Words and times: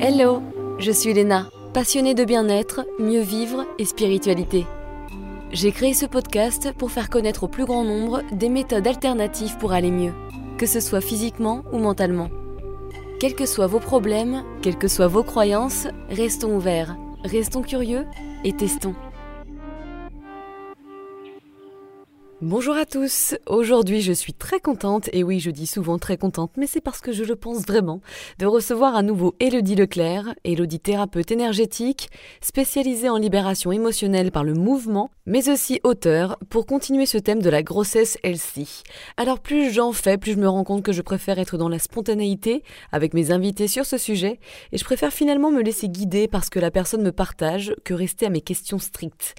Hello, 0.00 0.42
je 0.78 0.92
suis 0.92 1.12
Léna, 1.12 1.50
passionnée 1.74 2.14
de 2.14 2.24
bien-être, 2.24 2.86
mieux 3.00 3.20
vivre 3.20 3.66
et 3.80 3.84
spiritualité. 3.84 4.64
J'ai 5.50 5.72
créé 5.72 5.92
ce 5.92 6.06
podcast 6.06 6.72
pour 6.78 6.92
faire 6.92 7.10
connaître 7.10 7.42
au 7.42 7.48
plus 7.48 7.64
grand 7.64 7.82
nombre 7.82 8.22
des 8.30 8.48
méthodes 8.48 8.86
alternatives 8.86 9.56
pour 9.58 9.72
aller 9.72 9.90
mieux, 9.90 10.12
que 10.56 10.66
ce 10.66 10.78
soit 10.78 11.00
physiquement 11.00 11.64
ou 11.72 11.78
mentalement. 11.78 12.30
Quels 13.18 13.34
que 13.34 13.44
soient 13.44 13.66
vos 13.66 13.80
problèmes, 13.80 14.44
quelles 14.62 14.78
que 14.78 14.86
soient 14.86 15.08
vos 15.08 15.24
croyances, 15.24 15.88
restons 16.10 16.54
ouverts, 16.54 16.96
restons 17.24 17.62
curieux 17.62 18.06
et 18.44 18.52
testons. 18.52 18.94
Bonjour 22.40 22.76
à 22.76 22.86
tous, 22.86 23.34
aujourd'hui 23.46 24.00
je 24.00 24.12
suis 24.12 24.32
très 24.32 24.60
contente, 24.60 25.10
et 25.12 25.24
oui 25.24 25.40
je 25.40 25.50
dis 25.50 25.66
souvent 25.66 25.98
très 25.98 26.16
contente, 26.16 26.52
mais 26.56 26.68
c'est 26.68 26.80
parce 26.80 27.00
que 27.00 27.10
je 27.10 27.24
le 27.24 27.34
pense 27.34 27.66
vraiment, 27.66 28.00
de 28.38 28.46
recevoir 28.46 28.94
à 28.94 29.02
nouveau 29.02 29.34
Elodie 29.40 29.74
Leclerc, 29.74 30.36
Elodie 30.44 30.78
thérapeute 30.78 31.32
énergétique, 31.32 32.10
spécialisée 32.40 33.08
en 33.08 33.16
libération 33.16 33.72
émotionnelle 33.72 34.30
par 34.30 34.44
le 34.44 34.54
mouvement, 34.54 35.10
mais 35.26 35.50
aussi 35.50 35.80
auteur, 35.82 36.38
pour 36.48 36.66
continuer 36.66 37.06
ce 37.06 37.18
thème 37.18 37.42
de 37.42 37.50
la 37.50 37.64
grossesse 37.64 38.18
healthy. 38.22 38.84
Alors 39.16 39.40
plus 39.40 39.72
j'en 39.72 39.90
fais, 39.92 40.16
plus 40.16 40.34
je 40.34 40.38
me 40.38 40.48
rends 40.48 40.62
compte 40.62 40.84
que 40.84 40.92
je 40.92 41.02
préfère 41.02 41.40
être 41.40 41.58
dans 41.58 41.68
la 41.68 41.80
spontanéité 41.80 42.62
avec 42.92 43.14
mes 43.14 43.32
invités 43.32 43.66
sur 43.66 43.84
ce 43.84 43.98
sujet, 43.98 44.38
et 44.70 44.78
je 44.78 44.84
préfère 44.84 45.12
finalement 45.12 45.50
me 45.50 45.60
laisser 45.60 45.88
guider 45.88 46.28
parce 46.28 46.50
que 46.50 46.60
la 46.60 46.70
personne 46.70 47.02
me 47.02 47.10
partage 47.10 47.74
que 47.82 47.94
rester 47.94 48.26
à 48.26 48.30
mes 48.30 48.42
questions 48.42 48.78
strictes. 48.78 49.34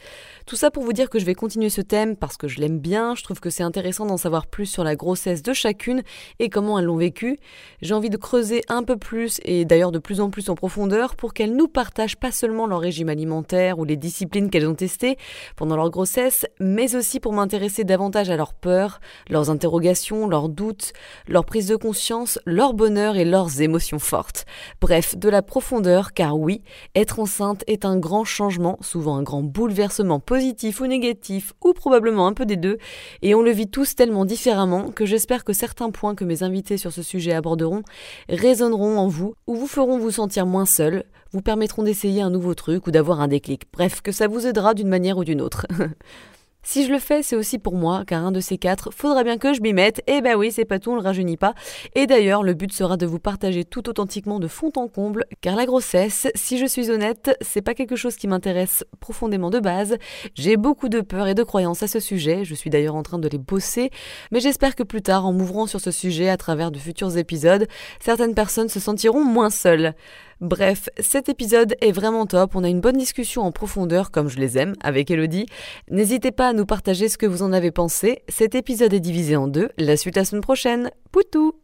Tout 0.49 0.55
ça 0.55 0.71
pour 0.71 0.81
vous 0.81 0.93
dire 0.93 1.11
que 1.11 1.19
je 1.19 1.25
vais 1.25 1.35
continuer 1.35 1.69
ce 1.69 1.79
thème 1.79 2.15
parce 2.15 2.35
que 2.35 2.47
je 2.47 2.59
l'aime 2.59 2.79
bien, 2.79 3.13
je 3.13 3.21
trouve 3.21 3.39
que 3.39 3.51
c'est 3.51 3.61
intéressant 3.61 4.07
d'en 4.07 4.17
savoir 4.17 4.47
plus 4.47 4.65
sur 4.65 4.83
la 4.83 4.95
grossesse 4.95 5.43
de 5.43 5.53
chacune 5.53 6.01
et 6.39 6.49
comment 6.49 6.79
elles 6.79 6.85
l'ont 6.85 6.97
vécu. 6.97 7.37
J'ai 7.83 7.93
envie 7.93 8.09
de 8.09 8.17
creuser 8.17 8.63
un 8.67 8.81
peu 8.81 8.97
plus 8.97 9.39
et 9.45 9.63
d'ailleurs 9.63 9.91
de 9.91 9.99
plus 9.99 10.21
en 10.21 10.31
plus 10.31 10.49
en 10.49 10.55
profondeur 10.55 11.15
pour 11.15 11.35
qu'elles 11.35 11.55
nous 11.55 11.67
partagent 11.67 12.15
pas 12.15 12.31
seulement 12.31 12.65
leur 12.65 12.79
régime 12.79 13.09
alimentaire 13.09 13.77
ou 13.77 13.85
les 13.85 13.95
disciplines 13.95 14.49
qu'elles 14.49 14.67
ont 14.67 14.73
testées 14.73 15.17
pendant 15.55 15.75
leur 15.75 15.91
grossesse, 15.91 16.47
mais 16.59 16.95
aussi 16.95 17.19
pour 17.19 17.33
m'intéresser 17.33 17.83
davantage 17.83 18.31
à 18.31 18.35
leurs 18.35 18.55
peurs, 18.55 19.01
leurs 19.29 19.51
interrogations, 19.51 20.27
leurs 20.27 20.49
doutes, 20.49 20.93
leur 21.27 21.45
prise 21.45 21.67
de 21.67 21.75
conscience, 21.75 22.39
leur 22.47 22.73
bonheur 22.73 23.17
et 23.17 23.25
leurs 23.25 23.61
émotions 23.61 23.99
fortes. 23.99 24.47
Bref, 24.81 25.15
de 25.15 25.29
la 25.29 25.43
profondeur 25.43 26.13
car 26.13 26.39
oui, 26.39 26.63
être 26.95 27.19
enceinte 27.19 27.63
est 27.67 27.85
un 27.85 27.99
grand 27.99 28.23
changement, 28.23 28.79
souvent 28.81 29.15
un 29.15 29.21
grand 29.21 29.43
bouleversement 29.43 30.19
positif 30.39 30.79
ou 30.79 30.87
négatif, 30.87 31.51
ou 31.61 31.73
probablement 31.73 32.25
un 32.25 32.31
peu 32.31 32.45
des 32.45 32.55
deux, 32.55 32.77
et 33.21 33.35
on 33.35 33.41
le 33.41 33.51
vit 33.51 33.67
tous 33.67 33.93
tellement 33.93 34.23
différemment 34.23 34.89
que 34.89 35.05
j'espère 35.05 35.43
que 35.43 35.51
certains 35.51 35.91
points 35.91 36.15
que 36.15 36.23
mes 36.23 36.43
invités 36.43 36.77
sur 36.77 36.93
ce 36.93 37.03
sujet 37.03 37.33
aborderont 37.33 37.83
résonneront 38.29 38.97
en 38.97 39.09
vous, 39.09 39.33
ou 39.47 39.55
vous 39.55 39.67
feront 39.67 39.99
vous 39.99 40.11
sentir 40.11 40.45
moins 40.45 40.65
seul, 40.65 41.03
vous 41.33 41.41
permettront 41.41 41.83
d'essayer 41.83 42.21
un 42.21 42.29
nouveau 42.29 42.53
truc 42.53 42.87
ou 42.87 42.91
d'avoir 42.91 43.19
un 43.19 43.27
déclic. 43.27 43.63
Bref, 43.73 43.99
que 43.99 44.13
ça 44.13 44.29
vous 44.29 44.47
aidera 44.47 44.73
d'une 44.73 44.87
manière 44.87 45.17
ou 45.17 45.25
d'une 45.25 45.41
autre. 45.41 45.67
Si 46.61 46.85
je 46.85 46.91
le 46.91 46.99
fais, 46.99 47.23
c'est 47.23 47.37
aussi 47.37 47.57
pour 47.57 47.75
moi, 47.75 48.03
car 48.05 48.25
un 48.25 48.31
de 48.31 48.41
ces 48.41 48.57
quatre, 48.57 48.91
faudra 48.93 49.23
bien 49.23 49.37
que 49.37 49.53
je 49.53 49.61
m'y 49.61 49.73
mette. 49.73 49.99
Et 50.07 50.15
eh 50.17 50.21
ben 50.21 50.35
oui, 50.35 50.51
c'est 50.51 50.65
pas 50.65 50.77
tout, 50.77 50.91
on 50.91 50.95
le 50.95 51.01
rajeunit 51.01 51.37
pas. 51.37 51.53
Et 51.95 52.05
d'ailleurs, 52.05 52.43
le 52.43 52.53
but 52.53 52.73
sera 52.73 52.97
de 52.97 53.05
vous 53.05 53.17
partager 53.17 53.63
tout 53.63 53.89
authentiquement 53.89 54.39
de 54.39 54.47
fond 54.47 54.71
en 54.75 54.87
comble, 54.87 55.25
car 55.41 55.55
la 55.55 55.65
grossesse, 55.65 56.27
si 56.35 56.57
je 56.57 56.65
suis 56.65 56.91
honnête, 56.91 57.35
c'est 57.41 57.61
pas 57.61 57.73
quelque 57.73 57.95
chose 57.95 58.17
qui 58.17 58.27
m'intéresse 58.27 58.83
profondément 58.99 59.49
de 59.49 59.59
base. 59.59 59.97
J'ai 60.35 60.57
beaucoup 60.57 60.89
de 60.89 60.99
peur 60.99 61.27
et 61.27 61.33
de 61.33 61.43
croyances 61.43 61.81
à 61.81 61.87
ce 61.87 62.01
sujet, 62.01 62.43
je 62.43 62.55
suis 62.55 62.69
d'ailleurs 62.69 62.95
en 62.95 63.03
train 63.03 63.19
de 63.19 63.29
les 63.29 63.37
bosser, 63.37 63.89
mais 64.31 64.41
j'espère 64.41 64.75
que 64.75 64.83
plus 64.83 65.01
tard, 65.01 65.25
en 65.25 65.31
m'ouvrant 65.31 65.65
sur 65.65 65.79
ce 65.79 65.91
sujet 65.91 66.29
à 66.29 66.37
travers 66.37 66.71
de 66.71 66.77
futurs 66.77 67.17
épisodes, 67.17 67.67
certaines 68.01 68.35
personnes 68.35 68.69
se 68.69 68.81
sentiront 68.81 69.23
moins 69.23 69.49
seules. 69.49 69.93
Bref, 70.41 70.87
cet 70.97 71.27
épisode 71.27 71.75
est 71.81 71.91
vraiment 71.91 72.25
top, 72.25 72.55
on 72.55 72.63
a 72.63 72.69
une 72.69 72.79
bonne 72.79 72.95
discussion 72.95 73.41
en 73.41 73.51
profondeur 73.51 74.09
comme 74.09 74.29
je 74.29 74.37
les 74.37 74.57
aime 74.57 74.73
avec 74.81 75.11
Elodie. 75.11 75.47
N'hésitez 75.89 76.31
pas 76.31 76.47
à 76.47 76.53
nous 76.53 76.65
partager 76.65 77.09
ce 77.09 77.17
que 77.17 77.25
vous 77.25 77.43
en 77.43 77.51
avez 77.51 77.71
pensé. 77.71 78.23
Cet 78.29 78.55
épisode 78.55 78.93
est 78.93 79.01
divisé 79.01 79.35
en 79.35 79.49
deux, 79.49 79.69
la 79.77 79.97
suite 79.97 80.15
la 80.15 80.23
semaine 80.23 80.41
prochaine. 80.41 80.91
Poutou 81.11 81.59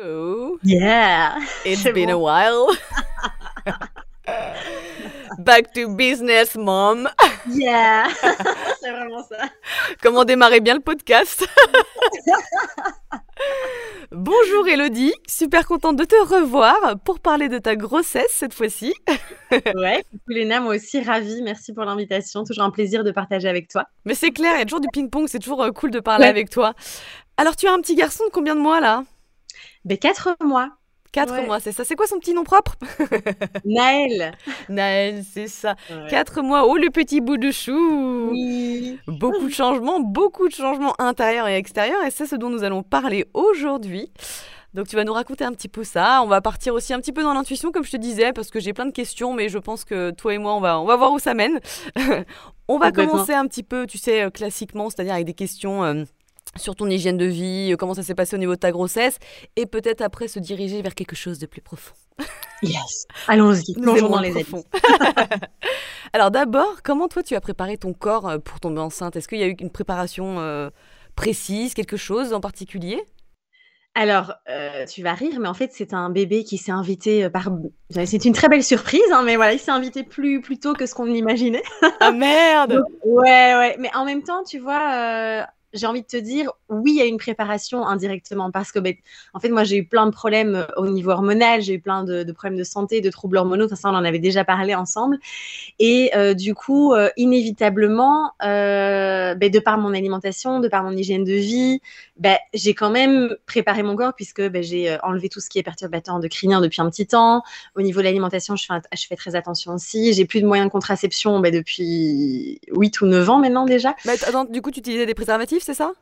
oh. 0.00 0.58
Yeah 0.62 1.34
It's 1.64 1.82
been 1.92 2.10
a 2.10 2.16
while 2.16 2.68
Back 5.38 5.72
to 5.74 5.88
business, 5.88 6.54
mom. 6.56 7.08
Yeah, 7.48 8.06
c'est 8.80 8.90
vraiment 8.90 9.22
ça. 9.24 9.38
Comment 10.02 10.24
démarrer 10.24 10.60
bien 10.60 10.74
le 10.74 10.80
podcast? 10.80 11.44
Bonjour 14.12 14.68
Elodie, 14.68 15.12
super 15.26 15.66
contente 15.66 15.96
de 15.96 16.04
te 16.04 16.14
revoir 16.14 16.98
pour 17.04 17.18
parler 17.18 17.48
de 17.48 17.58
ta 17.58 17.74
grossesse 17.74 18.30
cette 18.30 18.54
fois-ci. 18.54 18.94
ouais, 19.74 20.04
Léna, 20.28 20.60
moi 20.60 20.76
aussi 20.76 21.02
ravie, 21.02 21.42
merci 21.42 21.72
pour 21.72 21.84
l'invitation, 21.84 22.44
toujours 22.44 22.64
un 22.64 22.70
plaisir 22.70 23.02
de 23.02 23.10
partager 23.10 23.48
avec 23.48 23.68
toi. 23.68 23.84
Mais 24.04 24.14
c'est 24.14 24.30
clair, 24.30 24.52
il 24.54 24.58
y 24.60 24.62
a 24.62 24.64
toujours 24.64 24.80
du 24.80 24.88
ping-pong, 24.92 25.26
c'est 25.28 25.40
toujours 25.40 25.62
euh, 25.62 25.70
cool 25.72 25.90
de 25.90 26.00
parler 26.00 26.26
avec 26.26 26.50
toi. 26.50 26.74
Alors 27.36 27.56
tu 27.56 27.66
as 27.66 27.72
un 27.72 27.80
petit 27.80 27.96
garçon 27.96 28.24
de 28.24 28.30
combien 28.30 28.54
de 28.54 28.60
mois 28.60 28.80
là? 28.80 29.04
Ben 29.84 29.98
4 29.98 30.36
mois. 30.44 30.70
4 31.12 31.46
mois, 31.46 31.60
c'est 31.60 31.72
ça. 31.72 31.84
C'est 31.84 31.94
quoi 31.94 32.06
son 32.06 32.18
petit 32.18 32.34
nom 32.34 32.44
propre? 32.44 32.76
Naël. 33.64 34.32
Naël, 34.68 35.22
c'est 35.32 35.48
ça. 35.48 35.76
4 36.08 36.42
mois. 36.42 36.66
Oh, 36.66 36.76
le 36.76 36.90
petit 36.90 37.20
bout 37.20 37.36
de 37.36 37.50
chou. 37.50 38.28
Oui. 38.30 38.98
Beaucoup 39.06 39.48
de 39.48 39.52
changements, 39.52 40.00
beaucoup 40.00 40.48
de 40.48 40.54
changements 40.54 40.94
intérieurs 41.00 41.48
et 41.48 41.56
extérieurs. 41.56 42.02
Et 42.04 42.10
c'est 42.10 42.26
ce 42.26 42.36
dont 42.36 42.50
nous 42.50 42.64
allons 42.64 42.82
parler 42.82 43.26
aujourd'hui. 43.34 44.10
Donc 44.76 44.88
tu 44.88 44.96
vas 44.96 45.04
nous 45.04 45.14
raconter 45.14 45.42
un 45.42 45.52
petit 45.52 45.68
peu 45.68 45.84
ça. 45.84 46.20
On 46.22 46.26
va 46.26 46.42
partir 46.42 46.74
aussi 46.74 46.92
un 46.92 47.00
petit 47.00 47.12
peu 47.12 47.22
dans 47.22 47.32
l'intuition, 47.32 47.72
comme 47.72 47.82
je 47.82 47.92
te 47.92 47.96
disais, 47.96 48.34
parce 48.34 48.50
que 48.50 48.60
j'ai 48.60 48.74
plein 48.74 48.84
de 48.84 48.92
questions, 48.92 49.32
mais 49.32 49.48
je 49.48 49.56
pense 49.56 49.84
que 49.84 50.10
toi 50.10 50.34
et 50.34 50.38
moi, 50.38 50.54
on 50.54 50.60
va, 50.60 50.78
on 50.78 50.84
va 50.84 50.96
voir 50.96 51.12
où 51.12 51.18
ça 51.18 51.32
mène. 51.32 51.60
on 52.68 52.78
va 52.78 52.92
commencer 52.92 53.32
un 53.32 53.46
petit 53.46 53.62
peu, 53.62 53.86
tu 53.86 53.96
sais, 53.96 54.24
euh, 54.24 54.30
classiquement, 54.30 54.90
c'est-à-dire 54.90 55.14
avec 55.14 55.24
des 55.26 55.34
questions... 55.34 55.82
Euh, 55.82 56.04
sur 56.58 56.74
ton 56.74 56.88
hygiène 56.88 57.16
de 57.16 57.24
vie, 57.24 57.72
euh, 57.72 57.76
comment 57.76 57.94
ça 57.94 58.02
s'est 58.02 58.14
passé 58.14 58.36
au 58.36 58.38
niveau 58.38 58.54
de 58.54 58.60
ta 58.60 58.72
grossesse, 58.72 59.18
et 59.56 59.66
peut-être 59.66 60.02
après 60.02 60.28
se 60.28 60.38
diriger 60.38 60.82
vers 60.82 60.94
quelque 60.94 61.16
chose 61.16 61.38
de 61.38 61.46
plus 61.46 61.60
profond. 61.60 61.94
Yes, 62.62 63.06
allons-y, 63.28 63.74
plongeons 63.74 64.08
dans 64.08 64.20
les 64.20 64.42
fonds. 64.42 64.64
Alors 66.14 66.30
d'abord, 66.30 66.82
comment 66.82 67.06
toi 67.06 67.22
tu 67.22 67.34
as 67.34 67.40
préparé 67.42 67.76
ton 67.76 67.92
corps 67.92 68.26
euh, 68.26 68.38
pour 68.38 68.60
tomber 68.60 68.80
enceinte? 68.80 69.14
Est-ce 69.14 69.28
qu'il 69.28 69.38
y 69.38 69.42
a 69.42 69.46
eu 69.46 69.54
une 69.60 69.68
préparation 69.68 70.40
euh, 70.40 70.70
précise, 71.16 71.74
quelque 71.74 71.98
chose 71.98 72.32
en 72.32 72.40
particulier? 72.40 72.98
Alors, 73.94 74.34
tu 74.90 75.02
vas 75.02 75.14
rire, 75.14 75.38
mais 75.40 75.48
en 75.48 75.54
fait, 75.54 75.70
c'est 75.72 75.94
un 75.94 76.10
bébé 76.10 76.44
qui 76.44 76.58
s'est 76.58 76.72
invité 76.72 77.30
par. 77.30 77.48
C'est 77.88 78.26
une 78.26 78.34
très 78.34 78.48
belle 78.48 78.62
surprise, 78.62 79.00
hein, 79.10 79.22
mais 79.24 79.36
voilà, 79.36 79.54
il 79.54 79.58
s'est 79.58 79.70
invité 79.70 80.02
plus, 80.02 80.42
plus 80.42 80.58
tôt 80.58 80.74
que 80.74 80.84
ce 80.84 80.94
qu'on 80.94 81.06
imaginait. 81.06 81.62
ah 82.00 82.10
merde 82.10 82.82
Ouais, 83.04 83.54
ouais. 83.54 83.76
Mais 83.78 83.90
en 83.94 84.04
même 84.04 84.22
temps, 84.22 84.44
tu 84.44 84.58
vois, 84.58 85.46
j'ai 85.72 85.86
envie 85.86 86.02
de 86.02 86.06
te 86.06 86.16
dire, 86.16 86.50
oui, 86.68 86.92
il 86.92 86.98
y 86.98 87.02
a 87.02 87.04
une 87.04 87.18
préparation 87.18 87.86
indirectement 87.86 88.50
parce 88.50 88.72
que, 88.72 88.78
ben, 88.78 88.94
en 89.34 89.40
fait, 89.40 89.48
moi, 89.48 89.64
j'ai 89.64 89.76
eu 89.76 89.84
plein 89.84 90.06
de 90.06 90.10
problèmes 90.10 90.56
euh, 90.56 90.66
au 90.76 90.88
niveau 90.88 91.10
hormonal, 91.10 91.62
j'ai 91.62 91.74
eu 91.74 91.80
plein 91.80 92.04
de, 92.04 92.30
problèmes 92.32 92.58
de 92.58 92.64
santé, 92.64 93.00
de 93.00 93.10
troubles 93.10 93.36
hormonaux. 93.36 93.68
Ça, 93.68 93.88
on 93.90 93.94
en 93.94 94.04
avait 94.04 94.18
déjà 94.18 94.44
parlé 94.44 94.74
ensemble. 94.74 95.18
Et 95.78 96.10
euh, 96.16 96.34
du 96.34 96.54
coup, 96.54 96.92
euh, 96.92 97.10
inévitablement, 97.16 98.32
ben, 98.40 99.50
de 99.50 99.58
par 99.58 99.78
mon 99.78 99.92
alimentation, 99.94 100.60
de 100.60 100.68
par 100.68 100.82
mon 100.82 100.92
hygiène 100.92 101.24
de 101.24 101.32
vie, 101.32 101.80
ben, 102.16 102.36
j'ai 102.54 102.74
quand 102.74 102.90
même 102.90 103.36
préparé 103.46 103.82
mon 103.82 103.96
corps 103.96 104.14
puisque 104.14 104.42
j'ai 104.62 104.98
enlevé 105.02 105.28
tout 105.28 105.40
ce 105.40 105.50
qui 105.50 105.58
est 105.58 105.62
perturbateur 105.62 106.14
endocrinien 106.14 106.60
depuis 106.60 106.80
un 106.80 106.88
petit 106.90 107.06
temps. 107.06 107.42
Au 107.74 107.82
niveau 107.82 108.00
de 108.00 108.04
l'alimentation, 108.04 108.56
je 108.56 108.66
fais, 108.66 109.16
très 109.16 109.34
attention 109.34 109.74
aussi. 109.74 110.12
J'ai 110.12 110.24
plus 110.24 110.40
de 110.40 110.46
moyens 110.46 110.68
de 110.68 110.72
contraception 110.72 111.40
depuis 111.40 112.60
8 112.72 113.00
ou 113.00 113.06
9 113.06 113.30
ans 113.30 113.38
maintenant 113.38 113.66
déjà. 113.66 113.94
du 114.50 114.62
coup, 114.62 114.70
tu 114.70 114.80
utilisais 114.80 115.06
des 115.06 115.14
préservatifs? 115.14 115.55
C'est 115.60 115.74
ça? 115.74 115.92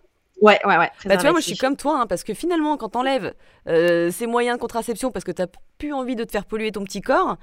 Ouais, 0.40 0.58
ouais, 0.64 0.76
ouais. 0.76 0.90
Bah, 1.06 1.16
tu 1.16 1.22
vois, 1.22 1.30
moi, 1.30 1.40
je 1.40 1.46
suis 1.46 1.56
comme 1.56 1.76
toi, 1.76 2.00
hein, 2.00 2.06
parce 2.06 2.24
que 2.24 2.34
finalement, 2.34 2.76
quand 2.76 2.90
t'enlèves 2.90 3.34
euh, 3.68 4.10
ces 4.10 4.26
moyens 4.26 4.56
de 4.56 4.60
contraception 4.60 5.10
parce 5.10 5.24
que 5.24 5.32
t'as 5.32 5.46
plus 5.78 5.92
envie 5.92 6.16
de 6.16 6.24
te 6.24 6.32
faire 6.32 6.44
polluer 6.44 6.72
ton 6.72 6.82
petit 6.82 7.00
corps, 7.00 7.36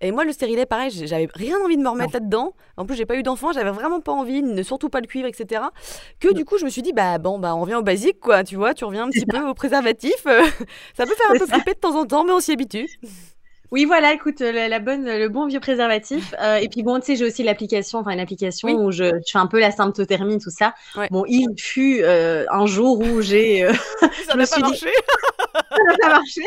et 0.00 0.12
moi, 0.12 0.24
le 0.24 0.32
stérilet, 0.32 0.64
pareil, 0.64 0.90
j'avais 0.90 1.28
rien 1.34 1.58
envie 1.58 1.76
de 1.76 1.82
me 1.82 1.88
remettre 1.88 2.12
là-dedans. 2.12 2.54
En 2.76 2.86
plus, 2.86 2.94
j'ai 2.94 3.06
pas 3.06 3.16
eu 3.16 3.24
d'enfant, 3.24 3.50
j'avais 3.52 3.72
vraiment 3.72 4.00
pas 4.00 4.12
envie, 4.12 4.42
ne 4.42 4.62
surtout 4.62 4.88
pas 4.88 5.00
le 5.00 5.06
cuivre, 5.06 5.26
etc. 5.26 5.62
Que 6.20 6.32
du 6.32 6.44
coup, 6.44 6.56
je 6.56 6.64
me 6.64 6.70
suis 6.70 6.82
dit, 6.82 6.92
bah 6.92 7.18
bon, 7.18 7.40
bah 7.40 7.56
on 7.56 7.62
revient 7.62 7.74
au 7.74 7.82
basique, 7.82 8.20
quoi. 8.20 8.44
Tu 8.44 8.54
vois, 8.54 8.74
tu 8.74 8.84
reviens 8.84 9.06
un 9.06 9.10
petit 9.10 9.26
peu 9.26 9.44
au 9.48 9.54
préservatif. 9.54 10.14
ça 10.22 11.04
peut 11.04 11.14
faire 11.14 11.30
un 11.30 11.38
peu 11.38 11.46
flipper 11.46 11.74
de 11.74 11.80
temps 11.80 11.98
en 11.98 12.06
temps, 12.06 12.24
mais 12.24 12.32
on 12.32 12.40
s'y 12.40 12.52
habitue. 12.52 12.88
Oui, 13.70 13.84
voilà, 13.84 14.14
écoute, 14.14 14.40
la, 14.40 14.78
bonne, 14.78 15.04
le 15.04 15.28
bon 15.28 15.46
vieux 15.46 15.60
préservatif. 15.60 16.34
Euh, 16.48 16.56
et 16.56 16.68
puis 16.68 16.84
bon, 16.84 17.00
tu 17.00 17.06
sais, 17.06 17.16
j'ai 17.16 17.24
aussi 17.24 17.42
l'application, 17.42 17.98
enfin 17.98 18.12
une 18.12 18.20
application 18.20 18.68
où 18.68 18.92
je, 18.92 19.04
je, 19.04 19.32
fais 19.32 19.38
un 19.38 19.48
peu 19.48 19.58
la 19.58 19.72
symptothermie, 19.72 20.38
tout 20.38 20.50
ça. 20.50 20.74
Bon, 21.10 21.24
il 21.26 21.48
fut 21.58 22.00
euh, 22.02 22.44
un 22.50 22.64
jour 22.66 23.00
où 23.00 23.20
j'ai. 23.22 23.64
Euh, 23.64 23.72
ça 24.26 24.36
n'a 24.36 24.46
pas 24.46 24.58
marché. 24.60 24.86
ça 25.52 25.76
n'a 25.88 25.96
pas 26.00 26.08
marché. 26.10 26.42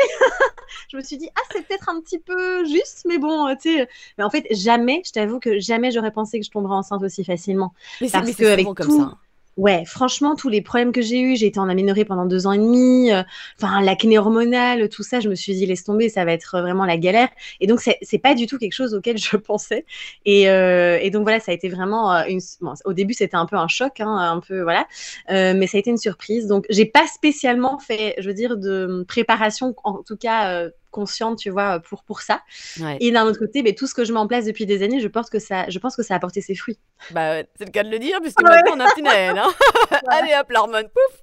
je 0.87 0.97
me 0.97 1.01
suis 1.01 1.17
dit, 1.17 1.29
ah, 1.35 1.41
c'est 1.51 1.67
peut-être 1.67 1.89
un 1.89 1.99
petit 1.99 2.19
peu 2.19 2.63
juste, 2.65 3.03
mais 3.05 3.17
bon, 3.17 3.53
tu 3.55 3.75
sais. 3.75 3.89
Mais 4.17 4.23
en 4.23 4.29
fait, 4.29 4.45
jamais, 4.51 5.01
je 5.05 5.11
t'avoue 5.11 5.39
que 5.39 5.59
jamais 5.59 5.91
j'aurais 5.91 6.11
pensé 6.11 6.39
que 6.39 6.45
je 6.45 6.51
tomberais 6.51 6.75
enceinte 6.75 7.03
aussi 7.03 7.25
facilement. 7.25 7.73
Mais 7.99 8.07
c'est 8.07 8.33
que 8.33 8.45
avec 8.45 8.65
comme 8.73 8.97
ça. 8.97 9.17
Ouais, 9.57 9.83
franchement, 9.85 10.35
tous 10.35 10.47
les 10.47 10.61
problèmes 10.61 10.93
que 10.93 11.01
j'ai 11.01 11.19
eus, 11.19 11.35
j'ai 11.35 11.47
été 11.47 11.59
en 11.59 11.67
aménorrhée 11.67 12.05
pendant 12.05 12.25
deux 12.25 12.47
ans 12.47 12.53
et 12.53 12.57
demi, 12.57 13.11
euh, 13.11 13.21
enfin, 13.61 13.81
l'acné 13.81 14.17
hormonale, 14.17 14.87
tout 14.87 15.03
ça, 15.03 15.19
je 15.19 15.27
me 15.27 15.35
suis 15.35 15.53
dit, 15.53 15.65
laisse 15.65 15.83
tomber, 15.83 16.07
ça 16.07 16.23
va 16.23 16.31
être 16.31 16.61
vraiment 16.61 16.85
la 16.85 16.97
galère. 16.97 17.27
Et 17.59 17.67
donc, 17.67 17.81
c'est 17.81 18.17
pas 18.17 18.33
du 18.33 18.47
tout 18.47 18.57
quelque 18.57 18.73
chose 18.73 18.93
auquel 18.93 19.17
je 19.19 19.35
pensais. 19.35 19.85
Et, 20.25 20.49
euh, 20.49 20.97
et 21.01 21.09
donc, 21.11 21.23
voilà, 21.23 21.39
ça 21.41 21.51
a 21.51 21.55
été 21.55 21.67
vraiment 21.67 22.13
euh, 22.13 22.23
une. 22.29 22.39
Bon, 22.61 22.73
au 22.85 22.93
début, 22.93 23.13
c'était 23.13 23.35
un 23.35 23.45
peu 23.45 23.57
un 23.57 23.67
choc, 23.67 23.99
hein, 23.99 24.15
un 24.17 24.39
peu, 24.39 24.61
voilà. 24.61 24.87
Euh, 25.29 25.53
mais 25.55 25.67
ça 25.67 25.77
a 25.77 25.79
été 25.81 25.89
une 25.89 25.97
surprise. 25.97 26.47
Donc, 26.47 26.65
j'ai 26.69 26.85
pas 26.85 27.05
spécialement 27.07 27.77
fait, 27.77 28.15
je 28.19 28.27
veux 28.27 28.33
dire, 28.33 28.57
de 28.57 29.03
préparation, 29.07 29.75
en 29.83 30.01
tout 30.03 30.17
cas, 30.17 30.49
euh, 30.53 30.69
consciente, 30.91 31.39
tu 31.39 31.49
vois, 31.49 31.79
pour, 31.79 32.03
pour 32.03 32.21
ça. 32.21 32.41
Ouais. 32.79 32.97
Et 32.99 33.11
d'un 33.11 33.25
autre 33.25 33.39
côté, 33.39 33.63
mais 33.63 33.73
tout 33.73 33.87
ce 33.87 33.93
que 33.95 34.05
je 34.05 34.13
mets 34.13 34.19
en 34.19 34.27
place 34.27 34.45
depuis 34.45 34.65
des 34.67 34.83
années, 34.83 34.99
je 34.99 35.07
pense 35.07 35.29
que 35.29 35.39
ça, 35.39 35.67
je 35.69 35.79
pense 35.79 35.95
que 35.95 36.03
ça 36.03 36.13
a 36.15 36.19
porté 36.19 36.41
ses 36.41 36.53
fruits. 36.55 36.77
Bah, 37.11 37.31
ouais, 37.31 37.47
c'est 37.57 37.65
le 37.65 37.71
cas 37.71 37.83
de 37.83 37.89
le 37.89 37.97
dire, 37.99 38.19
puisque 38.21 38.39
Ouais. 38.41 38.49
maintenant 38.49 38.73
on 38.75 38.79
a 38.79 38.91
petit 38.91 39.01
Noël. 39.01 39.37
Hein 39.37 39.49
Allez 40.09 40.33
hop, 40.39 40.51
l'hormone, 40.51 40.83
pouf 40.89 41.21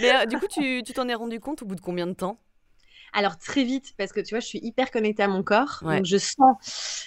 Mais 0.00 0.14
euh, 0.14 0.26
du 0.26 0.38
coup, 0.38 0.46
tu 0.48 0.82
tu 0.84 0.92
t'en 0.92 1.08
es 1.08 1.14
rendu 1.14 1.40
compte 1.40 1.62
au 1.62 1.66
bout 1.66 1.74
de 1.76 1.80
combien 1.80 2.06
de 2.06 2.12
temps? 2.12 2.38
Alors 3.16 3.38
très 3.38 3.62
vite, 3.62 3.94
parce 3.96 4.12
que 4.12 4.20
tu 4.20 4.34
vois, 4.34 4.40
je 4.40 4.46
suis 4.46 4.58
hyper 4.60 4.90
connectée 4.90 5.22
à 5.22 5.28
mon 5.28 5.44
corps, 5.44 5.78
Ouais. 5.84 5.98
donc 5.98 6.04
je 6.06 6.16
sens, 6.16 6.56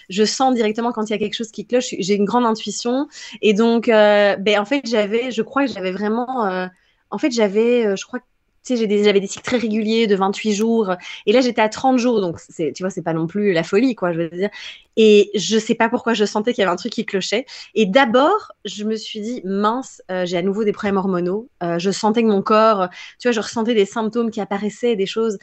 je 0.10 0.24
sens 0.24 0.56
directement 0.56 0.94
quand 0.94 1.04
il 1.04 1.10
y 1.12 1.14
a 1.14 1.18
quelque 1.18 1.34
chose 1.36 1.52
qui 1.52 1.68
cloche. 1.68 1.94
J'ai 2.00 2.16
une 2.16 2.24
grande 2.24 2.46
intuition, 2.46 3.10
et 3.42 3.54
donc, 3.54 3.90
euh, 3.90 4.38
ben 4.38 4.58
en 4.60 4.64
fait, 4.66 4.84
j'avais, 4.86 5.32
je 5.32 5.42
crois 5.42 5.66
que 5.68 5.74
j'avais 5.74 5.92
vraiment, 5.92 6.46
euh, 6.46 6.68
en 7.10 7.18
fait, 7.18 7.32
j'avais, 7.32 7.98
je 7.98 8.06
crois 8.06 8.20
j'avais 8.76 9.20
des 9.20 9.28
cycles 9.28 9.46
très 9.46 9.58
réguliers 9.58 10.08
de 10.08 10.16
28 10.16 10.54
jours, 10.54 10.96
et 11.26 11.32
là 11.32 11.42
j'étais 11.42 11.62
à 11.62 11.70
30 11.70 11.98
jours, 11.98 12.22
donc 12.22 12.40
tu 12.58 12.74
vois, 12.80 12.90
c'est 12.90 13.02
pas 13.02 13.14
non 13.14 13.28
plus 13.28 13.54
la 13.54 13.64
folie, 13.64 13.96
quoi, 13.96 14.12
je 14.12 14.20
veux 14.20 14.30
dire. 14.30 14.50
Et 14.98 15.30
je 15.36 15.60
sais 15.60 15.76
pas 15.76 15.90
pourquoi 15.90 16.14
je 16.16 16.26
sentais 16.26 16.54
qu'il 16.54 16.64
y 16.64 16.66
avait 16.66 16.74
un 16.74 16.76
truc 16.76 16.92
qui 16.92 17.06
clochait. 17.06 17.46
Et 17.76 17.86
d'abord, 17.86 18.52
je 18.66 18.84
me 18.84 18.96
suis 18.96 19.22
dit, 19.22 19.42
mince, 19.46 20.02
euh, 20.10 20.26
j'ai 20.26 20.38
à 20.38 20.42
nouveau 20.42 20.64
des 20.64 20.72
problèmes 20.72 20.98
hormonaux. 20.98 21.50
Euh, 21.62 21.78
je 21.78 21.92
sentais 21.92 22.24
que 22.24 22.28
mon 22.28 22.42
corps, 22.42 22.90
tu 23.20 23.28
vois, 23.28 23.32
je 23.32 23.40
ressentais 23.40 23.76
des 23.76 23.86
symptômes 23.86 24.32
qui 24.32 24.42
apparaissaient, 24.42 24.96
des 24.96 25.06
choses. 25.06 25.38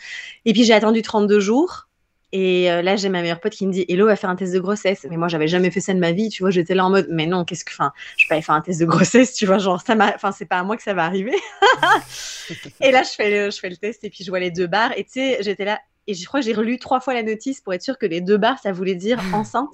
Et 0.45 0.53
puis 0.53 0.65
j'ai 0.65 0.75
attendu 0.75 1.03
32 1.03 1.39
jours. 1.39 1.89
Et 2.37 2.69
euh, 2.69 2.83
là, 2.83 2.97
j'ai 2.97 3.11
ma 3.11 3.23
meilleure 3.23 3.39
pote 3.39 3.53
qui 3.53 3.65
me 3.65 3.73
dit 3.73 3.85
Hello, 3.89 4.07
va 4.07 4.17
faire 4.17 4.29
un 4.29 4.35
test 4.35 4.53
de 4.53 4.59
grossesse. 4.59 5.07
Mais 5.09 5.17
moi, 5.17 5.29
j'avais 5.29 5.47
jamais 5.47 5.71
fait 5.71 5.79
ça 5.79 5.95
de 5.95 6.01
ma 6.01 6.11
vie, 6.11 6.31
tu 6.31 6.43
vois. 6.43 6.51
J'étais 6.51 6.75
là 6.75 6.85
en 6.85 6.91
mode 6.91 7.07
Mais 7.09 7.27
non, 7.27 7.45
qu'est-ce 7.45 7.65
que. 7.65 7.71
Enfin, 7.73 7.93
je 8.17 8.25
vais 8.25 8.29
pas 8.29 8.35
aller 8.35 8.43
faire 8.43 8.57
un 8.57 8.61
test 8.61 8.81
de 8.81 8.87
grossesse, 8.87 9.35
tu 9.35 9.47
vois. 9.47 9.59
Genre, 9.59 9.81
ça 9.81 9.95
m'a. 9.95 10.13
Enfin, 10.17 10.33
c'est 10.33 10.45
pas 10.45 10.59
à 10.59 10.65
moi 10.65 10.77
que 10.77 10.83
ça 10.83 10.95
va 10.95 11.05
arriver. 11.05 11.37
et 12.81 12.91
là, 12.91 13.05
je 13.05 13.11
fais, 13.11 13.31
le, 13.31 13.51
je 13.53 13.59
fais 13.61 13.71
le 13.71 13.77
test 13.77 14.03
et 14.03 14.11
puis 14.11 14.25
je 14.25 14.31
vois 14.31 14.41
les 14.41 14.51
deux 14.51 14.67
barres. 14.67 14.91
Et 14.99 15.05
tu 15.05 15.13
sais, 15.13 15.39
j'étais 15.43 15.65
là. 15.65 15.79
Et 16.09 16.15
je 16.15 16.27
crois 16.27 16.41
que 16.41 16.47
j'ai 16.47 16.55
relu 16.55 16.81
trois 16.81 16.99
fois 16.99 17.15
la 17.15 17.23
notice 17.23 17.61
pour 17.61 17.73
être 17.73 17.83
sûre 17.83 17.99
que 17.99 18.07
les 18.07 18.21
deux 18.21 18.37
barres, 18.37 18.59
ça 18.59 18.73
voulait 18.73 18.97
dire 18.97 19.21
enceinte. 19.33 19.71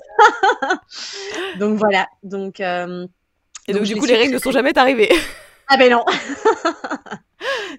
donc 1.59 1.79
voilà. 1.79 2.09
Donc. 2.23 2.61
euh, 2.61 3.07
Et 3.69 3.73
donc, 3.73 3.85
du 3.85 3.97
coup, 3.97 4.05
les 4.05 4.17
règles 4.17 4.35
ne 4.35 4.39
sont 4.39 4.53
jamais 4.53 4.77
arrivées. 4.77 5.09
Ah 5.67 5.79
ben 5.79 5.91
non. 5.91 6.05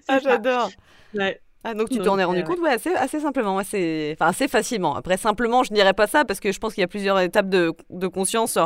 ah, 0.08 0.18
j'adore 0.18 0.70
Ouais. 1.14 1.40
Ah, 1.64 1.74
donc 1.74 1.90
tu 1.90 1.98
t'en 2.00 2.18
es 2.18 2.24
rendu 2.24 2.40
euh, 2.40 2.42
compte 2.42 2.58
ouais, 2.58 2.70
assez, 2.72 2.92
assez 2.94 3.20
simplement, 3.20 3.56
assez, 3.58 4.16
enfin, 4.18 4.30
assez 4.30 4.48
facilement. 4.48 4.96
Après, 4.96 5.16
simplement, 5.16 5.62
je 5.62 5.72
n'irais 5.72 5.92
pas 5.94 6.06
ça 6.08 6.24
parce 6.24 6.40
que 6.40 6.50
je 6.50 6.58
pense 6.58 6.74
qu'il 6.74 6.80
y 6.80 6.84
a 6.84 6.88
plusieurs 6.88 7.20
étapes 7.20 7.48
de, 7.48 7.72
de 7.90 8.06
conscience. 8.08 8.58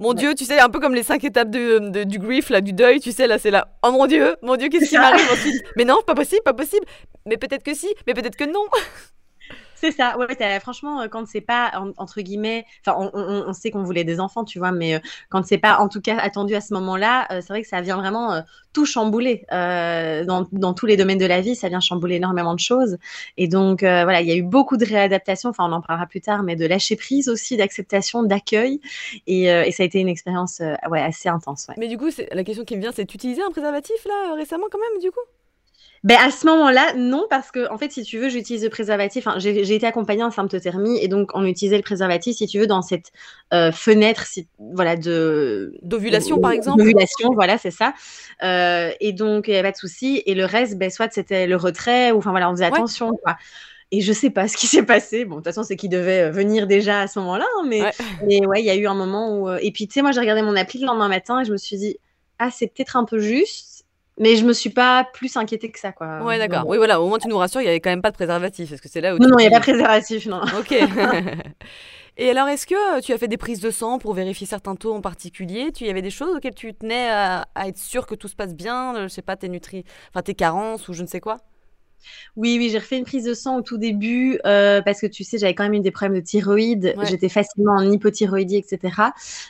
Mon 0.00 0.10
Ouais. 0.10 0.14
Dieu, 0.16 0.34
tu 0.34 0.44
sais, 0.44 0.58
un 0.60 0.68
peu 0.68 0.78
comme 0.78 0.94
les 0.94 1.02
cinq 1.02 1.24
étapes 1.24 1.50
de, 1.50 1.78
de- 1.90 2.04
du 2.04 2.18
grief, 2.18 2.50
là, 2.50 2.60
du 2.60 2.72
deuil, 2.74 3.00
tu 3.00 3.12
sais, 3.12 3.26
là, 3.26 3.38
c'est 3.38 3.50
là, 3.50 3.68
oh 3.82 3.90
mon 3.90 4.06
Dieu, 4.06 4.36
mon 4.42 4.56
Dieu, 4.56 4.68
qu'est-ce 4.68 4.90
qui 4.90 4.96
m'arrive 4.98 5.26
ensuite? 5.32 5.62
Mais 5.76 5.84
non, 5.84 5.96
pas 6.06 6.14
possible, 6.14 6.42
pas 6.44 6.52
possible. 6.54 6.84
Mais 7.24 7.36
peut-être 7.38 7.62
que 7.62 7.74
si, 7.74 7.88
mais 8.06 8.12
peut-être 8.14 8.36
que 8.36 8.44
non. 8.44 8.64
C'est 9.76 9.92
ça, 9.92 10.16
ouais, 10.18 10.34
t'as- 10.34 10.58
franchement, 10.60 11.02
euh, 11.02 11.08
quand 11.08 11.26
c'est 11.26 11.42
pas, 11.42 11.70
en- 11.74 11.92
entre 11.98 12.22
guillemets, 12.22 12.64
enfin, 12.86 13.10
on, 13.12 13.52
sait 13.52 13.70
qu'on 13.70 13.82
voulait 13.82 14.04
des 14.04 14.20
enfants, 14.20 14.44
tu 14.44 14.58
vois, 14.58 14.72
mais 14.72 14.94
euh, 14.94 14.98
quand 15.28 15.44
c'est 15.44 15.58
pas, 15.58 15.78
en 15.78 15.88
tout 15.88 16.00
cas, 16.00 16.16
attendu 16.16 16.54
à 16.54 16.60
ce 16.62 16.72
moment-là, 16.74 17.26
euh, 17.30 17.40
c'est 17.40 17.48
vrai 17.48 17.62
que 17.62 17.68
ça 17.68 17.80
vient 17.82 17.96
vraiment 17.96 18.32
euh, 18.32 18.40
tout 18.72 18.86
chambouler 18.86 19.44
dans, 19.50 20.74
tous 20.74 20.86
les 20.86 20.96
domaines 20.96 21.18
de 21.18 21.26
la 21.26 21.40
vie, 21.40 21.54
ça 21.56 21.68
vient 21.68 21.80
chambouler 21.80 22.16
énormément 22.16 22.54
de 22.54 22.60
choses. 22.60 22.98
Et 23.36 23.48
donc, 23.48 23.80
voilà, 23.80 24.20
il 24.20 24.28
y 24.28 24.32
a 24.32 24.36
eu 24.36 24.42
beaucoup 24.42 24.76
de 24.76 24.84
réadaptation, 24.84 25.50
enfin, 25.50 25.64
on 25.68 25.72
en 25.72 25.80
parlera 25.80 26.06
plus 26.06 26.20
tard, 26.20 26.42
mais 26.42 26.56
de 26.56 26.66
lâcher 26.66 26.96
prise 26.96 27.28
aussi, 27.28 27.56
d'acceptation, 27.56 28.22
d'accueil. 28.22 28.80
Et, 29.26 29.46
ça 29.72 29.82
a 29.82 29.86
été 29.86 29.98
une 29.98 30.08
expérience 30.08 30.60
ouais, 30.90 31.00
assez 31.00 31.28
intense. 31.30 31.68
Mais 31.78 31.88
du 31.88 31.96
coup, 31.96 32.08
la 32.32 32.44
question 32.44 32.64
qui 32.64 32.76
me 32.76 32.82
vient, 32.82 32.92
c'est 32.92 33.06
d'utiliser 33.06 33.42
un 33.42 33.50
préservatif, 33.50 33.96
là, 34.04 34.34
récemment, 34.34 34.66
quand 34.70 34.78
même, 34.78 35.00
du 35.00 35.10
coup? 35.10 35.20
Ben 36.04 36.16
à 36.20 36.30
ce 36.30 36.46
moment-là, 36.46 36.92
non, 36.94 37.26
parce 37.28 37.50
que 37.50 37.68
en 37.72 37.78
fait, 37.78 37.90
si 37.90 38.02
tu 38.02 38.18
veux, 38.18 38.28
j'utilise 38.28 38.62
le 38.62 38.70
préservatif. 38.70 39.26
Enfin, 39.26 39.38
j'ai 39.38 39.74
été 39.74 39.86
accompagnée 39.86 40.22
en 40.22 40.30
symptothermie 40.30 40.98
et 41.02 41.08
donc 41.08 41.30
on 41.34 41.44
utilisait 41.44 41.76
le 41.76 41.82
préservatif, 41.82 42.36
si 42.36 42.46
tu 42.46 42.58
veux, 42.60 42.66
dans 42.66 42.82
cette 42.82 43.10
euh, 43.52 43.72
fenêtre, 43.72 44.24
si, 44.26 44.46
voilà, 44.58 44.96
de 44.96 45.74
D'ovulation, 45.82 46.38
par 46.38 46.52
exemple 46.52 46.78
D'ovulation, 46.78 47.30
voilà, 47.34 47.58
c'est 47.58 47.70
ça. 47.70 47.92
Euh, 48.44 48.90
et 49.00 49.12
donc 49.12 49.48
il 49.48 49.52
n'y 49.52 49.56
avait 49.56 49.68
pas 49.68 49.72
de 49.72 49.76
souci. 49.78 50.22
Et 50.26 50.34
le 50.34 50.44
reste, 50.44 50.78
ben 50.78 50.90
soit 50.90 51.12
c'était 51.12 51.46
le 51.46 51.56
retrait 51.56 52.12
ou 52.12 52.18
enfin 52.18 52.30
voilà, 52.30 52.48
on 52.50 52.52
faisait 52.52 52.64
Ouais. 52.66 52.72
attention. 52.74 53.12
Quoi. 53.24 53.36
Et 53.92 54.00
je 54.00 54.12
sais 54.12 54.30
pas 54.30 54.48
ce 54.48 54.56
qui 54.56 54.66
s'est 54.66 54.82
passé. 54.84 55.24
Bon, 55.24 55.36
de 55.36 55.40
toute 55.40 55.46
façon, 55.46 55.62
c'est 55.62 55.76
qu'il 55.76 55.90
devait 55.90 56.24
euh, 56.24 56.30
venir 56.30 56.66
déjà 56.66 57.00
à 57.02 57.06
ce 57.08 57.18
moment-là. 57.20 57.46
hein, 57.58 57.64
mais, 57.68 57.82
Ouais. 57.82 57.92
mais 58.26 58.46
ouais, 58.46 58.60
il 58.60 58.66
y 58.66 58.70
a 58.70 58.74
eu 58.76 58.86
un 58.86 58.94
moment 58.94 59.38
où. 59.40 59.50
Et 59.60 59.70
puis, 59.72 59.86
tu 59.88 59.94
sais, 59.94 60.02
moi, 60.02 60.12
j'ai 60.12 60.20
regardé 60.20 60.42
mon 60.42 60.56
appli 60.56 60.80
le 60.80 60.86
lendemain 60.86 61.08
matin 61.08 61.40
et 61.40 61.44
je 61.44 61.52
me 61.52 61.56
suis 61.56 61.76
dit, 61.76 61.96
ah, 62.38 62.50
c'est 62.50 62.66
peut-être 62.66 62.96
un 62.96 63.04
peu 63.04 63.18
juste. 63.20 63.75
Mais 64.18 64.36
je 64.36 64.44
me 64.46 64.52
suis 64.52 64.70
pas 64.70 65.04
plus 65.12 65.36
inquiétée 65.36 65.70
que 65.70 65.78
ça, 65.78 65.92
quoi. 65.92 66.22
Ouais, 66.22 66.38
d'accord. 66.38 66.64
Oui, 66.66 66.78
voilà, 66.78 67.00
au 67.00 67.08
moins 67.08 67.18
tu 67.18 67.28
nous 67.28 67.36
rassures, 67.36 67.60
il 67.60 67.64
n'y 67.64 67.70
avait 67.70 67.80
quand 67.80 67.90
même 67.90 68.02
pas 68.02 68.10
de 68.10 68.16
préservatif, 68.16 68.70
parce 68.70 68.80
que 68.80 68.88
c'est 68.88 69.00
là 69.00 69.14
où 69.14 69.18
Non, 69.18 69.28
non, 69.28 69.38
il 69.38 69.42
n'y 69.42 69.48
a 69.48 69.50
pas 69.50 69.58
de 69.58 69.62
préservatif, 69.62 70.26
non. 70.26 70.40
Ok. 70.58 70.72
Et 72.18 72.30
alors, 72.30 72.48
est-ce 72.48 72.66
que 72.66 72.96
euh, 72.96 73.00
tu 73.02 73.12
as 73.12 73.18
fait 73.18 73.28
des 73.28 73.36
prises 73.36 73.60
de 73.60 73.70
sang 73.70 73.98
pour 73.98 74.14
vérifier 74.14 74.46
certains 74.46 74.74
taux 74.74 74.94
en 74.94 75.02
particulier? 75.02 75.70
Tu 75.70 75.84
y 75.84 75.90
avait 75.90 76.00
des 76.00 76.10
choses 76.10 76.34
auxquelles 76.34 76.54
tu 76.54 76.72
tenais 76.72 77.10
à, 77.10 77.46
à 77.54 77.68
être 77.68 77.76
sûr 77.76 78.06
que 78.06 78.14
tout 78.14 78.28
se 78.28 78.34
passe 78.34 78.54
bien? 78.54 79.02
Je 79.02 79.08
sais 79.08 79.20
pas, 79.20 79.36
tes 79.36 79.50
nutri, 79.50 79.84
enfin 80.10 80.22
tes 80.22 80.34
carences 80.34 80.88
ou 80.88 80.94
je 80.94 81.02
ne 81.02 81.06
sais 81.06 81.20
quoi? 81.20 81.36
Oui, 82.36 82.56
oui, 82.58 82.68
j'ai 82.70 82.78
refait 82.78 82.98
une 82.98 83.04
prise 83.04 83.24
de 83.24 83.34
sang 83.34 83.58
au 83.58 83.62
tout 83.62 83.78
début 83.78 84.38
euh, 84.44 84.82
parce 84.82 85.00
que 85.00 85.06
tu 85.06 85.24
sais, 85.24 85.38
j'avais 85.38 85.54
quand 85.54 85.64
même 85.64 85.74
eu 85.74 85.80
des 85.80 85.90
problèmes 85.90 86.20
de 86.20 86.24
thyroïde. 86.24 86.94
Ouais. 86.96 87.06
J'étais 87.06 87.28
facilement 87.28 87.72
en 87.72 87.90
hypothyroïdie, 87.90 88.56
etc. 88.56 88.94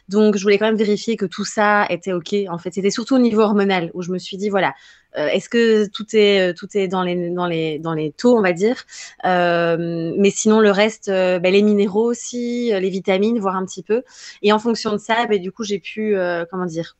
Donc, 0.08 0.36
je 0.36 0.42
voulais 0.42 0.58
quand 0.58 0.66
même 0.66 0.76
vérifier 0.76 1.16
que 1.16 1.26
tout 1.26 1.44
ça 1.44 1.86
était 1.90 2.12
OK. 2.12 2.34
En 2.48 2.58
fait, 2.58 2.72
c'était 2.72 2.90
surtout 2.90 3.16
au 3.16 3.18
niveau 3.18 3.42
hormonal 3.42 3.90
où 3.94 4.02
je 4.02 4.12
me 4.12 4.18
suis 4.18 4.36
dit, 4.36 4.48
voilà, 4.48 4.74
euh, 5.18 5.28
est-ce 5.28 5.48
que 5.48 5.88
tout 5.88 6.04
est, 6.14 6.50
euh, 6.50 6.54
tout 6.54 6.68
est 6.76 6.88
dans, 6.88 7.02
les, 7.02 7.30
dans, 7.30 7.46
les, 7.46 7.78
dans 7.78 7.94
les 7.94 8.12
taux, 8.12 8.36
on 8.36 8.42
va 8.42 8.52
dire? 8.52 8.84
Euh, 9.24 10.12
Mais 10.18 10.30
sinon, 10.30 10.60
le 10.60 10.70
reste, 10.70 11.08
ben, 11.08 11.42
les 11.42 11.62
minéraux 11.62 12.08
aussi, 12.10 12.70
les 12.72 12.90
vitamines, 12.90 13.38
voir 13.38 13.56
un 13.56 13.64
petit 13.64 13.82
peu. 13.82 14.02
Et 14.42 14.52
en 14.52 14.58
fonction 14.58 14.92
de 14.92 14.98
ça, 14.98 15.26
ben, 15.26 15.40
du 15.40 15.52
coup, 15.52 15.64
j'ai 15.64 15.78
pu, 15.78 16.16
comment 16.50 16.66
dire, 16.66 16.96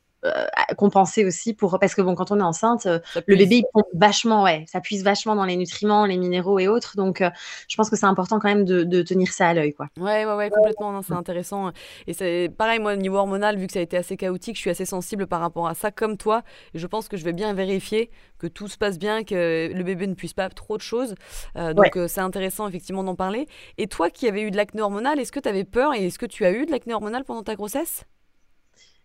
compenser 0.77 1.25
aussi 1.25 1.55
pour 1.55 1.79
parce 1.79 1.95
que 1.95 2.03
bon 2.03 2.15
quand 2.15 2.31
on 2.31 2.39
est 2.39 2.43
enceinte 2.43 2.87
euh, 2.87 2.99
le 3.27 3.37
bébé 3.37 3.57
il 3.57 3.65
pompe 3.73 3.87
vachement 3.95 4.43
ouais 4.43 4.65
ça 4.67 4.81
puise 4.81 5.03
vachement 5.05 5.35
dans 5.35 5.45
les 5.45 5.57
nutriments 5.57 6.07
les 6.07 6.17
minéraux 6.17 6.59
et 6.59 6.69
autres 6.69 6.97
donc 6.97 7.21
euh, 7.21 7.31
je 7.69 7.77
pense 7.77 7.91
que 7.91 7.97
c'est 7.97 8.07
important 8.07 8.39
quand 8.39 8.49
même 8.49 8.65
de, 8.65 8.83
de 8.85 9.03
tenir 9.03 9.33
ça 9.33 9.49
à 9.49 9.55
l'œil 9.55 9.73
quoi 9.73 9.89
Ouais, 9.99 10.27
ouais, 10.27 10.35
ouais, 10.35 10.51
complètement. 10.51 11.03
C'est 11.03 11.15
intéressant. 11.15 11.73
Et 12.07 12.13
c'est 12.13 12.51
pareil, 12.57 12.79
moi, 12.79 12.93
au 12.93 12.97
niveau 12.97 13.17
hormonal, 13.17 13.57
vu 13.57 13.67
que 13.67 13.73
ça 13.73 13.79
a 13.79 13.83
été 13.83 13.97
assez 13.97 14.17
chaotique, 14.17 14.57
je 14.57 14.61
suis 14.61 14.71
assez 14.71 14.85
sensible 14.85 15.27
par 15.27 15.41
rapport 15.41 15.67
à 15.69 15.75
ça, 15.75 15.91
comme 15.91 16.17
toi. 16.17 16.43
Et 16.75 16.79
je 16.79 16.87
pense 16.87 17.09
que 17.09 17.17
je 17.17 17.25
vais 17.25 17.33
bien 17.33 17.53
vérifier 17.55 18.11
que 18.39 18.47
tout 18.47 18.69
se 18.69 18.77
passe 18.77 18.99
bien, 18.99 19.25
que 19.25 19.71
le 19.73 19.83
bébé 19.85 20.07
ne 20.07 20.15
puisse 20.15 20.35
pas 20.35 20.49
trop 20.51 20.77
de 20.77 20.83
choses. 20.83 21.15
Euh, 21.57 21.73
donc, 21.75 21.97
euh, 21.97 22.09
c'est 22.09 22.21
intéressant, 22.21 22.69
effectivement, 22.69 23.05
d'en 23.05 23.15
parler. 23.17 23.47
Et 23.79 23.87
toi 23.87 24.11
qui 24.11 24.29
avais 24.29 24.43
eu 24.43 24.51
de 24.51 24.57
l'acné 24.57 24.83
hormonal, 24.83 25.19
est-ce 25.19 25.33
que 25.33 25.41
tu 25.41 25.49
avais 25.49 25.65
peur 25.65 25.95
et 25.95 26.07
est-ce 26.07 26.19
que 26.19 26.27
tu 26.27 26.45
as 26.45 26.53
eu 26.53 26.67
de 26.67 26.71
l'acné 26.71 26.95
hormonal 26.95 27.25
pendant 27.25 27.43
ta 27.43 27.55
grossesse? 27.55 28.05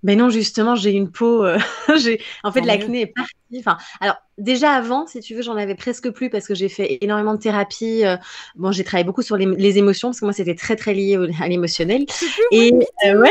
Mais 0.03 0.15
non 0.15 0.29
justement 0.29 0.75
j'ai 0.75 0.91
une 0.91 1.11
peau 1.11 1.43
euh, 1.43 1.57
j'ai 1.97 2.21
en 2.43 2.51
fait 2.51 2.61
l'acné 2.61 3.01
est 3.01 3.07
parti 3.07 3.33
enfin 3.59 3.77
alors 3.99 4.15
déjà 4.37 4.71
avant 4.71 5.05
si 5.07 5.19
tu 5.19 5.35
veux 5.35 5.41
j'en 5.41 5.55
avais 5.57 5.75
presque 5.75 6.09
plus 6.09 6.29
parce 6.29 6.47
que 6.47 6.55
j'ai 6.55 6.69
fait 6.69 6.97
énormément 7.01 7.33
de 7.35 7.39
thérapie 7.39 8.05
euh, 8.05 8.17
bon 8.55 8.71
j'ai 8.71 8.83
travaillé 8.83 9.03
beaucoup 9.05 9.21
sur 9.21 9.37
les, 9.37 9.45
les 9.45 9.77
émotions 9.77 10.09
parce 10.09 10.19
que 10.19 10.25
moi 10.25 10.33
c'était 10.33 10.55
très 10.55 10.75
très 10.75 10.93
lié 10.93 11.17
au- 11.17 11.27
à 11.41 11.47
l'émotionnel. 11.47 12.05
Et 12.51 12.71
euh, 13.05 13.19
ouais. 13.21 13.29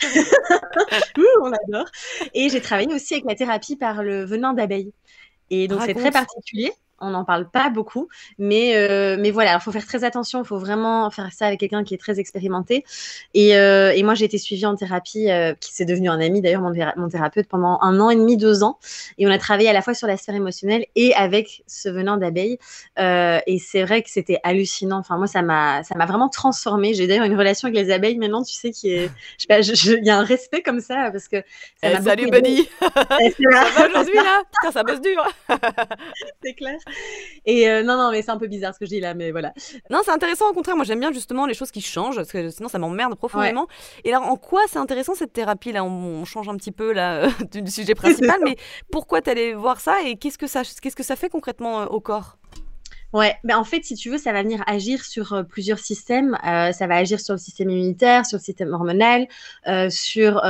Ouh, 1.18 1.42
on 1.42 1.52
adore. 1.52 1.86
Et 2.34 2.48
j'ai 2.48 2.60
travaillé 2.60 2.92
aussi 2.92 3.14
avec 3.14 3.24
la 3.26 3.34
thérapie 3.34 3.76
par 3.76 4.02
le 4.02 4.24
venin 4.24 4.52
d'abeille. 4.52 4.92
Et 5.50 5.68
donc 5.68 5.80
c'est 5.86 5.94
très 5.94 6.10
particulier 6.10 6.72
on 7.00 7.10
n'en 7.10 7.24
parle 7.24 7.48
pas 7.48 7.70
beaucoup, 7.70 8.08
mais, 8.38 8.76
euh, 8.76 9.16
mais 9.18 9.30
voilà, 9.30 9.54
il 9.54 9.60
faut 9.60 9.72
faire 9.72 9.86
très 9.86 10.04
attention, 10.04 10.42
il 10.42 10.46
faut 10.46 10.58
vraiment 10.58 11.10
faire 11.10 11.28
ça 11.32 11.46
avec 11.46 11.60
quelqu'un 11.60 11.84
qui 11.84 11.94
est 11.94 11.98
très 11.98 12.18
expérimenté. 12.20 12.84
Et, 13.34 13.56
euh, 13.56 13.92
et 13.94 14.02
moi, 14.02 14.14
j'ai 14.14 14.24
été 14.26 14.38
suivie 14.38 14.66
en 14.66 14.76
thérapie, 14.76 15.30
euh, 15.30 15.54
qui 15.54 15.72
s'est 15.72 15.84
devenu 15.84 16.08
un 16.08 16.20
ami 16.20 16.40
d'ailleurs, 16.40 16.62
mon, 16.62 16.72
théra- 16.72 16.94
mon 16.96 17.08
thérapeute, 17.08 17.48
pendant 17.48 17.78
un 17.82 17.98
an 18.00 18.10
et 18.10 18.16
demi, 18.16 18.36
deux 18.36 18.62
ans. 18.62 18.78
Et 19.18 19.26
on 19.26 19.30
a 19.30 19.38
travaillé 19.38 19.68
à 19.68 19.72
la 19.72 19.82
fois 19.82 19.94
sur 19.94 20.06
la 20.06 20.16
sphère 20.16 20.34
émotionnelle 20.34 20.84
et 20.96 21.14
avec 21.14 21.62
ce 21.66 21.88
venin 21.88 22.16
d'abeille. 22.16 22.58
Et 22.98 23.58
c'est 23.58 23.82
vrai 23.84 24.02
que 24.02 24.10
c'était 24.10 24.38
hallucinant. 24.42 24.98
Enfin, 24.98 25.16
moi, 25.16 25.26
ça 25.26 25.42
m'a 25.42 25.82
vraiment 26.06 26.28
transformée. 26.28 26.94
J'ai 26.94 27.06
d'ailleurs 27.06 27.24
une 27.24 27.36
relation 27.36 27.68
avec 27.68 27.80
les 27.82 27.90
abeilles 27.92 28.18
maintenant, 28.18 28.42
tu 28.42 28.54
sais, 28.54 28.70
qui 28.70 28.92
est. 28.92 29.10
Je 29.38 29.46
sais 29.46 29.46
pas, 29.48 29.60
il 29.60 30.04
y 30.06 30.10
a 30.10 30.18
un 30.18 30.24
respect 30.24 30.62
comme 30.62 30.80
ça, 30.80 31.10
parce 31.10 31.28
que. 31.28 31.36
Ça 31.82 31.88
Eh, 33.20 33.30
Salut, 33.30 33.44
là, 33.50 33.64
Ça 33.74 33.80
va 33.80 33.88
aujourd'hui, 33.88 34.14
là? 34.16 34.42
Putain, 34.52 34.72
ça 34.72 34.82
bosse 34.82 35.00
dur 35.00 35.24
c'est 36.42 36.54
clair. 36.54 36.76
Et 37.46 37.68
euh, 37.68 37.82
non, 37.82 37.96
non, 37.96 38.10
mais 38.10 38.22
c'est 38.22 38.30
un 38.30 38.38
peu 38.38 38.46
bizarre 38.46 38.74
ce 38.74 38.78
que 38.78 38.84
je 38.84 38.90
dis 38.90 39.00
là, 39.00 39.14
mais 39.14 39.30
voilà. 39.30 39.52
Non, 39.90 40.00
c'est 40.04 40.10
intéressant 40.10 40.50
au 40.50 40.52
contraire. 40.52 40.76
Moi, 40.76 40.84
j'aime 40.84 41.00
bien 41.00 41.12
justement 41.12 41.46
les 41.46 41.54
choses 41.54 41.70
qui 41.70 41.80
changent, 41.80 42.16
parce 42.16 42.30
que 42.30 42.50
sinon, 42.50 42.68
ça 42.68 42.78
m'emmerde 42.78 43.14
profondément. 43.14 43.66
Et 44.04 44.12
alors, 44.12 44.28
en 44.28 44.36
quoi 44.36 44.60
c'est 44.68 44.78
intéressant 44.78 45.14
cette 45.14 45.32
thérapie 45.32 45.72
là? 45.72 45.84
On, 45.84 46.24
change 46.24 46.48
un 46.48 46.56
petit 46.56 46.72
peu 46.72 46.92
là 46.92 47.28
du 47.52 47.70
sujet 47.70 47.94
principal, 47.94 48.40
mais 48.44 48.56
pourquoi 48.92 49.22
t'allais 49.22 49.54
voir 49.54 49.80
ça 49.80 50.02
et 50.02 50.16
qu'est-ce 50.16 50.38
que 50.38 50.46
ça, 50.46 50.62
qu'est-ce 50.80 50.94
que 50.94 51.02
ça 51.02 51.16
fait 51.16 51.28
concrètement 51.28 51.84
au 51.84 52.00
corps? 52.00 52.36
Ouais, 53.12 53.36
ben 53.42 53.56
en 53.56 53.64
fait, 53.64 53.84
si 53.84 53.96
tu 53.96 54.08
veux, 54.08 54.18
ça 54.18 54.32
va 54.32 54.42
venir 54.42 54.62
agir 54.66 55.04
sur 55.04 55.32
euh, 55.32 55.42
plusieurs 55.42 55.80
systèmes. 55.80 56.38
Euh, 56.46 56.70
ça 56.70 56.86
va 56.86 56.96
agir 56.96 57.18
sur 57.18 57.34
le 57.34 57.38
système 57.38 57.68
immunitaire, 57.70 58.24
sur 58.24 58.38
le 58.38 58.42
système 58.42 58.72
hormonal, 58.72 59.26
euh, 59.66 59.90
sur 59.90 60.42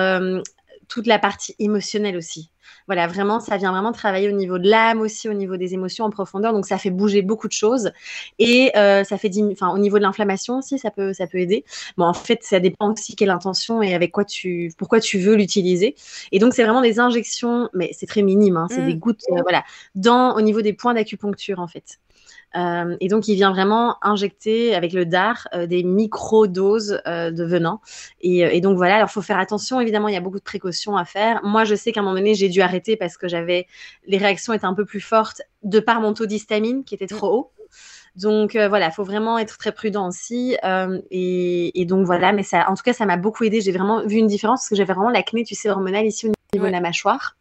toute 0.88 1.06
la 1.06 1.18
partie 1.18 1.54
émotionnelle 1.58 2.16
aussi. 2.16 2.50
Voilà, 2.90 3.06
vraiment, 3.06 3.38
ça 3.38 3.56
vient 3.56 3.70
vraiment 3.70 3.92
travailler 3.92 4.28
au 4.28 4.32
niveau 4.32 4.58
de 4.58 4.68
l'âme 4.68 5.00
aussi, 5.00 5.28
au 5.28 5.32
niveau 5.32 5.56
des 5.56 5.74
émotions 5.74 6.04
en 6.04 6.10
profondeur. 6.10 6.52
Donc, 6.52 6.66
ça 6.66 6.76
fait 6.76 6.90
bouger 6.90 7.22
beaucoup 7.22 7.46
de 7.46 7.52
choses. 7.52 7.92
Et 8.40 8.72
ça 8.74 9.16
fait, 9.16 9.30
enfin, 9.52 9.72
au 9.72 9.78
niveau 9.78 9.98
de 9.98 10.02
l'inflammation 10.02 10.58
aussi, 10.58 10.76
ça 10.76 10.90
peut, 10.90 11.12
ça 11.12 11.28
peut 11.28 11.38
aider. 11.38 11.64
Bon, 11.96 12.06
en 12.06 12.14
fait, 12.14 12.40
ça 12.42 12.58
dépend 12.58 12.92
aussi 12.92 13.14
quelle 13.14 13.30
intention 13.30 13.80
et 13.80 13.94
avec 13.94 14.10
quoi 14.10 14.24
tu, 14.24 14.72
pourquoi 14.76 14.98
tu 14.98 15.20
veux 15.20 15.36
l'utiliser. 15.36 15.94
Et 16.32 16.40
donc, 16.40 16.52
c'est 16.52 16.64
vraiment 16.64 16.80
des 16.80 16.98
injections, 16.98 17.68
mais 17.74 17.90
c'est 17.96 18.06
très 18.06 18.22
minime. 18.22 18.56
Hein, 18.56 18.66
c'est 18.68 18.84
des 18.84 18.96
mmh. 18.96 18.98
gouttes, 18.98 19.22
voilà, 19.42 19.62
dans 19.94 20.34
au 20.34 20.40
niveau 20.40 20.60
des 20.60 20.72
points 20.72 20.94
d'acupuncture 20.94 21.60
en 21.60 21.68
fait. 21.68 22.00
Euh, 22.56 22.96
et 23.00 23.08
donc, 23.08 23.28
il 23.28 23.34
vient 23.34 23.50
vraiment 23.50 23.96
injecter 24.02 24.74
avec 24.74 24.92
le 24.92 25.06
DAR 25.06 25.46
euh, 25.54 25.66
des 25.66 25.82
micro-doses 25.82 27.00
euh, 27.06 27.30
de 27.30 27.44
venin. 27.44 27.80
Et, 28.20 28.60
donc, 28.60 28.76
voilà, 28.76 28.96
alors 28.96 29.08
il 29.08 29.12
faut 29.12 29.22
faire 29.22 29.38
attention. 29.38 29.80
Évidemment, 29.80 30.08
il 30.08 30.14
y 30.14 30.16
a 30.16 30.20
beaucoup 30.20 30.38
de 30.38 30.44
précautions 30.44 30.96
à 30.96 31.04
faire. 31.04 31.40
Moi, 31.44 31.64
je 31.64 31.74
sais 31.74 31.92
qu'à 31.92 32.00
un 32.00 32.02
moment 32.02 32.16
donné, 32.16 32.34
j'ai 32.34 32.48
dû 32.48 32.60
arrêter 32.60 32.96
parce 32.96 33.16
que 33.16 33.28
j'avais 33.28 33.66
les 34.06 34.18
réactions 34.18 34.52
étaient 34.52 34.66
un 34.66 34.74
peu 34.74 34.84
plus 34.84 35.00
fortes 35.00 35.42
de 35.62 35.80
par 35.80 36.00
mon 36.00 36.12
taux 36.12 36.26
d'histamine 36.26 36.84
qui 36.84 36.94
était 36.94 37.06
trop 37.06 37.28
haut. 37.28 37.52
Donc 38.16 38.56
voilà, 38.56 38.86
il 38.86 38.92
faut 38.92 39.04
vraiment 39.04 39.38
être 39.38 39.56
très 39.56 39.72
prudent 39.72 40.08
aussi. 40.08 40.56
Et, 41.10 41.84
donc 41.86 42.04
voilà, 42.04 42.32
mais 42.32 42.42
ça, 42.42 42.68
en 42.68 42.74
tout 42.74 42.82
cas, 42.82 42.92
ça 42.92 43.06
m'a 43.06 43.16
beaucoup 43.16 43.44
aidé. 43.44 43.60
J'ai 43.60 43.72
vraiment 43.72 44.04
vu 44.04 44.16
une 44.16 44.26
différence 44.26 44.60
parce 44.60 44.68
que 44.68 44.76
j'avais 44.76 44.92
vraiment 44.92 45.10
l'acné, 45.10 45.44
tu 45.44 45.54
sais, 45.54 45.70
hormonale 45.70 46.06
ici 46.06 46.26
au 46.26 46.32
niveau 46.52 46.66
de 46.66 46.72
la 46.72 46.80
mâchoire. 46.80 47.36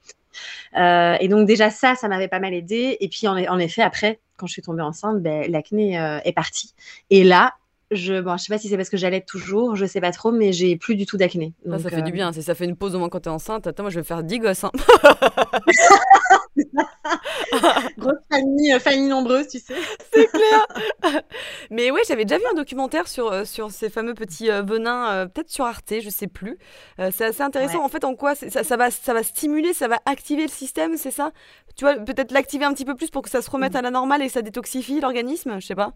et 0.75 1.27
donc 1.27 1.47
déjà 1.47 1.69
ça, 1.71 1.95
ça 1.95 2.07
m'avait 2.07 2.27
pas 2.27 2.39
mal 2.39 2.53
aidé. 2.53 2.97
Et 2.99 3.09
puis 3.09 3.27
en 3.27 3.57
effet, 3.57 3.81
après, 3.81 4.19
quand 4.39 4.47
je 4.47 4.53
suis 4.53 4.61
tombée 4.61 4.81
enceinte, 4.81 5.21
ben, 5.21 5.51
l'acné 5.51 5.99
euh, 5.99 6.19
est 6.23 6.33
parti. 6.33 6.73
Et 7.09 7.23
là, 7.23 7.53
je 7.91 8.21
bon, 8.21 8.37
je 8.37 8.43
sais 8.43 8.53
pas 8.53 8.59
si 8.59 8.69
c'est 8.69 8.77
parce 8.77 8.89
que 8.89 8.97
j'allais 8.97 9.21
toujours, 9.21 9.75
je 9.75 9.85
sais 9.85 10.01
pas 10.01 10.11
trop, 10.11 10.31
mais 10.31 10.53
j'ai 10.53 10.77
plus 10.77 10.95
du 10.95 11.05
tout 11.05 11.17
d'acné. 11.17 11.53
Ça, 11.67 11.79
ça 11.79 11.89
fait 11.89 12.01
du 12.01 12.11
euh, 12.11 12.13
bien. 12.13 12.31
Ça 12.31 12.55
fait 12.55 12.65
une 12.65 12.75
pause 12.75 12.95
au 12.95 12.99
moins 12.99 13.09
quand 13.09 13.21
tu 13.21 13.29
es 13.29 13.31
enceinte, 13.31 13.67
attends, 13.67 13.83
moi 13.83 13.89
je 13.89 13.99
vais 13.99 14.05
faire 14.05 14.23
10 14.23 14.39
gosses. 14.39 14.63
Hein. 14.63 14.71
Grosse 17.97 18.17
famille, 18.31 18.73
euh, 18.73 18.79
famille 18.79 19.07
nombreuse, 19.07 19.47
tu 19.47 19.59
sais. 19.59 19.75
C'est 20.13 20.27
clair. 20.27 21.21
mais 21.71 21.91
oui, 21.91 22.01
j'avais 22.07 22.25
déjà 22.25 22.37
vu 22.37 22.45
un 22.51 22.55
documentaire 22.55 23.07
sur, 23.07 23.45
sur 23.45 23.71
ces 23.71 23.89
fameux 23.89 24.13
petits 24.13 24.49
venins, 24.49 25.27
peut-être 25.27 25.49
sur 25.49 25.65
Arte, 25.65 25.93
je 26.01 26.09
sais 26.09 26.27
plus. 26.27 26.57
c'est 26.97 27.25
assez 27.25 27.41
intéressant. 27.41 27.83
En 27.83 27.89
fait, 27.89 28.03
en 28.03 28.15
quoi 28.15 28.35
ça, 28.35 28.63
ça, 28.63 28.77
va, 28.77 28.91
ça 28.91 29.13
va 29.13 29.23
stimuler, 29.23 29.73
ça 29.73 29.87
va 29.87 29.99
activer 30.05 30.43
le 30.43 30.49
système, 30.49 30.97
c'est 30.97 31.11
ça? 31.11 31.31
Tu 31.75 31.85
vois, 31.85 31.95
peut-être 31.95 32.31
l'activer 32.31 32.65
un 32.65 32.73
petit 32.73 32.85
peu 32.85 32.95
plus 32.95 33.09
pour 33.09 33.21
que 33.21 33.29
ça 33.29 33.41
se 33.41 33.49
remette 33.49 33.73
mm. 33.73 33.77
à 33.77 33.81
la 33.81 33.91
normale 33.91 34.21
et 34.21 34.29
ça 34.29 34.41
détoxifie 34.41 34.99
l'organisme, 34.99 35.59
je 35.59 35.65
sais 35.65 35.75
pas. 35.75 35.93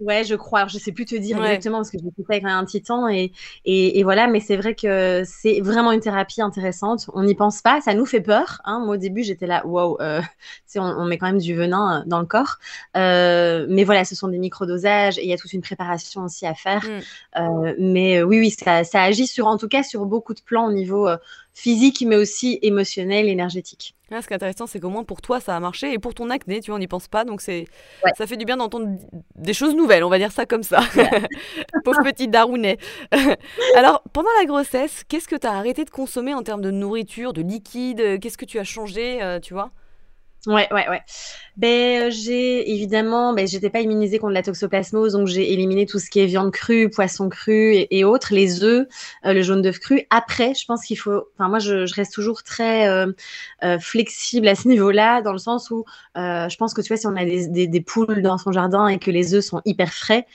Ouais, 0.00 0.24
je 0.24 0.34
crois. 0.34 0.60
Alors, 0.60 0.68
je 0.68 0.78
sais 0.78 0.90
plus 0.90 1.04
te 1.04 1.14
dire 1.14 1.38
exactement 1.38 1.78
parce 1.78 1.90
que 1.90 1.98
j'ai 1.98 2.10
fait 2.16 2.22
ça 2.22 2.32
avec 2.34 2.44
un 2.44 2.64
temps 2.80 3.08
et, 3.08 3.32
et, 3.64 4.02
voilà. 4.02 4.26
Mais 4.26 4.40
c'est 4.40 4.56
vrai 4.56 4.74
que 4.74 5.22
c'est 5.24 5.60
vraiment 5.60 5.92
une 5.92 6.00
thérapie 6.00 6.42
intéressante. 6.42 7.08
On 7.14 7.22
n'y 7.22 7.34
pense 7.34 7.62
pas. 7.62 7.80
Ça 7.80 7.94
nous 7.94 8.04
fait 8.04 8.20
peur. 8.20 8.60
Hein. 8.64 8.80
Moi, 8.84 8.96
au 8.96 8.98
début, 8.98 9.22
j'étais 9.22 9.46
là, 9.46 9.64
waouh, 9.64 9.96
euh, 10.00 10.20
on, 10.76 10.80
on, 10.80 11.04
met 11.04 11.16
quand 11.16 11.26
même 11.26 11.38
du 11.38 11.54
venin 11.54 12.00
euh, 12.00 12.02
dans 12.06 12.18
le 12.18 12.26
corps. 12.26 12.58
Euh, 12.96 13.66
mais 13.68 13.84
voilà, 13.84 14.04
ce 14.04 14.16
sont 14.16 14.28
des 14.28 14.38
micro-dosages 14.38 15.18
et 15.18 15.22
il 15.22 15.28
y 15.28 15.32
a 15.32 15.36
toute 15.36 15.52
une 15.52 15.62
préparation 15.62 16.24
aussi 16.24 16.44
à 16.44 16.54
faire. 16.54 16.84
Mm. 16.84 17.40
Euh, 17.40 17.74
mais 17.78 18.22
oui, 18.22 18.40
oui, 18.40 18.50
ça, 18.50 18.82
ça, 18.82 19.02
agit 19.02 19.28
sur, 19.28 19.46
en 19.46 19.58
tout 19.58 19.68
cas, 19.68 19.84
sur 19.84 20.06
beaucoup 20.06 20.34
de 20.34 20.40
plans 20.40 20.66
au 20.66 20.72
niveau 20.72 21.08
physique, 21.54 22.04
mais 22.06 22.16
aussi 22.16 22.58
émotionnel, 22.62 23.28
énergétique. 23.28 23.94
ce 24.10 24.26
qui 24.26 24.32
est 24.32 24.36
intéressant, 24.36 24.66
c'est 24.66 24.80
qu'au 24.80 24.90
moins 24.90 25.04
pour 25.04 25.22
toi, 25.22 25.38
ça 25.40 25.56
a 25.56 25.60
marché 25.60 25.92
et 25.92 25.98
pour 26.00 26.12
ton 26.12 26.28
acné, 26.28 26.60
tu 26.60 26.70
vois, 26.70 26.76
on 26.76 26.80
n'y 26.80 26.88
pense 26.88 27.06
pas. 27.06 27.24
Donc, 27.24 27.40
c'est 27.40 27.66
ça 28.16 28.26
fait 28.26 28.36
du 28.36 28.44
bien 28.44 28.56
d'entendre 28.56 28.88
des 29.36 29.54
choses 29.54 29.74
nouvelles, 29.74 30.02
on 30.02 30.10
va 30.10 30.18
dire 30.18 30.32
ça 30.32 30.46
comme 30.46 30.64
ça. 30.64 30.80
Pauvre 31.84 32.02
petit 32.02 32.26
Darounet. 32.26 32.78
Alors, 33.76 34.02
pendant 34.12 34.30
la 34.40 34.46
grossesse, 34.46 35.04
qu'est-ce 35.08 35.28
que 35.28 35.36
tu 35.36 35.46
as 35.46 35.52
arrêté 35.52 35.84
de 35.84 35.90
consommer 35.90 36.34
en 36.34 36.42
termes 36.42 36.60
de 36.60 36.72
nourriture, 36.72 37.32
de 37.32 37.42
liquide? 37.42 38.18
Qu'est-ce 38.20 38.36
que 38.36 38.44
tu 38.44 38.58
as 38.58 38.64
changé, 38.64 39.22
euh, 39.22 39.38
tu 39.38 39.54
vois? 39.54 39.70
Ouais, 40.46 40.68
ouais, 40.72 40.86
ouais. 40.90 41.00
Ben, 41.56 42.08
euh, 42.08 42.10
j'ai 42.10 42.70
évidemment, 42.70 43.32
ben, 43.32 43.46
j'étais 43.46 43.70
pas 43.70 43.80
immunisée 43.80 44.18
contre 44.18 44.34
la 44.34 44.42
toxoplasmose, 44.42 45.12
donc 45.12 45.26
j'ai 45.26 45.52
éliminé 45.52 45.86
tout 45.86 45.98
ce 45.98 46.10
qui 46.10 46.20
est 46.20 46.26
viande 46.26 46.50
crue, 46.52 46.90
poisson 46.90 47.30
cru 47.30 47.86
et, 47.90 48.04
autres, 48.04 48.34
les 48.34 48.62
œufs, 48.62 48.86
euh, 49.24 49.32
le 49.32 49.42
jaune 49.42 49.62
d'œuf 49.62 49.78
cru. 49.78 50.02
Après, 50.10 50.52
je 50.54 50.66
pense 50.66 50.84
qu'il 50.84 50.98
faut, 50.98 51.28
enfin 51.34 51.48
moi, 51.48 51.60
je, 51.60 51.86
je, 51.86 51.94
reste 51.94 52.12
toujours 52.12 52.42
très 52.42 52.88
euh, 52.88 53.12
flexible 53.80 54.48
à 54.48 54.54
ce 54.54 54.68
niveau-là, 54.68 55.22
dans 55.22 55.32
le 55.32 55.38
sens 55.38 55.70
où 55.70 55.84
je 56.14 56.56
pense 56.56 56.74
que 56.74 56.82
tu 56.82 56.88
vois, 56.88 56.98
si 56.98 57.06
on 57.06 57.16
a 57.16 57.24
des, 57.24 57.48
des, 57.48 57.66
des 57.66 57.80
poules 57.80 58.20
dans 58.20 58.36
son 58.36 58.52
jardin 58.52 58.86
et 58.88 58.98
que 58.98 59.10
les 59.10 59.34
œufs 59.34 59.44
sont 59.44 59.62
hyper 59.64 59.94
frais, 59.94 60.26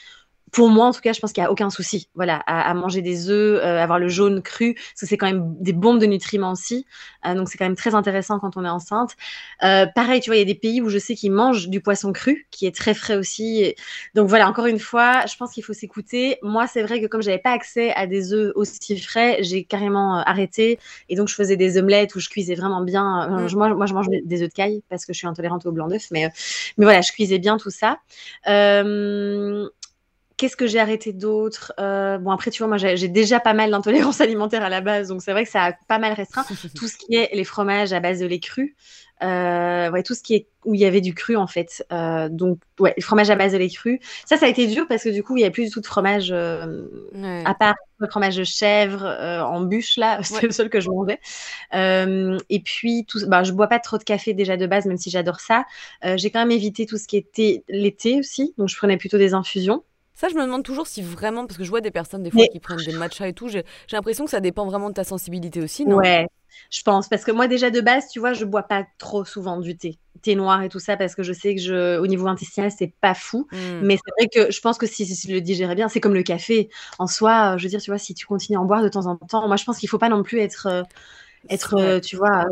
pour 0.52 0.70
moi, 0.70 0.88
en 0.88 0.94
tout 0.94 1.02
cas, 1.02 1.14
je 1.14 1.20
pense 1.20 1.34
qu'il 1.34 1.42
n'y 1.42 1.48
a 1.48 1.52
aucun 1.52 1.70
souci. 1.70 2.10
Voilà, 2.16 2.38
à, 2.48 2.74
manger 2.74 3.02
des 3.02 3.30
œufs, 3.30 3.60
euh, 3.64 3.82
avoir 3.82 4.00
le 4.00 4.08
jaune 4.08 4.42
cru, 4.42 4.74
parce 4.74 5.02
que 5.02 5.06
c'est 5.06 5.18
quand 5.18 5.28
même 5.28 5.56
des 5.60 5.74
bombes 5.74 6.00
de 6.00 6.06
nutriments 6.06 6.52
aussi. 6.52 6.86
Euh, 7.26 7.36
donc, 7.36 7.50
c'est 7.50 7.58
quand 7.58 7.66
même 7.66 7.76
très 7.76 7.96
intéressant 7.96 8.40
quand 8.40 8.58
on 8.58 8.66
est 8.66 8.70
enceinte. 8.70 9.16
Euh, 9.64 9.86
pareil, 9.88 10.22
tu 10.22 10.30
vois, 10.30 10.38
il 10.38 10.40
y 10.40 10.44
a 10.44 10.46
des 10.46 10.56
pays 10.56 10.82
où 10.82 10.90
je 10.90 10.98
sais 10.98 11.16
qu'ils 11.16 11.32
mangent 11.32 11.68
du 11.68 11.82
poisson 11.82 12.14
cru, 12.14 12.48
qui 12.52 12.66
est 12.66 12.76
très 12.76 12.94
frais 12.94 13.16
aussi. 13.16 13.76
Donc, 14.16 14.28
voilà, 14.28 14.48
encore 14.50 14.66
une 14.66 14.80
fois, 14.80 15.26
je 15.26 15.36
pense 15.36 15.54
qu'il 15.54 15.64
faut 15.64 15.74
s'écouter. 15.74 16.38
Moi, 16.42 16.68
c'est 16.68 16.84
vrai 16.84 17.02
que 17.02 17.08
comme 17.08 17.22
j'avais 17.22 17.40
pas 17.40 17.52
accès 17.52 17.92
à 17.94 18.08
des 18.08 18.34
œufs 18.34 18.52
aussi 18.56 18.98
frais, 19.00 19.38
j'ai 19.42 19.64
carrément 19.64 20.18
arrêté. 20.18 20.80
Et 21.10 21.16
donc, 21.16 21.28
je 21.28 21.36
faisais 21.36 21.58
des 21.58 21.78
omelettes 21.78 22.16
où 22.16 22.20
je 22.20 22.30
cuisais 22.30 22.56
vraiment 22.56 22.82
bien. 22.82 23.28
Mm. 23.28 23.56
moi, 23.56 23.74
moi, 23.74 23.86
je 23.86 23.94
mange 23.94 24.08
des 24.10 24.42
œufs 24.42 24.50
de 24.50 24.54
caille 24.54 24.84
parce 24.90 25.06
que 25.06 25.14
je 25.14 25.18
suis 25.18 25.28
intolérante 25.28 25.66
au 25.66 25.72
blanc 25.72 25.88
d'œuf. 25.88 26.08
Mais, 26.12 26.30
mais 26.78 26.86
voilà, 26.86 27.02
je 27.02 27.12
cuisais 27.12 27.40
bien 27.40 27.58
tout 27.58 27.70
ça. 27.70 28.00
Euh, 28.48 29.68
Qu'est-ce 30.40 30.56
que 30.56 30.68
j'ai 30.68 30.80
arrêté 30.80 31.12
d'autre 31.12 31.74
euh, 31.82 32.18
Bon, 32.18 32.32
après, 32.32 32.50
tu 32.50 32.64
vois, 32.64 32.70
moi, 32.70 32.78
j'ai 32.78 33.10
déjà 33.10 33.42
pas 33.42 33.54
mal 33.54 33.72
d'intolérance 33.72 34.22
alimentaire 34.22 34.64
à 34.64 34.70
la 34.70 34.80
base, 34.80 35.10
donc 35.10 35.22
c'est 35.22 35.34
vrai 35.34 35.44
que 35.44 35.52
ça 35.52 35.66
a 35.66 35.74
pas 35.90 36.00
mal 36.00 36.14
restreint. 36.14 36.46
tout 36.76 36.88
ce 36.88 36.96
qui 36.96 37.16
est 37.16 37.30
les 37.34 37.44
fromages 37.44 37.92
à 37.92 38.00
base 38.00 38.20
de 38.20 38.26
lait 38.26 38.40
cru, 38.40 38.78
euh, 39.22 39.92
ouais, 39.92 40.02
tout 40.02 40.14
ce 40.16 40.24
qui 40.24 40.36
est 40.36 40.48
où 40.64 40.76
il 40.76 40.80
y 40.80 40.86
avait 40.86 41.02
du 41.02 41.14
cru 41.14 41.36
en 41.36 41.48
fait. 41.48 41.86
Euh, 41.92 42.30
donc, 42.30 42.60
ouais, 42.80 42.94
le 42.96 43.04
fromage 43.04 43.30
à 43.30 43.36
base 43.36 43.52
de 43.52 43.58
lait 43.58 43.68
cru. 43.68 44.00
Ça, 44.24 44.38
ça 44.38 44.46
a 44.46 44.50
été 44.50 44.66
dur 44.68 44.88
parce 44.88 45.04
que 45.04 45.10
du 45.10 45.24
coup, 45.24 45.36
il 45.36 45.42
n'y 45.42 45.46
a 45.46 45.52
plus 45.52 45.66
du 45.66 45.72
tout 45.72 45.82
de 45.82 45.86
fromage 45.86 46.32
à 46.32 47.54
part 47.56 47.76
le 47.98 48.08
fromage 48.08 48.38
de 48.38 48.46
chèvre 48.46 49.04
en 49.04 49.60
bûche 49.60 49.98
là, 49.98 50.20
c'est 50.24 50.44
le 50.44 50.52
seul 50.52 50.70
que 50.70 50.80
je 50.80 50.90
mangeais. 50.90 51.20
Et 51.74 52.60
puis, 52.62 53.04
tout, 53.10 53.20
bah, 53.28 53.44
je 53.44 53.52
bois 53.52 53.68
pas 53.68 53.80
trop 53.80 53.98
de 53.98 54.06
café 54.06 54.34
déjà 54.34 54.56
de 54.56 54.68
base, 54.68 54.86
même 54.86 54.98
si 54.98 55.10
j'adore 55.10 55.42
ça. 55.42 55.66
j'ai 56.16 56.32
quand 56.32 56.40
même 56.40 56.52
évité 56.52 56.86
tout 56.86 56.98
ce 56.98 57.10
qui 57.10 57.18
était 57.18 57.66
l'été 57.68 58.20
aussi, 58.20 58.54
donc 58.58 58.70
je 58.70 58.78
prenais 58.78 58.96
plutôt 58.96 59.18
des 59.18 59.34
infusions. 59.34 59.84
Ça, 60.20 60.28
je 60.28 60.36
me 60.36 60.44
demande 60.44 60.64
toujours 60.64 60.86
si 60.86 61.02
vraiment, 61.02 61.48
parce 61.48 61.58
que 61.58 61.64
je 61.64 61.70
vois 61.70 61.80
des 61.80 61.92
personnes 61.92 62.24
des 62.24 62.30
fois 62.30 62.46
qui 62.52 62.60
prennent 62.60 62.84
des 62.84 62.92
matchas 62.92 63.28
et 63.28 63.32
tout, 63.32 63.48
j'ai 63.48 63.64
l'impression 63.94 64.26
que 64.26 64.32
ça 64.32 64.42
dépend 64.42 64.66
vraiment 64.66 64.90
de 64.90 64.94
ta 64.94 65.06
sensibilité 65.06 65.62
aussi, 65.62 65.86
non? 65.86 65.96
Ouais, 65.96 66.28
je 66.70 66.82
pense. 66.84 67.08
Parce 67.08 67.24
que 67.24 67.32
moi, 67.32 67.48
déjà 67.48 67.70
de 67.70 67.80
base, 67.80 68.10
tu 68.10 68.20
vois, 68.20 68.34
je 68.34 68.44
bois 68.44 68.64
pas 68.64 68.86
trop 68.98 69.24
souvent 69.24 69.62
du 69.62 69.78
thé. 69.78 69.98
Thé 70.22 70.36
noir 70.36 70.62
et 70.62 70.68
tout 70.68 70.80
ça, 70.80 70.98
parce 70.98 71.16
que 71.16 71.24
je 71.24 71.32
sais 71.32 71.56
que 71.56 71.62
je, 71.62 71.98
au 72.00 72.06
niveau 72.06 72.28
intestinal, 72.28 72.70
c'est 72.70 72.94
pas 73.00 73.14
fou. 73.14 73.48
Hmm. 73.54 73.80
Mais 73.82 73.96
c'est 73.96 74.12
vrai 74.20 74.28
que 74.28 74.52
je 74.52 74.60
pense 74.60 74.78
que 74.78 74.88
si, 74.88 75.06
si, 75.06 75.32
le 75.32 75.40
digérais 75.40 75.76
bien, 75.76 75.88
c'est 75.88 76.02
comme 76.02 76.16
le 76.16 76.24
café. 76.24 76.70
En 76.98 77.08
soi, 77.08 77.56
je 77.56 77.64
veux 77.64 77.70
dire, 77.70 77.82
tu 77.82 77.90
vois, 77.90 77.98
si 77.98 78.14
tu 78.14 78.26
continues 78.26 78.58
à 78.58 78.62
en 78.62 78.66
boire 78.66 78.84
de 78.84 78.90
temps 78.90 79.06
en 79.06 79.16
temps, 79.16 79.48
moi, 79.48 79.56
je 79.56 79.64
pense 79.64 79.78
qu'il 79.78 79.88
faut 79.88 80.00
pas 80.00 80.10
non 80.10 80.24
plus 80.24 80.40
être, 80.40 80.68
euh, 80.68 80.84
être 81.50 81.76
euh, 81.80 82.02
tu 82.02 82.18
vois, 82.18 82.44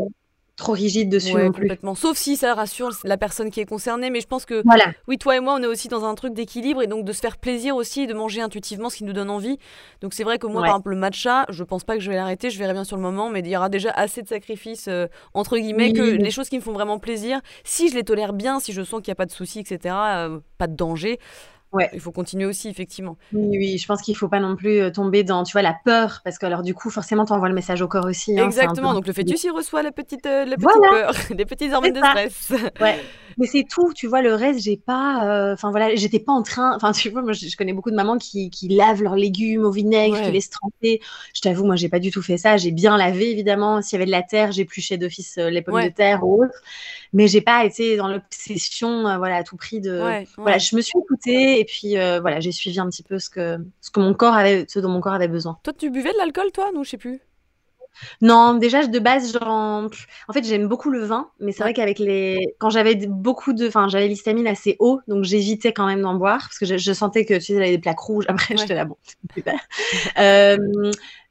trop 0.58 0.74
rigide 0.74 1.08
dessus 1.08 1.34
plus. 1.34 1.52
complètement. 1.52 1.96
Sauf 1.96 2.18
si 2.18 2.36
ça 2.36 2.54
rassure 2.54 2.90
la 3.04 3.16
personne 3.16 3.52
qui 3.52 3.62
est 3.62 3.66
concernée, 3.66 4.10
mais 4.10 4.20
je 4.20 4.28
pense 4.28 4.46
que 4.46 4.64
voilà. 4.66 4.92
oui, 5.08 5.18
toi 5.18 5.38
et 5.38 5.40
moi, 5.40 5.56
on 5.58 5.64
est 5.64 5.68
aussi 5.68 5.88
dans 5.88 6.04
un 6.04 6.16
truc 6.16 6.34
d'équilibre 6.34 6.82
et 6.82 6.88
donc 6.88 7.06
de 7.06 7.14
se 7.14 7.20
faire 7.20 7.38
plaisir 7.38 7.76
aussi, 7.76 8.08
de 8.08 8.14
manger 8.14 8.42
intuitivement 8.42 8.90
ce 8.90 8.98
qui 8.98 9.04
nous 9.04 9.14
donne 9.14 9.30
envie. 9.30 9.58
Donc 10.02 10.14
c'est 10.14 10.24
vrai 10.24 10.40
que 10.40 10.48
moi, 10.48 10.62
par 10.62 10.72
exemple, 10.72 10.90
le 10.90 10.98
matcha, 10.98 11.46
je 11.50 11.64
pense 11.64 11.84
pas 11.84 11.96
que 11.96 12.02
je 12.02 12.10
vais 12.10 12.16
l'arrêter, 12.16 12.50
je 12.50 12.58
verrai 12.58 12.74
bien 12.74 12.84
sur 12.84 12.98
le 12.98 13.04
moment, 13.04 13.30
mais 13.30 13.40
il 13.40 13.48
y 13.48 13.56
aura 13.56 13.70
déjà 13.70 13.92
assez 13.92 14.24
de 14.24 14.28
sacrifices 14.28 14.88
euh, 14.88 15.08
entre 15.34 15.58
guillemets 15.58 15.94
que 15.94 16.02
les 16.02 16.32
choses 16.32 16.50
qui 16.50 16.58
me 16.58 16.64
font 16.64 16.74
vraiment 16.74 16.98
plaisir, 16.98 17.40
si 17.64 17.90
je 17.90 17.96
les 17.96 18.04
tolère 18.04 18.34
bien, 18.34 18.60
si 18.60 18.74
je 18.74 18.82
sens 18.82 19.02
qu'il 19.02 19.12
n'y 19.12 19.14
a 19.14 19.16
pas 19.16 19.28
de 19.28 19.32
soucis, 19.32 19.60
etc., 19.60 19.96
euh, 19.96 20.40
pas 20.58 20.68
de 20.68 20.76
danger. 20.76 21.20
Ouais. 21.74 21.90
Il 21.94 22.00
faut 22.00 22.12
continuer 22.12 22.46
aussi, 22.46 22.70
effectivement. 22.70 23.18
Oui, 23.34 23.58
oui, 23.58 23.78
je 23.78 23.86
pense 23.86 24.02
qu'il 24.02 24.14
ne 24.14 24.18
faut 24.18 24.30
pas 24.30 24.40
non 24.40 24.56
plus 24.56 24.80
euh, 24.80 24.90
tomber 24.90 25.24
dans, 25.24 25.44
tu 25.44 25.52
vois, 25.52 25.62
la 25.62 25.76
peur, 25.84 26.22
parce 26.24 26.38
que 26.38 26.46
alors 26.46 26.62
du 26.62 26.74
coup, 26.74 26.90
forcément, 26.90 27.26
tu 27.26 27.34
envoies 27.34 27.50
le 27.50 27.56
message 27.56 27.82
au 27.82 27.88
corps 27.88 28.06
aussi. 28.06 28.40
Hein, 28.40 28.46
Exactement, 28.46 28.94
donc 28.94 29.06
le 29.06 29.14
fœtus, 29.14 29.44
il 29.44 29.52
reçoit 29.52 29.84
la 29.84 29.92
petite, 29.92 30.26
euh, 30.26 30.46
la 30.46 30.56
petite 30.56 30.82
peur, 30.90 31.12
les 31.38 31.46
petites 31.46 31.74
hormones 31.74 31.94
de 31.94 32.00
stress. 32.00 32.54
Ouais. 32.80 33.02
Mais 33.40 33.46
c'est 33.46 33.66
tout, 33.70 33.94
tu 33.94 34.08
vois, 34.08 34.24
le 34.24 34.34
reste, 34.34 34.62
j'ai 34.62 34.78
pas, 34.78 35.28
euh, 35.28 35.54
enfin 35.54 35.70
voilà, 35.70 35.94
j'étais 35.96 36.20
pas 36.20 36.32
en 36.32 36.42
train, 36.42 36.76
enfin 36.76 36.92
tu 36.92 37.10
vois, 37.10 37.22
moi 37.22 37.34
je, 37.34 37.56
connais 37.56 37.74
beaucoup 37.74 37.92
de 37.92 37.96
mamans 37.96 38.18
qui, 38.18 38.50
qui 38.50 38.68
lavent 38.68 39.04
leurs 39.04 39.16
légumes 39.16 39.64
au 39.64 39.72
vinaigre, 39.72 40.20
qui 40.20 40.32
les 40.32 40.42
tremper. 40.42 41.02
Je 41.36 41.42
t'avoue, 41.42 41.64
moi 41.64 41.76
j'ai 41.76 41.90
pas 41.90 42.00
du 42.00 42.10
tout 42.10 42.24
fait 42.24 42.38
ça, 42.38 42.58
j'ai 42.58 42.72
bien 42.72 42.98
lavé 42.98 43.30
évidemment, 43.30 43.82
s'il 43.84 43.98
y 43.98 43.98
avait 43.98 44.08
de 44.08 44.12
la 44.12 44.24
terre, 44.24 44.52
j'épluchais 44.52 44.98
d'office 44.98 45.38
les 45.38 45.62
pommes 45.62 45.84
de 45.84 45.90
terre 45.90 46.24
ou 46.24 46.44
autre 46.44 46.62
mais 47.14 47.28
j'ai 47.28 47.42
pas 47.42 47.66
été 47.66 47.98
dans 47.98 48.08
l'obsession, 48.08 49.04
voilà, 49.18 49.38
à 49.38 49.44
tout 49.44 49.58
prix 49.58 49.82
de. 49.82 50.26
Voilà, 50.38 50.58
je 50.58 50.76
me 50.76 50.82
suis 50.82 51.00
écoutée 51.00 51.62
et 51.62 51.67
puis 51.68 51.98
euh, 51.98 52.20
voilà, 52.20 52.40
j'ai 52.40 52.52
suivi 52.52 52.80
un 52.80 52.90
petit 52.90 53.04
peu 53.04 53.20
ce 53.20 53.30
que 53.30 53.58
ce 53.82 53.92
que 53.92 54.00
mon 54.00 54.14
corps 54.14 54.34
avait, 54.34 54.66
ce 54.68 54.80
dont 54.80 54.90
mon 54.90 55.02
corps 55.02 55.14
avait 55.14 55.28
besoin. 55.28 55.60
Toi, 55.64 55.74
tu 55.74 55.90
buvais 55.90 56.12
de 56.12 56.18
l'alcool, 56.18 56.52
toi, 56.52 56.72
non, 56.74 56.84
je 56.84 56.92
sais 56.92 56.98
plus? 56.98 57.22
Non, 58.22 58.54
déjà 58.54 58.86
de 58.86 59.00
base, 59.00 59.38
en 59.42 59.90
fait, 60.32 60.44
j'aime 60.44 60.68
beaucoup 60.68 60.92
le 60.92 61.04
vin, 61.04 61.32
mais 61.40 61.52
c'est 61.52 61.64
vrai 61.64 61.74
qu'avec 61.74 61.98
les, 61.98 62.56
quand 62.60 62.70
j'avais 62.70 62.96
beaucoup 62.96 63.54
de, 63.54 63.68
enfin, 63.68 63.88
j'avais 63.88 64.08
l'histamine 64.08 64.48
assez 64.48 64.76
haut, 64.80 65.00
donc 65.08 65.24
j'évitais 65.24 65.74
quand 65.74 65.88
même 65.88 66.02
d'en 66.02 66.14
boire 66.14 66.42
parce 66.42 66.60
que 66.60 66.78
je, 66.78 66.94
sentais 66.94 67.26
que 67.26 67.34
tu 67.36 67.42
sais, 67.42 67.58
avait 67.58 67.72
des 67.72 67.80
plaques 67.80 68.00
rouges. 68.00 68.26
Après, 68.30 68.56
j'étais 68.56 68.76
là, 68.76 68.86
bon, 68.86 68.98
super. 69.34 69.60
Euh, 70.20 70.58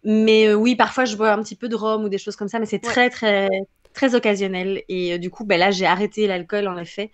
mais 0.02 0.54
oui, 0.54 0.74
parfois, 0.74 1.04
je 1.04 1.16
bois 1.16 1.32
un 1.32 1.42
petit 1.42 1.56
peu 1.56 1.68
de 1.68 1.76
rhum 1.76 2.04
ou 2.04 2.08
des 2.08 2.18
choses 2.18 2.36
comme 2.36 2.48
ça, 2.48 2.58
mais 2.58 2.66
c'est 2.66 2.80
très, 2.80 3.10
très, 3.10 3.48
très 3.96 4.14
occasionnel. 4.14 4.82
Et 4.88 5.14
euh, 5.14 5.18
du 5.18 5.30
coup, 5.30 5.44
ben 5.44 5.58
là, 5.58 5.72
j'ai 5.72 5.86
arrêté 5.86 6.28
l'alcool 6.28 6.68
en 6.68 6.76
effet 6.76 7.10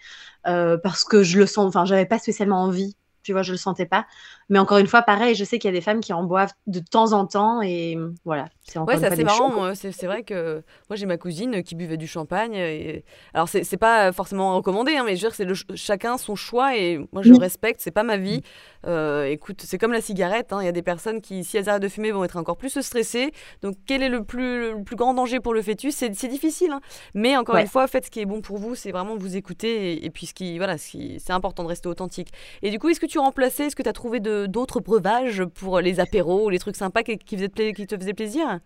euh, 0.46 0.76
parce 0.76 1.04
que 1.04 1.22
je 1.22 1.38
le 1.38 1.46
sens. 1.46 1.66
Enfin, 1.68 1.86
j'avais 1.86 2.04
pas 2.04 2.18
spécialement 2.18 2.62
envie. 2.62 2.94
Tu 3.22 3.32
vois, 3.32 3.42
je 3.42 3.52
le 3.52 3.58
sentais 3.58 3.86
pas. 3.86 4.06
Mais 4.52 4.58
encore 4.58 4.76
une 4.76 4.86
fois, 4.86 5.00
pareil, 5.00 5.34
je 5.34 5.44
sais 5.44 5.58
qu'il 5.58 5.70
y 5.70 5.72
a 5.72 5.74
des 5.74 5.80
femmes 5.80 6.00
qui 6.00 6.12
en 6.12 6.24
boivent 6.24 6.52
de 6.66 6.78
temps 6.78 7.14
en 7.14 7.26
temps 7.26 7.62
et 7.62 7.96
voilà. 8.26 8.50
C'est 8.64 8.78
ouais, 8.78 8.98
c'est 8.98 9.06
assez 9.06 9.24
marrant. 9.24 9.72
C'est 9.74 10.04
vrai 10.04 10.24
que 10.24 10.62
moi 10.90 10.96
j'ai 10.96 11.06
ma 11.06 11.16
cousine 11.16 11.62
qui 11.62 11.74
buvait 11.74 11.96
du 11.96 12.06
champagne. 12.06 12.52
Et... 12.54 13.02
Alors 13.32 13.48
c'est 13.48 13.78
pas 13.78 14.12
forcément 14.12 14.54
recommandé, 14.54 14.94
hein, 14.94 15.04
mais 15.06 15.16
je 15.16 15.22
veux 15.22 15.28
dire 15.28 15.34
c'est 15.34 15.46
le... 15.46 15.54
chacun 15.74 16.18
son 16.18 16.34
choix 16.34 16.76
et 16.76 16.98
moi 17.12 17.22
je 17.22 17.32
respecte. 17.32 17.80
C'est 17.80 17.92
pas 17.92 18.02
ma 18.02 18.18
vie. 18.18 18.42
Euh, 18.86 19.24
écoute, 19.24 19.62
c'est 19.64 19.78
comme 19.78 19.92
la 19.92 20.02
cigarette. 20.02 20.52
Hein. 20.52 20.58
Il 20.60 20.66
y 20.66 20.68
a 20.68 20.72
des 20.72 20.82
personnes 20.82 21.22
qui, 21.22 21.44
si 21.44 21.56
elles 21.56 21.70
arrêtent 21.70 21.82
de 21.82 21.88
fumer, 21.88 22.10
vont 22.10 22.24
être 22.24 22.36
encore 22.36 22.58
plus 22.58 22.78
stressées. 22.78 23.32
Donc 23.62 23.76
quel 23.86 24.02
est 24.02 24.10
le 24.10 24.22
plus, 24.22 24.72
le 24.72 24.84
plus 24.84 24.96
grand 24.96 25.14
danger 25.14 25.40
pour 25.40 25.54
le 25.54 25.62
fœtus? 25.62 25.94
C'est 25.94 26.28
difficile. 26.28 26.72
Hein. 26.72 26.80
Mais 27.14 27.38
encore 27.38 27.56
une 27.56 27.66
fois, 27.66 27.86
faites 27.86 28.04
ce 28.04 28.10
qui 28.10 28.20
est 28.20 28.26
bon 28.26 28.42
pour 28.42 28.58
vous. 28.58 28.74
C'est 28.74 28.92
vraiment 28.92 29.16
vous 29.16 29.34
écouter 29.34 30.04
et, 30.04 30.10
puis 30.10 30.26
ce 30.26 30.34
qui 30.34 30.58
voilà, 30.58 30.76
c'est 30.76 31.30
important 31.30 31.62
de 31.62 31.68
rester 31.68 31.88
authentique. 31.88 32.32
Et 32.60 32.70
du 32.70 32.78
coup, 32.78 32.90
est-ce 32.90 33.00
que 33.00 33.06
tu 33.06 33.18
remplaçais 33.18 33.66
Est-ce 33.66 33.76
que 33.76 33.82
tu 33.82 33.88
as 33.88 33.94
trouvé 33.94 34.20
de 34.20 34.41
d'autres 34.46 34.80
breuvages 34.80 35.44
pour 35.44 35.80
les 35.80 36.00
apéros, 36.00 36.50
les 36.50 36.58
trucs 36.58 36.76
sympas 36.76 37.02
qui, 37.02 37.18
qui, 37.18 37.36
qui 37.36 37.86
te 37.86 37.96
faisaient 37.96 38.14
plaisir 38.14 38.60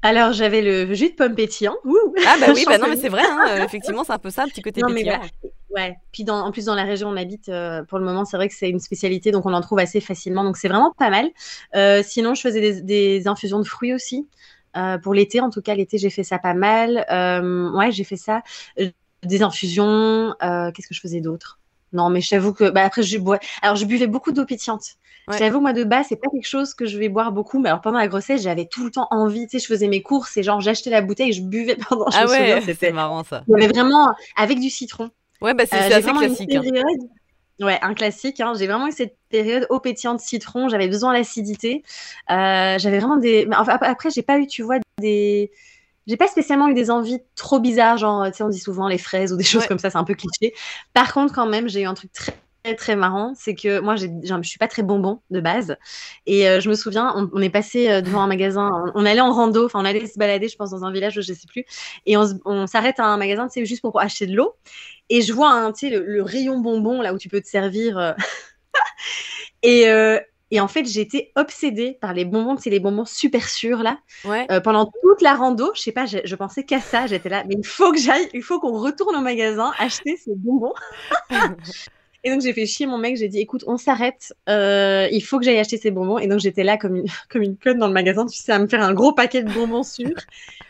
alors, 0.00 0.32
j'avais 0.32 0.62
le 0.62 0.94
jus 0.94 1.10
de 1.10 1.14
pomme 1.14 1.34
pétillant. 1.34 1.76
ah, 2.26 2.36
bah 2.40 2.46
oui, 2.54 2.64
bah 2.68 2.78
non, 2.78 2.88
mais 2.88 2.96
c'est 2.96 3.08
vrai, 3.08 3.24
hein, 3.28 3.46
euh, 3.48 3.64
effectivement, 3.64 4.04
c'est 4.04 4.12
un 4.12 4.18
peu 4.18 4.30
ça, 4.30 4.44
un 4.44 4.48
petit 4.48 4.62
côté 4.62 4.80
pétillant. 4.80 5.20
ouais, 5.70 5.96
puis 6.12 6.22
dans, 6.22 6.38
en 6.38 6.52
plus, 6.52 6.66
dans 6.66 6.76
la 6.76 6.84
région 6.84 7.08
où 7.08 7.12
on 7.12 7.16
habite, 7.16 7.48
euh, 7.48 7.82
pour 7.82 7.98
le 7.98 8.04
moment, 8.04 8.24
c'est 8.24 8.36
vrai 8.36 8.48
que 8.48 8.54
c'est 8.54 8.70
une 8.70 8.78
spécialité, 8.78 9.32
donc 9.32 9.44
on 9.44 9.52
en 9.52 9.60
trouve 9.60 9.80
assez 9.80 10.00
facilement, 10.00 10.44
donc 10.44 10.56
c'est 10.56 10.68
vraiment 10.68 10.92
pas 10.96 11.10
mal. 11.10 11.28
Euh, 11.74 12.02
sinon, 12.04 12.34
je 12.34 12.42
faisais 12.42 12.60
des, 12.60 12.80
des, 12.80 13.28
infusions 13.28 13.58
de 13.58 13.64
fruits 13.64 13.92
aussi. 13.92 14.28
pour 15.02 15.14
l'été, 15.14 15.40
en 15.40 15.50
tout 15.50 15.62
cas, 15.62 15.74
l'été, 15.74 15.98
j'ai 15.98 16.10
fait 16.10 16.24
ça 16.24 16.38
pas 16.38 16.54
mal. 16.54 17.04
ouais, 17.74 17.90
j'ai 17.90 18.04
fait 18.04 18.16
ça. 18.16 18.42
des 19.24 19.42
infusions. 19.42 20.32
Qu'est-ce 20.40 20.86
que 20.86 20.94
je 20.94 21.00
faisais 21.00 21.20
d'autre? 21.20 21.58
Non, 21.92 22.10
mais 22.10 22.20
je 22.20 22.30
t'avoue 22.30 22.52
que 22.52 22.70
bah, 22.70 22.84
après, 22.84 23.02
je 23.02 23.18
bois. 23.18 23.38
Alors, 23.62 23.76
je 23.76 23.84
buvais 23.84 24.06
beaucoup 24.06 24.32
d'eau 24.32 24.44
pétillante. 24.44 24.96
Je 25.30 25.38
t'avoue, 25.38 25.60
moi, 25.60 25.74
de 25.74 25.84
base, 25.84 26.06
c'est 26.08 26.16
pas 26.16 26.28
quelque 26.32 26.46
chose 26.46 26.72
que 26.72 26.86
je 26.86 26.98
vais 26.98 27.10
boire 27.10 27.32
beaucoup. 27.32 27.58
Mais 27.58 27.68
alors, 27.68 27.82
pendant 27.82 27.98
la 27.98 28.08
grossesse, 28.08 28.42
j'avais 28.42 28.64
tout 28.64 28.84
le 28.84 28.90
temps 28.90 29.08
envie. 29.10 29.46
Tu 29.46 29.58
sais, 29.58 29.64
je 29.64 29.66
faisais 29.66 29.88
mes 29.88 30.02
courses 30.02 30.36
et 30.38 30.42
genre, 30.42 30.60
j'achetais 30.60 30.90
la 30.90 31.02
bouteille 31.02 31.30
et 31.30 31.32
je 31.32 31.42
buvais 31.42 31.76
pendant. 31.88 32.06
ah 32.12 32.26
ouais, 32.26 32.62
c'était 32.64 32.92
marrant 32.92 33.24
ça. 33.24 33.44
Mais 33.46 33.66
vraiment 33.66 34.08
avec 34.36 34.58
du 34.58 34.70
citron. 34.70 35.10
Ouais, 35.40 35.54
bah 35.54 35.64
c'est 35.66 35.76
euh, 35.76 35.98
assez 35.98 36.10
classique. 36.10 36.54
Hein. 36.54 36.62
Ouais, 37.60 37.78
un 37.82 37.94
classique. 37.94 38.40
Hein. 38.40 38.54
J'ai 38.58 38.66
vraiment 38.66 38.86
eu 38.86 38.92
cette 38.92 39.16
période 39.28 39.66
eau 39.70 39.80
pétillante 39.80 40.20
citron. 40.20 40.68
J'avais 40.68 40.88
besoin 40.88 41.12
d'acidité. 41.12 41.84
Euh, 42.30 42.78
j'avais 42.78 42.98
vraiment 42.98 43.16
des. 43.16 43.46
Mais 43.46 43.56
après, 43.56 44.10
j'ai 44.10 44.22
pas 44.22 44.38
eu, 44.38 44.46
tu 44.46 44.62
vois, 44.62 44.78
des 44.98 45.50
j'ai 46.08 46.16
pas 46.16 46.26
spécialement 46.26 46.68
eu 46.68 46.74
des 46.74 46.90
envies 46.90 47.20
trop 47.36 47.60
bizarres, 47.60 47.98
genre, 47.98 48.26
tu 48.26 48.38
sais, 48.38 48.42
on 48.42 48.48
dit 48.48 48.58
souvent 48.58 48.88
les 48.88 48.98
fraises 48.98 49.32
ou 49.32 49.36
des 49.36 49.44
choses 49.44 49.66
comme 49.66 49.78
ça, 49.78 49.90
c'est 49.90 49.98
un 49.98 50.04
peu 50.04 50.14
cliché. 50.14 50.54
Par 50.94 51.12
contre, 51.12 51.34
quand 51.34 51.46
même, 51.46 51.68
j'ai 51.68 51.82
eu 51.82 51.86
un 51.86 51.94
truc 51.94 52.12
très 52.12 52.34
très 52.76 52.96
marrant, 52.96 53.32
c'est 53.34 53.54
que 53.54 53.80
moi, 53.80 53.96
je 53.96 54.06
suis 54.42 54.58
pas 54.58 54.68
très 54.68 54.82
bonbon 54.82 55.20
de 55.30 55.40
base. 55.40 55.76
Et 56.26 56.48
euh, 56.48 56.60
je 56.60 56.68
me 56.68 56.74
souviens, 56.74 57.28
on, 57.32 57.40
est 57.40 57.50
passé 57.50 57.88
euh, 57.88 58.00
devant 58.00 58.22
un 58.22 58.26
magasin, 58.26 58.70
on, 58.94 59.06
allait 59.06 59.20
en 59.20 59.32
rando, 59.32 59.66
enfin, 59.66 59.80
on 59.80 59.84
allait 59.84 60.06
se 60.06 60.18
balader, 60.18 60.48
je 60.48 60.56
pense, 60.56 60.70
dans 60.70 60.84
un 60.84 60.92
village, 60.92 61.20
je 61.20 61.32
sais 61.32 61.46
plus. 61.46 61.64
Et 62.06 62.16
on, 62.16 62.66
s'arrête 62.66 63.00
à 63.00 63.04
un 63.04 63.16
magasin, 63.16 63.46
tu 63.48 63.60
sais, 63.60 63.66
juste 63.66 63.82
pour 63.82 64.00
acheter 64.00 64.26
de 64.26 64.34
l'eau. 64.34 64.54
Et 65.08 65.22
je 65.22 65.32
vois, 65.32 65.72
tu 65.72 65.88
sais, 65.88 65.96
le, 65.96 66.22
rayon 66.22 66.58
bonbon, 66.58 67.00
là 67.00 67.14
où 67.14 67.18
tu 67.18 67.28
peux 67.28 67.40
te 67.40 67.48
servir. 67.48 67.98
Euh. 67.98 68.12
et, 69.62 69.86
et 70.50 70.60
en 70.60 70.68
fait, 70.68 70.86
j'étais 70.86 71.30
obsédée 71.36 71.98
par 72.00 72.14
les 72.14 72.24
bonbons, 72.24 72.56
c'est 72.56 72.70
les 72.70 72.80
bonbons 72.80 73.04
super 73.04 73.48
sûrs 73.48 73.82
là. 73.82 73.98
Euh, 74.26 74.60
pendant 74.60 74.86
toute 74.86 75.20
la 75.20 75.34
rando, 75.34 75.72
je 75.74 75.82
sais 75.82 75.92
pas, 75.92 76.06
je, 76.06 76.34
pensais 76.34 76.64
qu'à 76.64 76.80
ça. 76.80 77.06
J'étais 77.06 77.28
là, 77.28 77.44
mais 77.46 77.56
il 77.58 77.66
faut 77.66 77.92
que 77.92 77.98
j'aille, 77.98 78.28
il 78.32 78.42
faut 78.42 78.58
qu'on 78.58 78.78
retourne 78.78 79.16
au 79.16 79.20
magasin 79.20 79.72
acheter 79.78 80.16
ces 80.16 80.34
bonbons. 80.34 80.74
Et 82.24 82.30
donc 82.30 82.40
j'ai 82.40 82.52
fait 82.52 82.66
chier 82.66 82.86
mon 82.86 82.98
mec, 82.98 83.16
j'ai 83.16 83.28
dit 83.28 83.38
écoute, 83.38 83.62
on 83.66 83.76
s'arrête, 83.76 84.34
euh, 84.48 85.06
il 85.12 85.20
faut 85.20 85.38
que 85.38 85.44
j'aille 85.44 85.58
acheter 85.58 85.76
ces 85.76 85.92
bonbons. 85.92 86.18
Et 86.18 86.26
donc 86.26 86.40
j'étais 86.40 86.64
là 86.64 86.76
comme 86.76 86.96
une, 86.96 87.06
comme 87.30 87.42
une 87.42 87.56
conne 87.56 87.78
dans 87.78 87.86
le 87.86 87.92
magasin, 87.92 88.26
tu 88.26 88.36
sais, 88.36 88.52
à 88.52 88.58
me 88.58 88.66
faire 88.66 88.82
un 88.82 88.92
gros 88.92 89.12
paquet 89.12 89.42
de 89.42 89.52
bonbons 89.52 89.84
sûrs. 89.84 90.16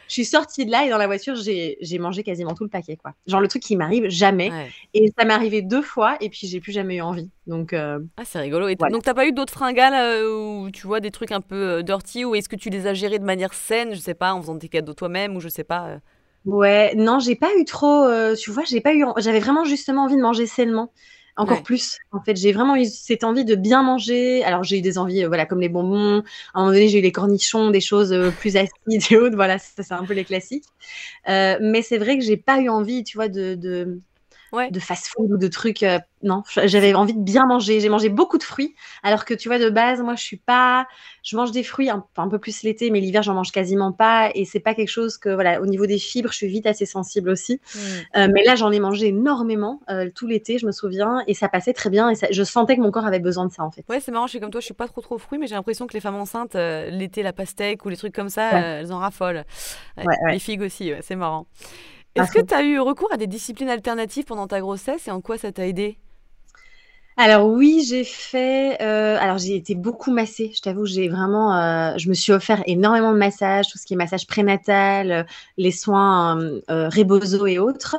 je 0.09 0.13
suis 0.13 0.27
sortie 0.27 0.67
de 0.67 0.71
là 0.71 0.85
et 0.85 0.91
dans 0.91 0.99
la 0.99 1.07
voiture, 1.07 1.35
j'ai 1.37 1.99
mangé 1.99 2.23
quasiment 2.23 2.55
tout 2.55 2.65
le 2.65 2.71
paquet, 2.71 2.97
quoi. 2.97 3.15
Genre 3.27 3.41
le 3.41 3.49
truc 3.49 3.63
qui 3.63 3.77
m'arrive 3.77 4.09
jamais. 4.09 4.51
Et 4.93 5.11
ça 5.19 5.25
m'est 5.25 5.33
arrivé 5.33 5.63
deux 5.63 5.83
fois 5.83 6.17
et 6.21 6.29
puis 6.29 6.47
j'ai 6.47 6.61
plus 6.61 6.73
jamais 6.73 6.97
eu 6.97 7.01
envie. 7.01 7.31
Donc 7.47 7.73
euh, 7.73 7.99
ah 8.19 8.23
c'est 8.27 8.41
rigolo. 8.41 8.69
Et 8.69 8.75
Donc 8.75 9.03
t'as 9.03 9.15
pas 9.15 9.27
eu 9.27 9.33
d'autres 9.33 9.53
fringales 9.53 9.95
euh, 9.95 10.65
où 10.65 10.71
tu 10.71 10.87
vois 10.87 11.01
des 11.01 11.11
trucs 11.11 11.33
un 11.33 11.41
peu 11.41 11.83
dirty 11.83 12.27
ou 12.27 12.35
est-ce 12.35 12.51
que 12.51 12.57
tu 12.57 12.69
les 12.69 12.87
as 12.87 12.93
gérés 12.93 13.19
de 13.19 13.25
manière 13.25 13.55
saine, 13.55 13.95
je 13.95 14.01
sais 14.01 14.15
pas, 14.15 14.35
en 14.35 14.43
faisant 14.43 14.55
des 14.55 14.69
cadeaux 14.69 14.95
toi-même 14.95 15.35
ou 15.35 15.41
je 15.41 15.49
sais 15.49 15.65
pas. 15.65 15.99
Ouais, 16.45 16.95
non, 16.95 17.21
j'ai 17.21 17.37
pas 17.37 17.51
eu 17.59 17.65
trop. 17.65 18.07
tu 18.35 18.51
vois, 18.51 18.65
j'ai 18.65 18.83
pas 18.83 18.95
eu. 18.95 19.05
J'avais 19.17 19.41
vraiment 19.41 19.65
justement 19.65 20.05
envie 20.05 20.17
de 20.17 20.23
manger 20.23 20.47
sainement 20.47 20.93
encore 21.39 21.63
plus. 21.63 21.99
En 22.13 22.21
fait, 22.21 22.37
j'ai 22.37 22.53
vraiment 22.53 22.77
eu 22.77 22.85
cette 22.85 23.25
envie 23.25 23.45
de 23.45 23.55
bien 23.55 23.83
manger. 23.83 24.45
Alors, 24.45 24.65
j'ai 24.65 24.79
eu 24.79 24.81
des 24.81 24.99
envies, 24.99 25.25
euh, 25.25 25.29
voilà, 25.29 25.47
comme 25.47 25.61
les 25.61 25.69
bonbons. 25.69 26.23
À 26.53 26.59
un 26.59 26.61
moment 26.61 26.73
donné, 26.73 26.89
j'ai 26.89 26.99
eu 26.99 27.03
les 27.03 27.13
cornichons, 27.13 27.71
des 27.71 27.81
choses 27.81 28.13
euh, 28.13 28.31
plus 28.31 28.57
acides 28.57 28.73
et 29.11 29.17
autres. 29.17 29.37
Voilà, 29.37 29.59
ça, 29.59 29.83
c'est 29.83 29.95
un 29.95 30.05
peu 30.05 30.15
les 30.15 30.25
classiques. 30.25 30.65
Euh, 31.29 31.57
mais 31.61 31.83
c'est 31.83 31.99
vrai 31.99 32.19
que 32.19 32.25
j'ai 32.25 32.37
pas 32.37 32.61
eu 32.61 32.69
envie, 32.69 33.05
tu 33.05 33.17
vois, 33.17 33.29
de, 33.29 33.55
de, 33.55 34.01
de 34.53 34.81
fast-food 34.81 35.31
ou 35.31 35.37
de 35.37 35.49
trucs. 35.49 35.83
Euh, 35.83 35.99
non, 36.23 36.43
j'avais 36.65 36.95
envie 36.95 37.15
de 37.15 37.23
bien 37.23 37.47
manger. 37.47 37.81
J'ai 37.81 37.89
mangé 37.89 38.09
beaucoup 38.09 38.39
de 38.39 38.43
fruits, 38.43 38.75
alors 39.03 39.25
que 39.25 39.35
tu 39.35 39.49
vois, 39.49 39.59
de 39.59 39.71
base, 39.71 40.01
moi, 40.01 40.17
je 40.17 40.23
suis 40.25 40.37
pas. 40.37 40.87
Je 41.23 41.37
mange 41.37 41.53
des 41.53 41.63
fruits 41.63 41.91
un, 41.91 42.05
un 42.17 42.29
peu 42.29 42.39
plus 42.39 42.63
l'été, 42.63 42.91
mais 42.91 43.01
l'hiver, 43.01 43.23
j'en 43.23 43.35
mange 43.35 43.53
quasiment 43.53 43.93
pas. 43.93 44.31
Et 44.35 44.45
c'est 44.45 44.61
pas 44.61 44.75
quelque 44.75 44.89
chose 44.89 45.17
que, 45.17 45.29
voilà, 45.29 45.61
au 45.61 45.67
niveau 45.67 45.87
des 45.87 45.99
fibres, 45.99 46.31
je 46.33 46.37
suis 46.37 46.49
vite 46.49 46.67
assez 46.67 46.87
sensible 46.87 47.31
aussi. 47.31 47.61
Mmh. 47.75 47.79
Euh, 48.17 48.29
mais 48.33 48.43
là, 48.45 48.57
j'en 48.57 48.73
ai 48.73 48.81
mangé 48.81 49.09
énormément 49.09 49.81
euh, 49.91 50.11
tout 50.13 50.27
l'été, 50.27 50.59
je 50.59 50.67
me 50.67 50.73
souviens, 50.73 51.23
et 51.27 51.35
ça 51.35 51.49
passait 51.49 51.73
très 51.73 51.91
bien. 51.91 52.11
Et 52.11 52.15
je 52.31 52.43
sentais 52.43 52.77
que 52.77 52.81
mon 52.81 52.91
corps 52.91 53.07
avait 53.07 53.21
besoin 53.21 53.47
de 53.47 53.53
ça, 53.53 53.63
en 53.63 53.71
fait. 53.71 53.85
Ouais, 53.89 54.01
c'est 54.01 54.11
marrant, 54.11 54.27
je 54.27 54.31
suis 54.31 54.41
comme 54.41 54.51
toi, 54.51 54.61
je 54.61 54.67
suis 54.67 54.75
pas 54.75 54.89
trop 54.89 55.01
trop 55.01 55.19
fruits, 55.19 55.39
mais 55.39 55.47
j'ai 55.47 55.55
l'impression 55.55 55.87
que 55.87 55.95
les 55.95 56.01
femmes 56.01 56.17
enceintes, 56.17 56.55
l'été, 56.55 57.23
la 57.23 57.33
pastèque 57.33 57.85
ou 57.85 57.91
les 57.91 57.97
trucs 57.97 58.15
comme 58.15 58.31
ça, 58.31 58.59
elles 58.59 58.93
en 58.93 58.99
raffolent. 58.99 59.45
les 60.31 60.39
figues 60.39 60.63
aussi, 60.63 60.93
c'est 61.03 61.17
marrant. 61.17 61.47
Est-ce 62.19 62.33
que 62.33 62.45
tu 62.45 62.55
as 62.55 62.63
eu 62.63 62.79
recours 62.81 63.13
à 63.13 63.17
des 63.17 63.27
disciplines 63.27 63.71
alternatives 63.71 64.25
pendant 64.25 64.47
ta 64.47 64.61
grossesse 64.61 65.09
et 65.09 65.11
en 65.11 65.21
quoi 65.21 65.39
ça 65.39 65.53
t'a 65.53 65.67
aidé? 65.67 65.99
Alors 67.21 67.49
oui, 67.49 67.85
j'ai 67.85 68.05
fait. 68.05 68.81
Euh, 68.81 69.19
alors 69.19 69.39
j'ai 69.39 69.57
été 69.57 69.75
beaucoup 69.75 70.13
massée. 70.13 70.53
Je 70.55 70.61
t'avoue, 70.61 70.87
j'ai 70.87 71.09
vraiment. 71.09 71.53
Euh, 71.53 71.95
je 71.99 72.09
me 72.09 72.15
suis 72.15 72.31
offert 72.31 72.63
énormément 72.67 73.13
de 73.13 73.19
massages, 73.19 73.67
tout 73.67 73.77
ce 73.77 73.85
qui 73.85 73.95
est 73.95 73.97
massage 73.97 74.29
prénatal, 74.29 75.11
euh, 75.11 75.23
les 75.57 75.73
soins 75.73 76.41
euh, 76.71 76.91
et 77.49 77.59
autres. 77.59 77.97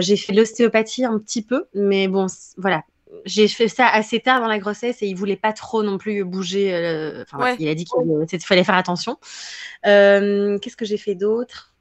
j'ai 0.00 0.16
fait 0.16 0.32
l'ostéopathie 0.32 1.04
un 1.04 1.18
petit 1.18 1.42
peu, 1.42 1.66
mais 1.74 2.08
bon, 2.08 2.26
voilà. 2.56 2.82
J'ai 3.26 3.48
fait 3.48 3.68
ça 3.68 3.86
assez 3.86 4.18
tard 4.18 4.40
dans 4.40 4.48
la 4.48 4.58
grossesse 4.58 5.02
et 5.02 5.06
il 5.06 5.14
voulait 5.14 5.36
pas 5.36 5.52
trop 5.52 5.82
non 5.82 5.98
plus 5.98 6.24
bouger. 6.24 6.72
Enfin, 7.22 7.54
il 7.58 7.68
a 7.68 7.74
dit 7.74 7.84
qu'il 7.84 8.40
fallait 8.40 8.64
faire 8.64 8.76
attention. 8.76 9.18
Qu'est-ce 9.82 10.76
que 10.76 10.86
j'ai 10.86 10.96
fait 10.96 11.14
d'autre? 11.14 11.73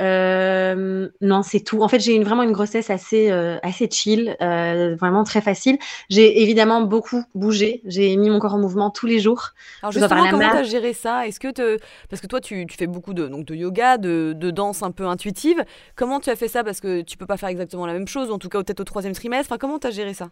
Euh, 0.00 1.08
non, 1.20 1.42
c'est 1.42 1.60
tout. 1.60 1.82
En 1.82 1.88
fait, 1.88 2.00
j'ai 2.00 2.16
eu 2.16 2.22
vraiment 2.22 2.42
une 2.42 2.52
grossesse 2.52 2.90
assez, 2.90 3.30
euh, 3.30 3.58
assez 3.62 3.88
chill, 3.90 4.36
euh, 4.40 4.96
vraiment 4.96 5.24
très 5.24 5.40
facile. 5.40 5.78
J'ai 6.08 6.42
évidemment 6.42 6.82
beaucoup 6.82 7.22
bougé. 7.34 7.80
J'ai 7.84 8.16
mis 8.16 8.30
mon 8.30 8.38
corps 8.38 8.54
en 8.54 8.58
mouvement 8.58 8.90
tous 8.90 9.06
les 9.06 9.20
jours. 9.20 9.50
Alors 9.82 9.92
justement, 9.92 10.28
comment 10.30 10.50
tu 10.50 10.56
as 10.56 10.62
géré 10.64 10.92
ça? 10.92 11.26
Est-ce 11.26 11.38
que 11.38 11.50
te... 11.50 11.78
parce 12.10 12.20
que 12.20 12.26
toi, 12.26 12.40
tu, 12.40 12.66
tu, 12.66 12.76
fais 12.76 12.86
beaucoup 12.86 13.14
de 13.14 13.28
donc 13.28 13.46
de 13.46 13.54
yoga, 13.54 13.98
de, 13.98 14.34
de, 14.36 14.50
danse 14.50 14.82
un 14.82 14.90
peu 14.90 15.06
intuitive. 15.06 15.64
Comment 15.96 16.20
tu 16.20 16.30
as 16.30 16.36
fait 16.36 16.48
ça? 16.48 16.64
Parce 16.64 16.80
que 16.80 17.02
tu 17.02 17.16
peux 17.16 17.26
pas 17.26 17.36
faire 17.36 17.48
exactement 17.48 17.86
la 17.86 17.92
même 17.92 18.08
chose, 18.08 18.30
en 18.30 18.38
tout 18.38 18.48
cas 18.48 18.62
peut-être 18.62 18.80
au 18.80 18.84
troisième 18.84 19.14
trimestre. 19.14 19.52
Enfin, 19.52 19.58
comment 19.58 19.78
tu 19.78 19.86
as 19.86 19.90
géré 19.90 20.14
ça? 20.14 20.30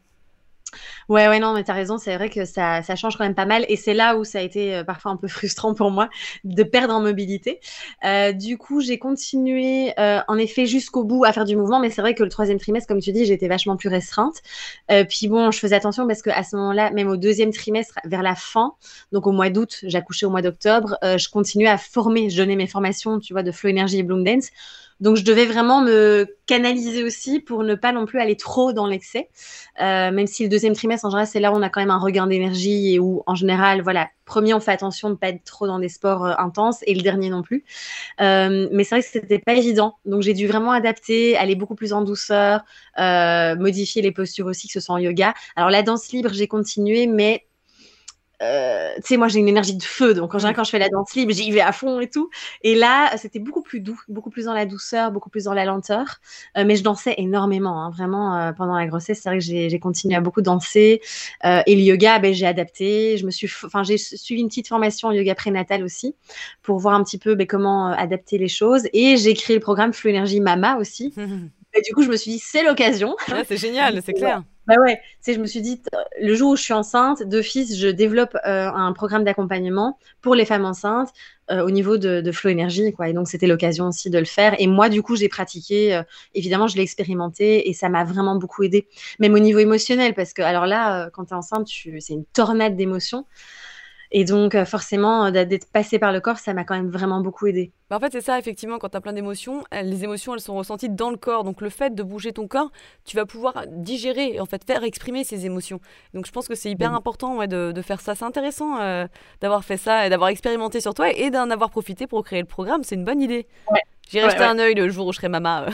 Ouais, 1.08 1.28
ouais, 1.28 1.38
non, 1.38 1.52
mais 1.54 1.64
t'as 1.64 1.74
raison, 1.74 1.98
c'est 1.98 2.14
vrai 2.16 2.30
que 2.30 2.44
ça, 2.44 2.82
ça 2.82 2.96
change 2.96 3.16
quand 3.16 3.24
même 3.24 3.34
pas 3.34 3.44
mal. 3.44 3.64
Et 3.68 3.76
c'est 3.76 3.94
là 3.94 4.16
où 4.16 4.24
ça 4.24 4.38
a 4.38 4.42
été 4.42 4.74
euh, 4.74 4.84
parfois 4.84 5.12
un 5.12 5.16
peu 5.16 5.28
frustrant 5.28 5.74
pour 5.74 5.90
moi 5.90 6.08
de 6.44 6.62
perdre 6.62 6.94
en 6.94 7.00
mobilité. 7.00 7.60
Euh, 8.04 8.32
du 8.32 8.58
coup, 8.58 8.80
j'ai 8.80 8.98
continué, 8.98 9.92
euh, 9.98 10.20
en 10.28 10.38
effet, 10.38 10.66
jusqu'au 10.66 11.04
bout 11.04 11.24
à 11.24 11.32
faire 11.32 11.44
du 11.44 11.56
mouvement. 11.56 11.80
Mais 11.80 11.90
c'est 11.90 12.00
vrai 12.00 12.14
que 12.14 12.22
le 12.22 12.30
troisième 12.30 12.58
trimestre, 12.58 12.88
comme 12.88 13.00
tu 13.00 13.12
dis, 13.12 13.26
j'étais 13.26 13.48
vachement 13.48 13.76
plus 13.76 13.88
restreinte. 13.88 14.36
Puis 15.08 15.28
bon, 15.28 15.50
je 15.50 15.58
faisais 15.58 15.74
attention 15.74 16.06
parce 16.06 16.22
qu'à 16.22 16.42
ce 16.42 16.56
moment-là, 16.56 16.90
même 16.90 17.08
au 17.08 17.16
deuxième 17.16 17.52
trimestre, 17.52 17.98
vers 18.04 18.22
la 18.22 18.34
fin, 18.34 18.74
donc 19.12 19.26
au 19.26 19.32
mois 19.32 19.50
d'août, 19.50 19.80
j'accouchais 19.84 20.26
au 20.26 20.30
mois 20.30 20.42
d'octobre, 20.42 20.96
je 21.02 21.28
continuais 21.28 21.68
à 21.68 21.78
former, 21.78 22.30
je 22.30 22.36
donnais 22.36 22.56
mes 22.56 22.66
formations, 22.66 23.18
tu 23.18 23.32
vois, 23.32 23.42
de 23.42 23.52
Flow 23.52 23.70
Energy 23.70 23.98
et 23.98 24.02
Bloom 24.02 24.24
Dance. 24.24 24.50
Donc, 25.02 25.16
je 25.16 25.24
devais 25.24 25.46
vraiment 25.46 25.82
me 25.82 26.26
canaliser 26.46 27.02
aussi 27.02 27.40
pour 27.40 27.64
ne 27.64 27.74
pas 27.74 27.90
non 27.90 28.06
plus 28.06 28.20
aller 28.20 28.36
trop 28.36 28.72
dans 28.72 28.86
l'excès. 28.86 29.28
Euh, 29.80 30.12
même 30.12 30.28
si 30.28 30.44
le 30.44 30.48
deuxième 30.48 30.74
trimestre, 30.74 31.04
en 31.04 31.10
général, 31.10 31.26
c'est 31.26 31.40
là 31.40 31.52
où 31.52 31.56
on 31.56 31.62
a 31.62 31.68
quand 31.68 31.80
même 31.80 31.90
un 31.90 31.98
regain 31.98 32.28
d'énergie 32.28 32.94
et 32.94 33.00
où, 33.00 33.24
en 33.26 33.34
général, 33.34 33.82
voilà, 33.82 34.08
premier, 34.26 34.54
on 34.54 34.60
fait 34.60 34.70
attention 34.70 35.08
de 35.08 35.14
ne 35.14 35.18
pas 35.18 35.30
être 35.30 35.42
trop 35.42 35.66
dans 35.66 35.80
des 35.80 35.88
sports 35.88 36.24
euh, 36.24 36.34
intenses 36.38 36.84
et 36.86 36.94
le 36.94 37.02
dernier 37.02 37.30
non 37.30 37.42
plus. 37.42 37.64
Euh, 38.20 38.68
mais 38.70 38.84
c'est 38.84 38.94
vrai 38.94 39.02
que 39.02 39.08
c'était 39.08 39.40
pas 39.40 39.54
évident. 39.54 39.96
Donc, 40.04 40.22
j'ai 40.22 40.34
dû 40.34 40.46
vraiment 40.46 40.70
adapter, 40.70 41.36
aller 41.36 41.56
beaucoup 41.56 41.74
plus 41.74 41.92
en 41.92 42.02
douceur, 42.02 42.64
modifier 42.96 44.02
les 44.02 44.12
postures 44.12 44.46
aussi, 44.46 44.68
que 44.68 44.72
ce 44.72 44.80
soit 44.80 44.94
en 44.94 44.98
yoga. 44.98 45.34
Alors, 45.56 45.70
la 45.70 45.82
danse 45.82 46.12
libre, 46.12 46.30
j'ai 46.32 46.46
continué, 46.46 47.08
mais 47.08 47.44
euh, 48.42 48.92
tu 48.96 49.02
sais, 49.04 49.16
moi 49.16 49.28
j'ai 49.28 49.38
une 49.38 49.48
énergie 49.48 49.76
de 49.76 49.82
feu, 49.82 50.14
donc 50.14 50.34
en 50.34 50.38
général 50.38 50.56
quand 50.56 50.64
je 50.64 50.70
fais 50.70 50.78
la 50.78 50.88
danse 50.88 51.14
libre, 51.14 51.32
j'y 51.32 51.50
vais 51.52 51.60
à 51.60 51.72
fond 51.72 52.00
et 52.00 52.08
tout. 52.08 52.28
Et 52.62 52.74
là, 52.74 53.16
c'était 53.16 53.38
beaucoup 53.38 53.62
plus 53.62 53.80
doux, 53.80 54.00
beaucoup 54.08 54.30
plus 54.30 54.46
dans 54.46 54.54
la 54.54 54.66
douceur, 54.66 55.12
beaucoup 55.12 55.30
plus 55.30 55.44
dans 55.44 55.54
la 55.54 55.64
lenteur. 55.64 56.20
Euh, 56.56 56.64
mais 56.66 56.76
je 56.76 56.82
dansais 56.82 57.14
énormément, 57.18 57.82
hein, 57.82 57.90
vraiment 57.90 58.36
euh, 58.36 58.52
pendant 58.52 58.76
la 58.76 58.86
grossesse. 58.86 59.20
C'est 59.22 59.28
vrai 59.28 59.38
que 59.38 59.44
j'ai 59.44 59.78
continué 59.78 60.16
à 60.16 60.20
beaucoup 60.20 60.42
danser. 60.42 61.00
Et 61.44 61.76
le 61.76 61.82
yoga, 61.82 62.18
ben, 62.18 62.34
j'ai 62.34 62.46
adapté. 62.46 63.16
Je 63.16 63.26
me 63.26 63.30
suis, 63.30 63.50
enfin 63.64 63.82
j'ai 63.82 63.98
suivi 63.98 64.40
une 64.40 64.48
petite 64.48 64.68
formation 64.68 65.08
en 65.08 65.12
yoga 65.12 65.34
prénatal 65.34 65.84
aussi 65.84 66.14
pour 66.62 66.78
voir 66.78 66.94
un 66.94 67.04
petit 67.04 67.18
peu 67.18 67.34
ben, 67.34 67.46
comment 67.46 67.88
adapter 67.88 68.38
les 68.38 68.48
choses. 68.48 68.88
Et 68.92 69.16
j'ai 69.16 69.34
créé 69.34 69.56
le 69.56 69.62
programme 69.62 69.92
Flow 69.92 70.10
Energy 70.10 70.40
Mama 70.40 70.76
aussi. 70.76 71.14
Et 71.74 71.80
du 71.80 71.94
coup, 71.94 72.02
je 72.02 72.10
me 72.10 72.16
suis 72.16 72.32
dit 72.32 72.38
c'est 72.38 72.62
l'occasion. 72.62 73.16
C'est 73.46 73.56
génial, 73.56 74.02
c'est 74.04 74.12
clair. 74.12 74.42
Bah 74.68 74.76
ouais, 74.80 74.96
tu 74.98 75.02
sais, 75.22 75.34
je 75.34 75.40
me 75.40 75.46
suis 75.46 75.60
dit, 75.60 75.82
le 76.20 76.34
jour 76.36 76.52
où 76.52 76.56
je 76.56 76.62
suis 76.62 76.72
enceinte, 76.72 77.24
d'office, 77.24 77.76
je 77.76 77.88
développe 77.88 78.36
euh, 78.46 78.70
un 78.70 78.92
programme 78.92 79.24
d'accompagnement 79.24 79.98
pour 80.20 80.36
les 80.36 80.44
femmes 80.44 80.64
enceintes 80.64 81.08
euh, 81.50 81.64
au 81.66 81.70
niveau 81.72 81.98
de, 81.98 82.20
de 82.20 82.30
Flow 82.32 82.50
Énergie, 82.50 82.92
quoi. 82.92 83.08
Et 83.08 83.12
donc, 83.12 83.26
c'était 83.26 83.48
l'occasion 83.48 83.88
aussi 83.88 84.08
de 84.08 84.18
le 84.20 84.24
faire. 84.24 84.54
Et 84.60 84.68
moi, 84.68 84.88
du 84.88 85.02
coup, 85.02 85.16
j'ai 85.16 85.28
pratiqué, 85.28 85.96
euh, 85.96 86.04
évidemment, 86.34 86.68
je 86.68 86.76
l'ai 86.76 86.82
expérimenté 86.82 87.68
et 87.68 87.72
ça 87.72 87.88
m'a 87.88 88.04
vraiment 88.04 88.36
beaucoup 88.36 88.62
aidé, 88.62 88.86
même 89.18 89.34
au 89.34 89.40
niveau 89.40 89.58
émotionnel, 89.58 90.14
parce 90.14 90.32
que, 90.32 90.42
alors 90.42 90.66
là, 90.66 91.10
quand 91.12 91.24
tu 91.24 91.30
es 91.32 91.36
enceinte, 91.36 91.66
c'est 91.98 92.12
une 92.14 92.24
tornade 92.26 92.76
d'émotions. 92.76 93.26
Et 94.14 94.24
donc, 94.24 94.54
euh, 94.54 94.66
forcément, 94.66 95.24
euh, 95.24 95.30
d'être 95.30 95.70
passé 95.72 95.98
par 95.98 96.12
le 96.12 96.20
corps, 96.20 96.38
ça 96.38 96.52
m'a 96.52 96.64
quand 96.64 96.74
même 96.74 96.90
vraiment 96.90 97.20
beaucoup 97.22 97.46
aidé. 97.46 97.72
Bah 97.88 97.96
en 97.96 98.00
fait, 98.00 98.12
c'est 98.12 98.20
ça, 98.20 98.38
effectivement, 98.38 98.78
quand 98.78 98.90
tu 98.90 98.96
as 98.98 99.00
plein 99.00 99.14
d'émotions, 99.14 99.64
les 99.72 100.04
émotions, 100.04 100.34
elles 100.34 100.40
sont 100.40 100.54
ressenties 100.54 100.90
dans 100.90 101.08
le 101.10 101.16
corps. 101.16 101.44
Donc, 101.44 101.62
le 101.62 101.70
fait 101.70 101.94
de 101.94 102.02
bouger 102.02 102.32
ton 102.32 102.46
corps, 102.46 102.70
tu 103.06 103.16
vas 103.16 103.24
pouvoir 103.24 103.64
digérer, 103.68 104.38
en 104.38 104.44
fait, 104.44 104.64
faire 104.66 104.84
exprimer 104.84 105.24
ces 105.24 105.46
émotions. 105.46 105.80
Donc, 106.12 106.26
je 106.26 106.30
pense 106.30 106.46
que 106.46 106.54
c'est 106.54 106.70
hyper 106.70 106.90
Oui. 106.90 106.96
important 106.96 107.36
ouais, 107.38 107.48
de, 107.48 107.72
de 107.72 107.82
faire 107.82 108.02
ça. 108.02 108.14
C'est 108.14 108.24
intéressant 108.26 108.78
euh, 108.82 109.06
d'avoir 109.40 109.64
fait 109.64 109.78
ça 109.78 110.06
et 110.06 110.10
d'avoir 110.10 110.28
expérimenté 110.28 110.80
sur 110.82 110.92
toi 110.92 111.10
et 111.10 111.30
d'en 111.30 111.48
avoir 111.50 111.70
profité 111.70 112.06
pour 112.06 112.22
créer 112.22 112.40
le 112.40 112.46
programme. 112.46 112.84
C'est 112.84 112.96
une 112.96 113.04
bonne 113.04 113.22
idée. 113.22 113.46
Ouais. 113.70 113.80
J'irai 114.10 114.26
Ouais, 114.26 114.42
un 114.42 114.58
œil 114.58 114.74
le 114.74 114.90
jour 114.90 115.06
où 115.06 115.12
je 115.12 115.16
serai 115.16 115.28
maman. 115.30 115.62
euh. 115.62 115.70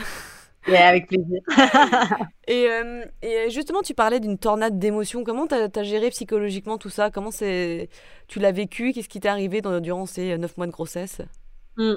Et 0.67 0.75
avec 0.75 1.07
plaisir. 1.07 1.41
Et, 2.47 2.67
euh, 2.67 3.05
et 3.21 3.51
justement, 3.51 3.83
tu 3.83 3.93
parlais 3.93 4.19
d'une 4.19 4.39
tornade 4.39 4.79
d'émotions. 4.79 5.23
Comment 5.23 5.45
tu 5.45 5.53
as, 5.53 5.83
géré 5.83 6.09
psychologiquement 6.09 6.79
tout 6.79 6.89
ça? 6.89 7.11
Comment 7.11 7.29
tu 7.29 8.39
l'as 8.39 8.51
vécu? 8.51 8.91
Qu'est-ce 8.91 9.07
qui 9.07 9.19
t'est 9.19 9.29
arrivé 9.29 9.61
dans- 9.61 9.79
durant 9.79 10.07
ces 10.07 10.35
neuf 10.37 10.57
mois 10.57 10.65
de 10.65 10.71
grossesse? 10.71 11.21
Mm. 11.77 11.95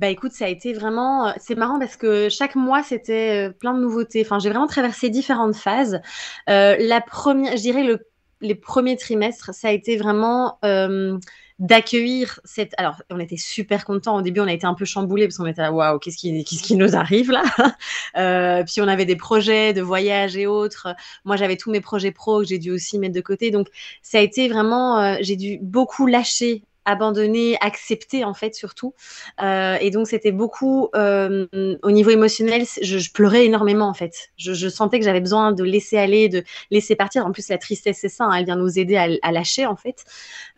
Bah 0.00 0.08
écoute, 0.08 0.32
ça 0.32 0.46
a 0.46 0.48
été 0.48 0.72
vraiment, 0.72 1.28
euh, 1.28 1.32
c'est 1.38 1.54
marrant 1.54 1.78
parce 1.78 1.96
que 1.96 2.30
chaque 2.30 2.54
mois 2.54 2.82
c'était 2.82 3.48
euh, 3.48 3.52
plein 3.52 3.74
de 3.74 3.80
nouveautés. 3.80 4.22
Enfin, 4.24 4.38
j'ai 4.38 4.48
vraiment 4.48 4.66
traversé 4.66 5.10
différentes 5.10 5.56
phases. 5.56 6.00
Euh, 6.48 6.76
la 6.78 7.02
première, 7.02 7.54
je 7.56 7.62
dirais 7.62 7.84
le, 7.84 8.06
les 8.40 8.54
premiers 8.54 8.96
trimestres, 8.96 9.54
ça 9.54 9.68
a 9.68 9.72
été 9.72 9.98
vraiment 9.98 10.58
euh, 10.64 11.18
d'accueillir 11.60 12.40
cette. 12.44 12.72
Alors, 12.78 13.02
on 13.10 13.20
était 13.20 13.36
super 13.36 13.84
contents. 13.84 14.16
Au 14.16 14.22
début, 14.22 14.40
on 14.40 14.46
a 14.46 14.52
été 14.52 14.66
un 14.66 14.74
peu 14.74 14.86
chamboulés 14.86 15.28
parce 15.28 15.36
qu'on 15.36 15.46
était 15.46 15.62
là, 15.62 15.72
waouh, 15.72 15.98
qu'est-ce 15.98 16.16
qui, 16.16 16.42
qu'est-ce 16.44 16.62
qui 16.62 16.74
nous 16.74 16.96
arrive 16.96 17.30
là? 17.30 17.42
Euh, 18.16 18.64
Puis 18.64 18.80
on 18.80 18.88
avait 18.88 19.04
des 19.04 19.14
projets 19.16 19.72
de 19.72 19.82
voyage 19.82 20.36
et 20.36 20.46
autres. 20.46 20.88
Moi, 21.24 21.36
j'avais 21.36 21.56
tous 21.56 21.70
mes 21.70 21.80
projets 21.80 22.10
pro 22.10 22.40
que 22.40 22.46
j'ai 22.46 22.58
dû 22.58 22.72
aussi 22.72 22.98
mettre 22.98 23.14
de 23.14 23.20
côté. 23.20 23.50
Donc, 23.50 23.68
ça 24.02 24.18
a 24.18 24.20
été 24.20 24.48
vraiment, 24.48 24.98
euh, 24.98 25.16
j'ai 25.20 25.36
dû 25.36 25.58
beaucoup 25.62 26.06
lâcher 26.06 26.64
abandonner, 26.84 27.56
accepter 27.60 28.24
en 28.24 28.34
fait 28.34 28.54
surtout. 28.54 28.94
Euh, 29.42 29.76
et 29.80 29.90
donc 29.90 30.08
c'était 30.08 30.32
beaucoup 30.32 30.88
euh, 30.94 31.46
au 31.82 31.90
niveau 31.90 32.10
émotionnel, 32.10 32.64
je, 32.80 33.10
pleurais 33.12 33.44
énormément 33.44 33.86
en 33.86 33.94
fait. 33.94 34.30
Je, 34.36 34.68
sentais 34.68 34.98
que 34.98 35.04
j'avais 35.04 35.20
besoin 35.20 35.52
de 35.52 35.62
laisser 35.62 35.98
aller, 35.98 36.28
de 36.28 36.42
laisser 36.70 36.96
partir. 36.96 37.26
En 37.26 37.32
plus 37.32 37.48
la 37.48 37.58
tristesse 37.58 37.98
c'est 38.00 38.08
ça, 38.08 38.24
hein, 38.24 38.32
elle 38.32 38.44
vient 38.44 38.56
nous 38.56 38.78
aider 38.78 38.96
à, 38.96 39.32
lâcher 39.32 39.66
en 39.66 39.76
fait. 39.76 40.04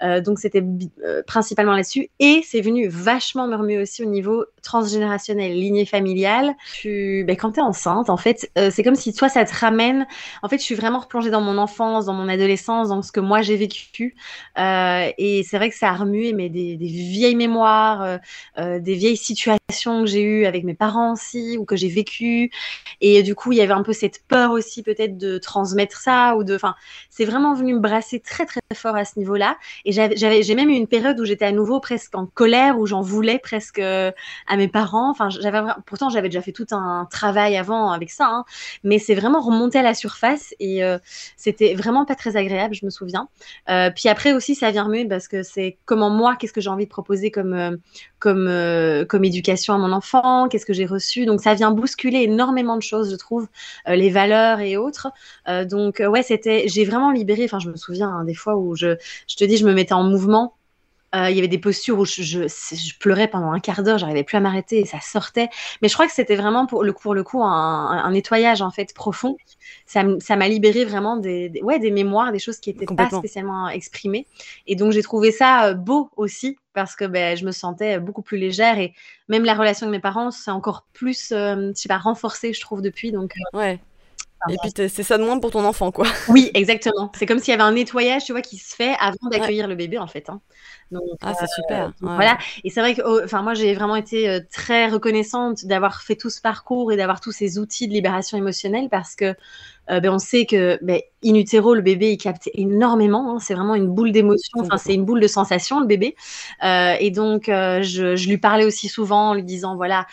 Euh, 0.02 0.20
donc 0.20 0.38
c'était 0.38 0.64
principalement 1.26 1.72
là-dessus. 1.72 2.08
Et 2.20 2.42
c'est 2.46 2.60
venu 2.60 2.88
vachement 2.88 3.46
me 3.48 3.56
remuer 3.56 3.78
aussi 3.78 4.02
au 4.02 4.08
niveau 4.08 4.44
transgénérationnel, 4.62 5.52
lignée 5.52 5.86
familiale. 5.86 6.54
Tu, 6.74 7.24
ben, 7.26 7.36
quand 7.36 7.52
tu 7.52 7.60
es 7.60 7.62
enceinte 7.62 8.10
en 8.10 8.16
fait, 8.16 8.50
c'est 8.70 8.82
comme 8.82 8.94
si 8.94 9.12
toi 9.12 9.28
ça 9.28 9.44
te 9.44 9.54
ramène. 9.54 10.06
En 10.42 10.48
fait 10.48 10.58
je 10.58 10.64
suis 10.64 10.74
vraiment 10.74 11.00
replongée 11.00 11.30
dans 11.30 11.40
mon 11.40 11.58
enfance, 11.58 12.06
dans 12.06 12.14
mon 12.14 12.28
adolescence, 12.28 12.88
dans 12.88 13.02
ce 13.02 13.10
que 13.10 13.20
moi 13.20 13.42
j'ai 13.42 13.56
vécu. 13.56 14.14
Et 14.56 15.44
c'est 15.48 15.56
vrai 15.56 15.68
que 15.68 15.76
ça 15.76 15.88
a 15.90 15.94
remué 15.94 16.11
mais 16.12 16.48
des, 16.48 16.76
vieilles 16.76 17.36
mémoires, 17.36 18.02
euh, 18.02 18.18
euh, 18.58 18.78
des 18.78 18.94
vieilles 18.94 19.16
situations 19.16 20.02
que 20.02 20.06
j'ai 20.06 20.22
eues 20.22 20.46
avec 20.46 20.64
mes 20.64 20.74
parents 20.74 21.12
aussi 21.12 21.56
ou 21.58 21.64
que 21.64 21.76
j'ai 21.76 21.88
vécues. 21.88 22.50
Et 23.00 23.22
du 23.22 23.34
coup, 23.34 23.52
il 23.52 23.58
y 23.58 23.60
avait 23.60 23.72
un 23.72 23.82
peu 23.82 23.92
cette 23.92 24.22
peur 24.28 24.52
aussi 24.52 24.82
peut-être 24.82 25.16
de 25.18 25.38
transmettre 25.38 25.98
ça 25.98 26.36
ou 26.36 26.44
de. 26.44 26.54
Enfin, 26.54 26.74
c'est 27.10 27.24
vraiment 27.24 27.54
venu 27.54 27.74
me 27.74 27.80
brasser 27.80 28.20
très 28.20 28.46
très 28.46 28.60
fort 28.74 28.96
à 28.96 29.04
ce 29.04 29.18
niveau-là. 29.18 29.56
Et 29.84 29.92
j'avais, 29.92 30.42
j'ai 30.42 30.54
même 30.54 30.70
eu 30.70 30.74
une 30.74 30.86
période 30.86 31.18
où 31.20 31.24
j'étais 31.24 31.44
à 31.44 31.52
nouveau 31.52 31.80
presque 31.80 32.14
en 32.14 32.26
colère, 32.26 32.78
où 32.78 32.86
j'en 32.86 33.00
voulais 33.00 33.38
presque 33.38 33.78
euh, 33.78 34.12
à 34.46 34.56
mes 34.56 34.68
parents. 34.68 35.10
Enfin, 35.10 35.28
j'avais 35.30 35.60
pourtant 35.86 36.10
j'avais 36.10 36.28
déjà 36.28 36.42
fait 36.42 36.52
tout 36.52 36.66
un 36.72 37.06
travail 37.10 37.56
avant 37.56 37.90
avec 37.90 38.10
ça, 38.10 38.26
hein, 38.26 38.44
mais 38.84 38.98
c'est 38.98 39.14
vraiment 39.14 39.40
remonté 39.40 39.78
à 39.78 39.82
la 39.82 39.94
surface 39.94 40.54
et 40.60 40.82
c'était 41.36 41.74
vraiment 41.74 42.04
pas 42.04 42.14
très 42.14 42.36
agréable, 42.36 42.74
je 42.74 42.84
me 42.84 42.90
souviens. 42.90 43.28
Puis 43.66 44.08
après 44.08 44.32
aussi, 44.32 44.54
ça 44.54 44.70
vient 44.70 44.84
remuer 44.84 45.06
parce 45.06 45.28
que 45.28 45.42
c'est 45.42 45.78
comment 45.84 46.01
moi, 46.10 46.36
qu'est-ce 46.36 46.52
que 46.52 46.60
j'ai 46.60 46.70
envie 46.70 46.84
de 46.84 46.90
proposer 46.90 47.30
comme, 47.30 47.52
euh, 47.54 47.76
comme, 48.18 48.46
euh, 48.48 49.04
comme 49.04 49.24
éducation 49.24 49.74
à 49.74 49.78
mon 49.78 49.92
enfant, 49.92 50.48
qu'est-ce 50.48 50.66
que 50.66 50.72
j'ai 50.72 50.86
reçu. 50.86 51.26
Donc 51.26 51.40
ça 51.40 51.54
vient 51.54 51.70
bousculer 51.70 52.22
énormément 52.22 52.76
de 52.76 52.82
choses, 52.82 53.10
je 53.10 53.16
trouve, 53.16 53.48
euh, 53.88 53.94
les 53.94 54.10
valeurs 54.10 54.60
et 54.60 54.76
autres. 54.76 55.08
Donc 55.68 56.02
ouais, 56.06 56.22
c'était, 56.22 56.68
j'ai 56.68 56.84
vraiment 56.84 57.10
libéré. 57.10 57.44
Enfin, 57.44 57.58
je 57.58 57.68
me 57.68 57.76
souviens 57.76 58.08
hein, 58.08 58.24
des 58.24 58.34
fois 58.34 58.56
où 58.56 58.76
je, 58.76 58.96
je 59.28 59.36
te 59.36 59.44
dis, 59.44 59.56
je 59.56 59.66
me 59.66 59.74
mettais 59.74 59.94
en 59.94 60.04
mouvement. 60.04 60.54
Euh, 61.14 61.28
il 61.28 61.36
y 61.36 61.38
avait 61.38 61.48
des 61.48 61.58
postures 61.58 61.98
où 61.98 62.06
je, 62.06 62.22
je, 62.22 62.48
je 62.48 62.98
pleurais 62.98 63.28
pendant 63.28 63.52
un 63.52 63.60
quart 63.60 63.82
d'heure, 63.82 63.98
j'arrivais 63.98 64.24
plus 64.24 64.36
à 64.36 64.40
m'arrêter 64.40 64.80
et 64.80 64.86
ça 64.86 64.98
sortait. 65.00 65.50
Mais 65.82 65.88
je 65.88 65.94
crois 65.94 66.06
que 66.06 66.12
c'était 66.12 66.36
vraiment 66.36 66.66
pour 66.66 66.84
le, 66.84 66.94
pour 66.94 67.14
le 67.14 67.22
coup 67.22 67.42
un, 67.42 68.02
un, 68.04 68.10
nettoyage 68.12 68.62
en 68.62 68.70
fait 68.70 68.94
profond. 68.94 69.36
Ça, 69.84 70.04
ça 70.20 70.36
m'a 70.36 70.48
libéré 70.48 70.84
vraiment 70.86 71.18
des, 71.18 71.50
des, 71.50 71.62
ouais, 71.62 71.78
des 71.78 71.90
mémoires, 71.90 72.32
des 72.32 72.38
choses 72.38 72.58
qui 72.58 72.70
n'étaient 72.70 72.86
pas 72.94 73.10
spécialement 73.10 73.68
exprimées. 73.68 74.26
Et 74.66 74.74
donc 74.74 74.92
j'ai 74.92 75.02
trouvé 75.02 75.32
ça 75.32 75.74
beau 75.74 76.10
aussi 76.16 76.56
parce 76.72 76.96
que 76.96 77.04
ben, 77.04 77.36
je 77.36 77.44
me 77.44 77.52
sentais 77.52 78.00
beaucoup 78.00 78.22
plus 78.22 78.38
légère 78.38 78.78
et 78.78 78.94
même 79.28 79.44
la 79.44 79.54
relation 79.54 79.86
avec 79.86 79.98
mes 79.98 80.00
parents 80.00 80.30
c'est 80.30 80.50
encore 80.50 80.86
plus, 80.94 81.32
euh, 81.32 81.72
je 81.74 81.80
sais 81.80 81.88
pas, 81.88 81.98
renforcée 81.98 82.54
je 82.54 82.60
trouve 82.60 82.80
depuis. 82.80 83.12
Donc 83.12 83.34
euh, 83.54 83.58
ouais. 83.58 83.80
Et 84.48 84.56
puis 84.60 84.72
c'est 84.74 85.02
ça 85.02 85.18
de 85.18 85.24
moins 85.24 85.38
pour 85.38 85.50
ton 85.50 85.64
enfant, 85.64 85.92
quoi. 85.92 86.06
Oui, 86.28 86.50
exactement. 86.54 87.12
C'est 87.16 87.26
comme 87.26 87.38
s'il 87.38 87.52
y 87.52 87.54
avait 87.54 87.62
un 87.62 87.72
nettoyage, 87.72 88.24
tu 88.24 88.32
vois, 88.32 88.42
qui 88.42 88.56
se 88.56 88.74
fait 88.74 88.94
avant 88.98 89.28
d'accueillir 89.30 89.64
ouais. 89.64 89.70
le 89.70 89.76
bébé, 89.76 89.98
en 89.98 90.06
fait. 90.06 90.28
Hein. 90.30 90.40
Donc, 90.90 91.02
ah, 91.22 91.32
c'est 91.34 91.44
euh, 91.44 91.46
super. 91.54 91.86
Ouais. 91.86 91.92
Voilà. 92.00 92.38
Et 92.64 92.70
c'est 92.70 92.80
vrai 92.80 92.94
que, 92.94 93.24
enfin, 93.24 93.42
moi, 93.42 93.54
j'ai 93.54 93.74
vraiment 93.74 93.96
été 93.96 94.28
euh, 94.28 94.40
très 94.52 94.88
reconnaissante 94.88 95.64
d'avoir 95.64 96.02
fait 96.02 96.16
tout 96.16 96.28
ce 96.28 96.40
parcours 96.40 96.92
et 96.92 96.96
d'avoir 96.96 97.20
tous 97.20 97.32
ces 97.32 97.58
outils 97.58 97.88
de 97.88 97.92
libération 97.92 98.36
émotionnelle 98.36 98.88
parce 98.90 99.14
que, 99.14 99.34
euh, 99.90 100.00
ben, 100.00 100.10
on 100.10 100.18
sait 100.18 100.44
que, 100.44 100.78
ben, 100.82 101.00
in 101.24 101.34
utero, 101.34 101.74
le 101.74 101.80
bébé, 101.80 102.12
il 102.12 102.18
capte 102.18 102.50
énormément. 102.52 103.34
Hein. 103.34 103.38
C'est 103.40 103.54
vraiment 103.54 103.74
une 103.74 103.88
boule 103.88 104.12
d'émotion. 104.12 104.60
Enfin, 104.60 104.76
c'est 104.76 104.94
une 104.94 105.04
boule 105.04 105.20
de 105.20 105.28
sensation, 105.28 105.80
le 105.80 105.86
bébé. 105.86 106.16
Euh, 106.64 106.94
et 106.98 107.10
donc, 107.10 107.44
je, 107.46 108.16
je, 108.16 108.28
lui 108.28 108.38
parlais 108.38 108.64
aussi 108.64 108.88
souvent 108.88 109.30
en 109.30 109.34
lui 109.34 109.44
disant, 109.44 109.76
voilà, 109.76 110.06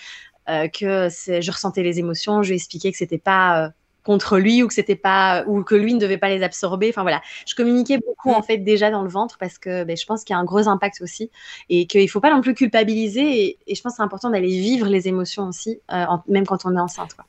que 0.47 1.09
je 1.09 1.51
ressentais 1.51 1.83
les 1.83 1.99
émotions. 1.99 2.41
Je 2.41 2.49
lui 2.49 2.55
expliquais 2.55 2.91
que 2.91 2.97
c'était 2.97 3.19
pas 3.19 3.71
contre 4.09 4.39
lui 4.39 4.63
ou 4.63 4.67
que 4.67 4.73
c'était 4.73 4.95
pas 4.95 5.43
ou 5.45 5.63
que 5.63 5.75
lui 5.75 5.93
ne 5.93 5.99
devait 5.99 6.17
pas 6.17 6.29
les 6.29 6.41
absorber. 6.41 6.89
Enfin 6.89 7.03
voilà, 7.03 7.21
je 7.45 7.53
communiquais 7.53 7.99
beaucoup 7.99 8.31
en 8.31 8.41
fait 8.41 8.57
déjà 8.57 8.89
dans 8.89 9.03
le 9.03 9.07
ventre 9.07 9.37
parce 9.37 9.59
que 9.59 9.83
ben, 9.83 9.95
je 9.95 10.03
pense 10.07 10.23
qu'il 10.23 10.33
y 10.33 10.35
a 10.35 10.39
un 10.39 10.45
gros 10.45 10.67
impact 10.67 10.99
aussi 11.03 11.29
et 11.69 11.85
qu'il 11.85 12.09
faut 12.09 12.19
pas 12.19 12.33
non 12.33 12.41
plus 12.41 12.55
culpabiliser 12.55 13.43
et, 13.43 13.59
et 13.67 13.75
je 13.75 13.81
pense 13.83 13.93
que 13.93 13.97
c'est 13.97 14.03
important 14.03 14.31
d'aller 14.31 14.47
vivre 14.47 14.87
les 14.87 15.07
émotions 15.07 15.43
aussi, 15.43 15.79
euh, 15.91 16.05
en, 16.05 16.23
même 16.27 16.47
quand 16.47 16.65
on 16.65 16.75
est 16.75 16.79
enceinte. 16.79 17.13
Quoi. 17.13 17.25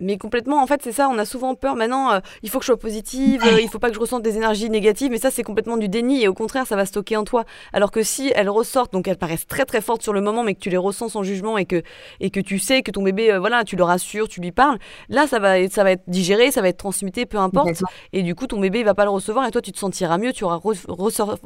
Mais 0.00 0.16
complètement, 0.16 0.62
en 0.62 0.66
fait, 0.66 0.80
c'est 0.82 0.92
ça, 0.92 1.08
on 1.10 1.18
a 1.18 1.24
souvent 1.24 1.54
peur. 1.54 1.74
Maintenant, 1.74 2.12
euh, 2.12 2.20
il 2.42 2.50
faut 2.50 2.58
que 2.58 2.64
je 2.64 2.66
sois 2.66 2.78
positive, 2.78 3.42
euh, 3.44 3.60
il 3.60 3.68
faut 3.68 3.80
pas 3.80 3.88
que 3.88 3.94
je 3.94 4.00
ressente 4.00 4.22
des 4.22 4.36
énergies 4.36 4.70
négatives, 4.70 5.10
mais 5.10 5.18
ça, 5.18 5.30
c'est 5.30 5.42
complètement 5.42 5.76
du 5.76 5.88
déni, 5.88 6.22
et 6.22 6.28
au 6.28 6.34
contraire, 6.34 6.66
ça 6.66 6.76
va 6.76 6.86
stocker 6.86 7.16
en 7.16 7.24
toi. 7.24 7.44
Alors 7.72 7.90
que 7.90 8.02
si 8.02 8.32
elles 8.34 8.48
ressortent, 8.48 8.92
donc 8.92 9.08
elles 9.08 9.16
paraissent 9.16 9.46
très 9.46 9.64
très 9.64 9.80
fortes 9.80 10.02
sur 10.02 10.12
le 10.12 10.20
moment, 10.20 10.44
mais 10.44 10.54
que 10.54 10.60
tu 10.60 10.70
les 10.70 10.76
ressens 10.76 11.08
sans 11.08 11.22
jugement, 11.24 11.58
et 11.58 11.64
que, 11.64 11.82
et 12.20 12.30
que 12.30 12.40
tu 12.40 12.58
sais 12.58 12.82
que 12.82 12.90
ton 12.90 13.02
bébé, 13.02 13.32
euh, 13.32 13.40
voilà, 13.40 13.64
tu 13.64 13.74
le 13.74 13.82
rassures, 13.82 14.28
tu 14.28 14.40
lui 14.40 14.52
parles, 14.52 14.78
là, 15.08 15.26
ça 15.26 15.40
va, 15.40 15.58
être, 15.58 15.72
ça 15.72 15.82
va 15.82 15.90
être 15.90 16.04
digéré, 16.06 16.52
ça 16.52 16.62
va 16.62 16.68
être 16.68 16.78
transmuté, 16.78 17.26
peu 17.26 17.38
importe. 17.38 17.82
Et 18.12 18.22
du 18.22 18.34
coup, 18.34 18.46
ton 18.46 18.60
bébé, 18.60 18.80
il 18.80 18.84
va 18.84 18.94
pas 18.94 19.04
le 19.04 19.10
recevoir, 19.10 19.46
et 19.46 19.50
toi, 19.50 19.60
tu 19.60 19.72
te 19.72 19.78
sentiras 19.78 20.16
mieux, 20.18 20.32
tu 20.32 20.44
auras 20.44 20.60
ressort, 20.62 21.38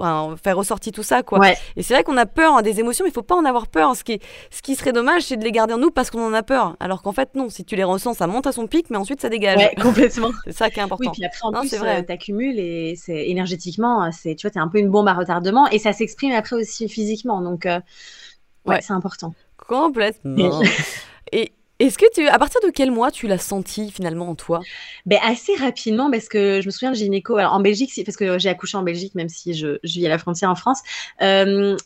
faire 0.42 0.56
ressortir 0.56 0.92
tout 0.92 1.02
ça, 1.02 1.22
quoi. 1.22 1.38
Et 1.76 1.82
c'est 1.82 1.94
vrai 1.94 2.04
qu'on 2.04 2.18
a 2.18 2.26
peur 2.26 2.56
hein, 2.56 2.62
des 2.62 2.80
émotions, 2.80 3.04
mais 3.04 3.10
il 3.10 3.14
faut 3.14 3.22
pas 3.22 3.36
en 3.36 3.44
avoir 3.44 3.66
peur. 3.66 3.96
Ce 3.96 4.04
qui, 4.04 4.20
ce 4.50 4.60
qui 4.60 4.74
serait 4.74 4.92
dommage, 4.92 5.22
c'est 5.22 5.38
de 5.38 5.44
les 5.44 5.52
garder 5.52 5.72
en 5.72 5.78
nous 5.78 5.90
parce 5.90 6.10
qu'on 6.10 6.26
en 6.26 6.34
a 6.34 6.42
peur. 6.42 6.76
Alors 6.80 7.00
qu'en 7.02 7.12
fait, 7.12 7.34
non, 7.34 7.48
si 7.48 7.64
tu 7.64 7.76
les 7.76 7.84
ressens, 7.84 8.14
ça 8.14 8.26
monte 8.26 8.41
à 8.46 8.52
son 8.52 8.66
pic, 8.66 8.90
mais 8.90 8.96
ensuite, 8.96 9.20
ça 9.20 9.28
dégage. 9.28 9.59
Ouais, 9.59 9.74
complètement. 9.81 10.31
c'est 10.44 10.52
ça 10.52 10.70
qui 10.70 10.78
est 10.78 10.83
important. 10.83 11.11
Oui, 11.11 11.14
puis 11.14 11.24
après, 11.24 11.40
en 11.42 11.52
plus, 11.52 11.74
vrai. 11.74 12.00
Euh, 12.00 12.02
t'accumules 12.02 12.59
et 12.59 12.94
c'est 12.96 13.28
énergétiquement, 13.28 14.11
c'est, 14.12 14.35
tu 14.35 14.46
vois, 14.46 14.50
t'es 14.50 14.61
un 14.61 14.68
peu 14.68 14.78
une 14.78 14.90
bombe 14.90 15.09
à 15.09 15.14
retardement 15.14 15.68
et 15.68 15.78
ça 15.78 15.92
s'exprime 15.92 16.33
après 16.33 16.57
aussi 16.57 16.88
physiquement. 16.88 17.40
Donc, 17.40 17.66
euh, 17.66 17.81
ouais, 18.66 18.81
c'est 18.81 18.92
important. 18.92 19.35
Complètement. 19.57 20.61
et, 21.33 21.52
est-ce 21.78 21.98
que 21.98 22.07
tu, 22.14 22.28
à 22.28 22.38
partir 22.38 22.61
de 22.64 22.70
quel 22.70 22.92
mois 22.92 23.11
tu 23.11 23.26
l'as 23.26 23.38
senti 23.38 23.90
finalement 23.90 24.28
en 24.28 24.35
toi? 24.37 24.61
Ben, 25.05 25.18
Assez 25.22 25.57
rapidement, 25.57 26.12
parce 26.12 26.28
que 26.28 26.61
je 26.61 26.66
me 26.66 26.70
souviens 26.70 26.92
de 26.92 26.96
gynéco, 26.96 27.37
alors 27.37 27.55
en 27.55 27.61
Belgique, 27.61 27.90
parce 28.05 28.16
que 28.16 28.38
j'ai 28.38 28.48
accouché 28.48 28.76
en 28.76 28.85
Belgique, 28.85 29.16
même 29.16 29.28
si 29.28 29.52
je, 29.52 29.78
je, 29.83 29.92
vis 29.94 30.07
à 30.07 30.09
la 30.09 30.18
frontière 30.18 30.48
en 30.48 30.55
France. 30.55 30.78
Euh, 31.22 31.76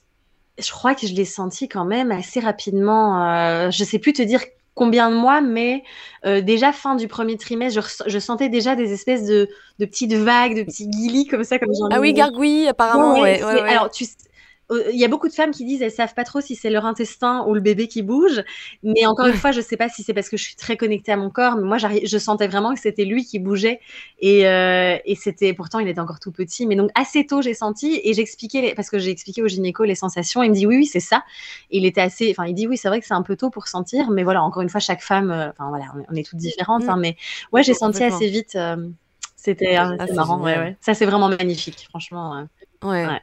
je 0.58 0.70
crois 0.70 0.94
que 0.94 1.06
je 1.06 1.14
l'ai 1.14 1.24
senti 1.24 1.68
quand 1.68 1.84
même 1.84 2.12
assez 2.12 2.40
rapidement. 2.40 3.26
Euh, 3.26 3.70
je 3.70 3.84
sais 3.84 3.98
plus 3.98 4.12
te 4.12 4.22
dire 4.22 4.40
combien 4.76 5.10
de 5.10 5.16
mois, 5.16 5.40
mais 5.40 5.82
euh, 6.26 6.40
déjà 6.40 6.70
fin 6.70 6.94
du 6.94 7.08
premier 7.08 7.36
trimestre, 7.36 8.04
je, 8.06 8.18
sentais 8.18 8.48
déjà 8.48 8.76
des 8.76 8.92
espèces 8.92 9.24
de, 9.24 9.48
de, 9.80 9.86
petites 9.86 10.12
vagues, 10.12 10.54
de 10.54 10.62
petits 10.62 10.86
guilis 10.86 11.26
comme 11.26 11.42
ça, 11.42 11.58
comme 11.58 11.72
Ah 11.90 11.98
oui, 11.98 12.12
gargouilles 12.12 12.68
apparemment. 12.68 13.14
Ouais, 13.14 13.42
ouais, 13.42 13.60
alors 13.62 13.90
tu 13.90 14.04
il 14.70 14.98
y 14.98 15.04
a 15.04 15.08
beaucoup 15.08 15.28
de 15.28 15.32
femmes 15.32 15.52
qui 15.52 15.64
disent 15.64 15.80
elles 15.80 15.92
savent 15.92 16.14
pas 16.14 16.24
trop 16.24 16.40
si 16.40 16.56
c'est 16.56 16.70
leur 16.70 16.86
intestin 16.86 17.44
ou 17.46 17.54
le 17.54 17.60
bébé 17.60 17.86
qui 17.86 18.02
bouge. 18.02 18.42
Mais 18.82 19.06
encore 19.06 19.26
une 19.26 19.34
fois, 19.34 19.52
je 19.52 19.60
sais 19.60 19.76
pas 19.76 19.88
si 19.88 20.02
c'est 20.02 20.14
parce 20.14 20.28
que 20.28 20.36
je 20.36 20.42
suis 20.42 20.56
très 20.56 20.76
connectée 20.76 21.12
à 21.12 21.16
mon 21.16 21.30
corps. 21.30 21.56
Mais 21.56 21.62
moi, 21.62 21.78
je 21.78 22.18
sentais 22.18 22.48
vraiment 22.48 22.74
que 22.74 22.80
c'était 22.80 23.04
lui 23.04 23.24
qui 23.24 23.38
bougeait. 23.38 23.80
Et, 24.18 24.46
euh, 24.48 24.98
et 25.04 25.14
c'était 25.14 25.52
pourtant, 25.52 25.78
il 25.78 25.88
était 25.88 26.00
encore 26.00 26.18
tout 26.18 26.32
petit. 26.32 26.66
Mais 26.66 26.74
donc 26.74 26.90
assez 26.94 27.26
tôt, 27.26 27.42
j'ai 27.42 27.54
senti 27.54 28.00
et 28.02 28.12
j'expliquais 28.12 28.74
parce 28.74 28.90
que 28.90 28.98
j'ai 28.98 29.10
expliqué 29.10 29.42
au 29.42 29.48
gynéco 29.48 29.84
les 29.84 29.94
sensations. 29.94 30.42
Il 30.42 30.50
me 30.50 30.54
dit 30.54 30.66
oui, 30.66 30.78
oui, 30.78 30.86
c'est 30.86 31.00
ça. 31.00 31.22
Et 31.70 31.78
il 31.78 31.86
était 31.86 32.00
assez. 32.00 32.30
Enfin, 32.30 32.46
il 32.46 32.54
dit 32.54 32.66
oui, 32.66 32.76
c'est 32.76 32.88
vrai 32.88 33.00
que 33.00 33.06
c'est 33.06 33.14
un 33.14 33.22
peu 33.22 33.36
tôt 33.36 33.50
pour 33.50 33.68
sentir. 33.68 34.10
Mais 34.10 34.24
voilà, 34.24 34.42
encore 34.42 34.62
une 34.62 34.70
fois, 34.70 34.80
chaque 34.80 35.02
femme. 35.02 35.30
Euh, 35.30 35.50
enfin 35.50 35.68
voilà, 35.68 35.86
on 36.10 36.14
est, 36.14 36.24
toutes 36.24 36.38
différentes. 36.38 36.84
Mm. 36.84 36.90
Hein, 36.90 36.96
mais 36.98 37.16
ouais, 37.52 37.62
j'ai 37.62 37.74
senti 37.74 38.02
assez 38.02 38.28
vite. 38.28 38.58
c'était 39.36 39.76
ah, 39.76 39.94
marrant. 40.14 40.42
Ouais, 40.42 40.58
ouais. 40.58 40.76
Ça, 40.80 40.94
c'est 40.94 41.06
vraiment 41.06 41.28
magnifique, 41.28 41.86
franchement. 41.88 42.46
ouais. 42.82 43.06
ouais. 43.06 43.20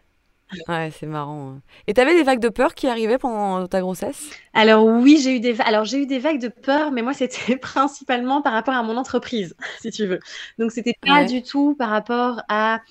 Ouais, 0.68 0.92
c'est 0.98 1.06
marrant. 1.06 1.52
Hein. 1.52 1.62
Et 1.88 1.94
tu 1.94 2.02
avais 2.02 2.14
des 2.14 2.24
vagues 2.24 2.40
de 2.40 2.50
peur 2.50 2.76
qui 2.76 2.88
arrivaient 2.88 3.18
pendant 3.18 3.68
ta 3.68 3.82
grossesse? 3.82 4.30
Alors 4.54 4.86
oui, 4.86 5.20
j'ai 5.22 5.36
eu 5.36 5.40
des 5.40 5.60
alors 5.62 5.86
j'ai 5.86 6.00
eu 6.00 6.06
des 6.06 6.20
vagues 6.20 6.42
de 6.42 6.48
peur, 6.48 6.92
mais 6.92 7.02
moi 7.02 7.14
c'était 7.14 7.56
principalement 7.62 8.42
par 8.42 8.54
rapport 8.54 8.74
à 8.74 8.84
mon 8.84 8.98
entreprise, 8.98 9.56
si 9.82 9.92
tu 9.92 10.06
veux. 10.06 10.20
Donc 10.60 10.72
c'était 10.72 10.96
pas 11.06 11.26
du 11.26 11.44
tout 11.44 11.76
par 11.76 11.90
rapport 11.90 12.42
à 12.50 12.82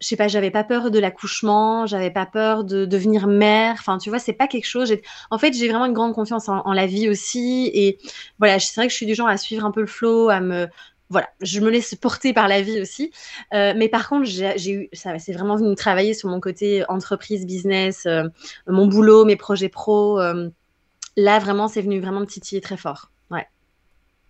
je 0.00 0.06
sais 0.06 0.16
pas, 0.16 0.28
j'avais 0.28 0.52
pas 0.52 0.62
peur 0.62 0.92
de 0.92 0.98
l'accouchement, 1.00 1.86
j'avais 1.86 2.12
pas 2.12 2.24
peur 2.24 2.62
de 2.62 2.84
devenir 2.84 3.26
mère. 3.26 3.74
Enfin, 3.78 3.98
tu 3.98 4.10
vois, 4.10 4.20
c'est 4.20 4.32
pas 4.32 4.46
quelque 4.46 4.66
chose. 4.66 4.94
En 5.30 5.38
fait, 5.38 5.52
j'ai 5.54 5.68
vraiment 5.68 5.86
une 5.86 5.92
grande 5.92 6.14
confiance 6.14 6.48
en, 6.48 6.60
en, 6.64 6.72
la 6.72 6.86
vie 6.86 7.08
aussi. 7.08 7.68
Et 7.74 7.98
voilà, 8.38 8.60
c'est 8.60 8.76
vrai 8.76 8.86
que 8.86 8.92
je 8.92 8.96
suis 8.96 9.06
du 9.06 9.16
genre 9.16 9.26
à 9.26 9.36
suivre 9.36 9.64
un 9.64 9.72
peu 9.72 9.80
le 9.80 9.88
flow, 9.88 10.28
à 10.28 10.38
me 10.40 10.68
voilà, 11.10 11.28
je 11.40 11.60
me 11.60 11.70
laisse 11.70 11.94
porter 11.94 12.32
par 12.32 12.48
la 12.48 12.60
vie 12.60 12.80
aussi. 12.80 13.12
Euh, 13.54 13.72
mais 13.76 13.88
par 13.88 14.08
contre, 14.08 14.24
j'ai 14.26 14.70
eu, 14.70 14.88
ça, 14.92 15.18
c'est 15.18 15.32
vraiment 15.32 15.56
venu 15.56 15.74
travailler 15.74 16.14
sur 16.14 16.28
mon 16.28 16.40
côté 16.40 16.84
entreprise, 16.88 17.46
business, 17.46 18.06
euh, 18.06 18.24
mon 18.66 18.86
boulot, 18.86 19.24
mes 19.24 19.36
projets 19.36 19.68
pro. 19.68 20.20
Euh, 20.20 20.48
là, 21.16 21.38
vraiment, 21.38 21.68
c'est 21.68 21.82
venu 21.82 22.00
vraiment 22.00 22.20
me 22.20 22.26
titiller 22.26 22.60
très 22.60 22.76
fort. 22.76 23.10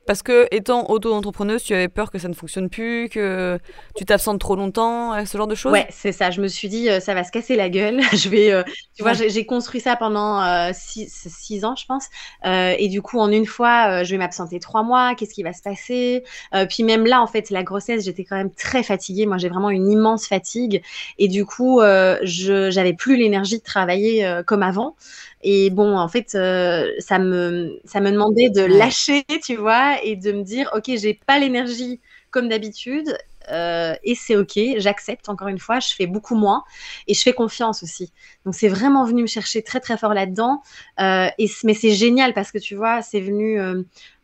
Parce 0.09 0.23
que, 0.23 0.49
étant 0.53 0.89
auto-entrepreneuse, 0.89 1.63
tu 1.63 1.75
avais 1.75 1.89
peur 1.89 2.11
que 2.11 2.19
ça 2.19 2.29
ne 2.29 2.33
fonctionne 2.33 2.71
plus, 2.71 3.11
que 3.11 3.59
tu 3.95 4.07
t'absentes 4.07 4.41
trop 4.41 4.57
longtemps, 4.57 5.13
euh, 5.13 5.27
ce 5.27 5.37
genre 5.37 5.47
de 5.47 5.55
choses? 5.55 5.71
Ouais, 5.71 5.87
c'est 5.91 6.13
ça. 6.13 6.31
Je 6.31 6.41
me 6.41 6.49
suis 6.49 6.71
dit, 6.71 6.89
euh, 6.89 6.99
ça 6.99 7.13
va 7.13 7.25
se 7.25 7.31
casser 7.31 7.57
la 7.57 7.69
gueule. 7.69 8.01
je 8.15 8.31
vais, 8.31 8.51
euh, 8.51 8.63
tu 8.97 9.03
vois, 9.03 9.13
j'ai 9.13 9.45
construit 9.45 9.83
ça 9.83 9.97
pendant 9.97 10.73
six, 10.73 11.63
ans, 11.63 11.77
je 11.77 11.85
pense. 11.85 12.07
et 12.43 12.89
du 12.89 13.03
coup, 13.03 13.19
en 13.19 13.31
une 13.31 13.45
fois, 13.45 14.03
je 14.03 14.11
vais 14.13 14.17
m'absenter 14.17 14.61
trois 14.61 14.83
mois. 14.83 15.15
Qu'est-ce 15.15 15.35
qui 15.35 15.43
va 15.43 15.53
se 15.53 15.61
passer? 15.61 16.25
Puis 16.71 16.85
même 16.85 17.05
là, 17.05 17.21
en 17.21 17.27
fait, 17.27 17.51
la 17.51 17.63
grossesse, 17.63 18.07
j'étais 18.07 18.25
quand 18.25 18.37
même 18.37 18.51
très 18.51 18.83
fatiguée. 18.83 19.27
Moi, 19.27 19.37
j'ai 19.37 19.51
vraiment 19.51 19.69
une 19.69 19.91
immense 19.91 20.27
fatigue. 20.27 20.83
Et 21.19 21.29
du 21.29 21.45
coup, 21.45 21.81
je 21.83 22.71
j'avais 22.71 22.95
plus 22.95 23.17
l'énergie 23.17 23.59
de 23.59 23.63
travailler 23.63 24.41
comme 24.47 24.63
avant. 24.63 24.97
Et 25.43 25.71
bon, 25.71 25.97
en 25.97 26.09
fait, 26.09 26.31
ça, 26.31 27.19
me, 27.19 27.79
ça 27.85 28.01
me 28.01 28.11
demandait 28.11 28.51
de 28.51 28.63
lâcher, 28.63 29.25
tu 29.45 29.57
vois, 29.57 29.98
et 30.03 30.17
de 30.17 30.33
me 30.33 30.43
dire, 30.43 30.71
OK, 30.75 30.85
j'ai 30.87 31.15
pas 31.15 31.39
l'énergie 31.39 32.01
comme 32.31 32.49
d'habitude. 32.49 33.17
Euh, 33.51 33.95
et 34.05 34.15
c'est 34.15 34.37
ok, 34.37 34.59
j'accepte 34.77 35.31
encore 35.31 35.49
une 35.49 35.59
fois, 35.59 35.81
je 35.81 35.95
fais 35.95 36.07
beaucoup 36.07 36.35
moins 36.35 36.65
et 37.07 37.15
je 37.15 37.23
fais 37.23 37.33
confiance 37.33 37.83
aussi. 37.83 38.13
Donc 38.45 38.55
c'est 38.55 38.69
vraiment 38.69 39.07
venu 39.07 39.23
me 39.23 39.27
chercher 39.27 39.63
très 39.63 39.81
très 39.81 39.97
fort 39.97 40.13
là-dedans. 40.13 40.61
Euh, 41.01 41.29
et 41.39 41.49
mais 41.65 41.73
c'est 41.73 41.93
génial 41.93 42.35
parce 42.35 42.53
que 42.53 42.59
tu 42.59 42.75
vois, 42.75 43.01
c'est 43.01 43.21
venu 43.21 43.59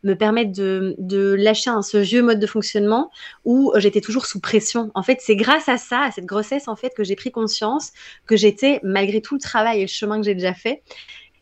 me 0.03 0.13
permettre 0.13 0.51
de, 0.51 1.35
lâcher 1.39 1.71
un, 1.71 1.81
ce 1.81 1.97
vieux 1.97 2.21
mode 2.21 2.39
de 2.39 2.45
fonctionnement 2.45 3.09
où 3.45 3.73
j'étais 3.77 4.01
toujours 4.01 4.27
sous 4.27 4.39
pression. 4.39 4.91
En 4.93 5.01
fait, 5.01 5.17
c'est 5.21 5.35
grâce 5.35 5.67
à 5.69 5.77
ça, 5.77 6.01
à 6.01 6.11
cette 6.11 6.25
grossesse 6.25 6.67
en 6.67 6.75
fait, 6.75 6.93
que 6.95 7.03
j'ai 7.03 7.15
pris 7.15 7.31
conscience 7.31 7.93
que 8.27 8.37
j'étais 8.37 8.79
malgré 8.83 9.21
tout 9.21 9.33
le 9.33 9.41
travail 9.41 9.79
et 9.79 9.81
le 9.81 9.87
chemin 9.87 10.17
que 10.17 10.25
j'ai 10.25 10.35
déjà 10.35 10.53
fait, 10.53 10.83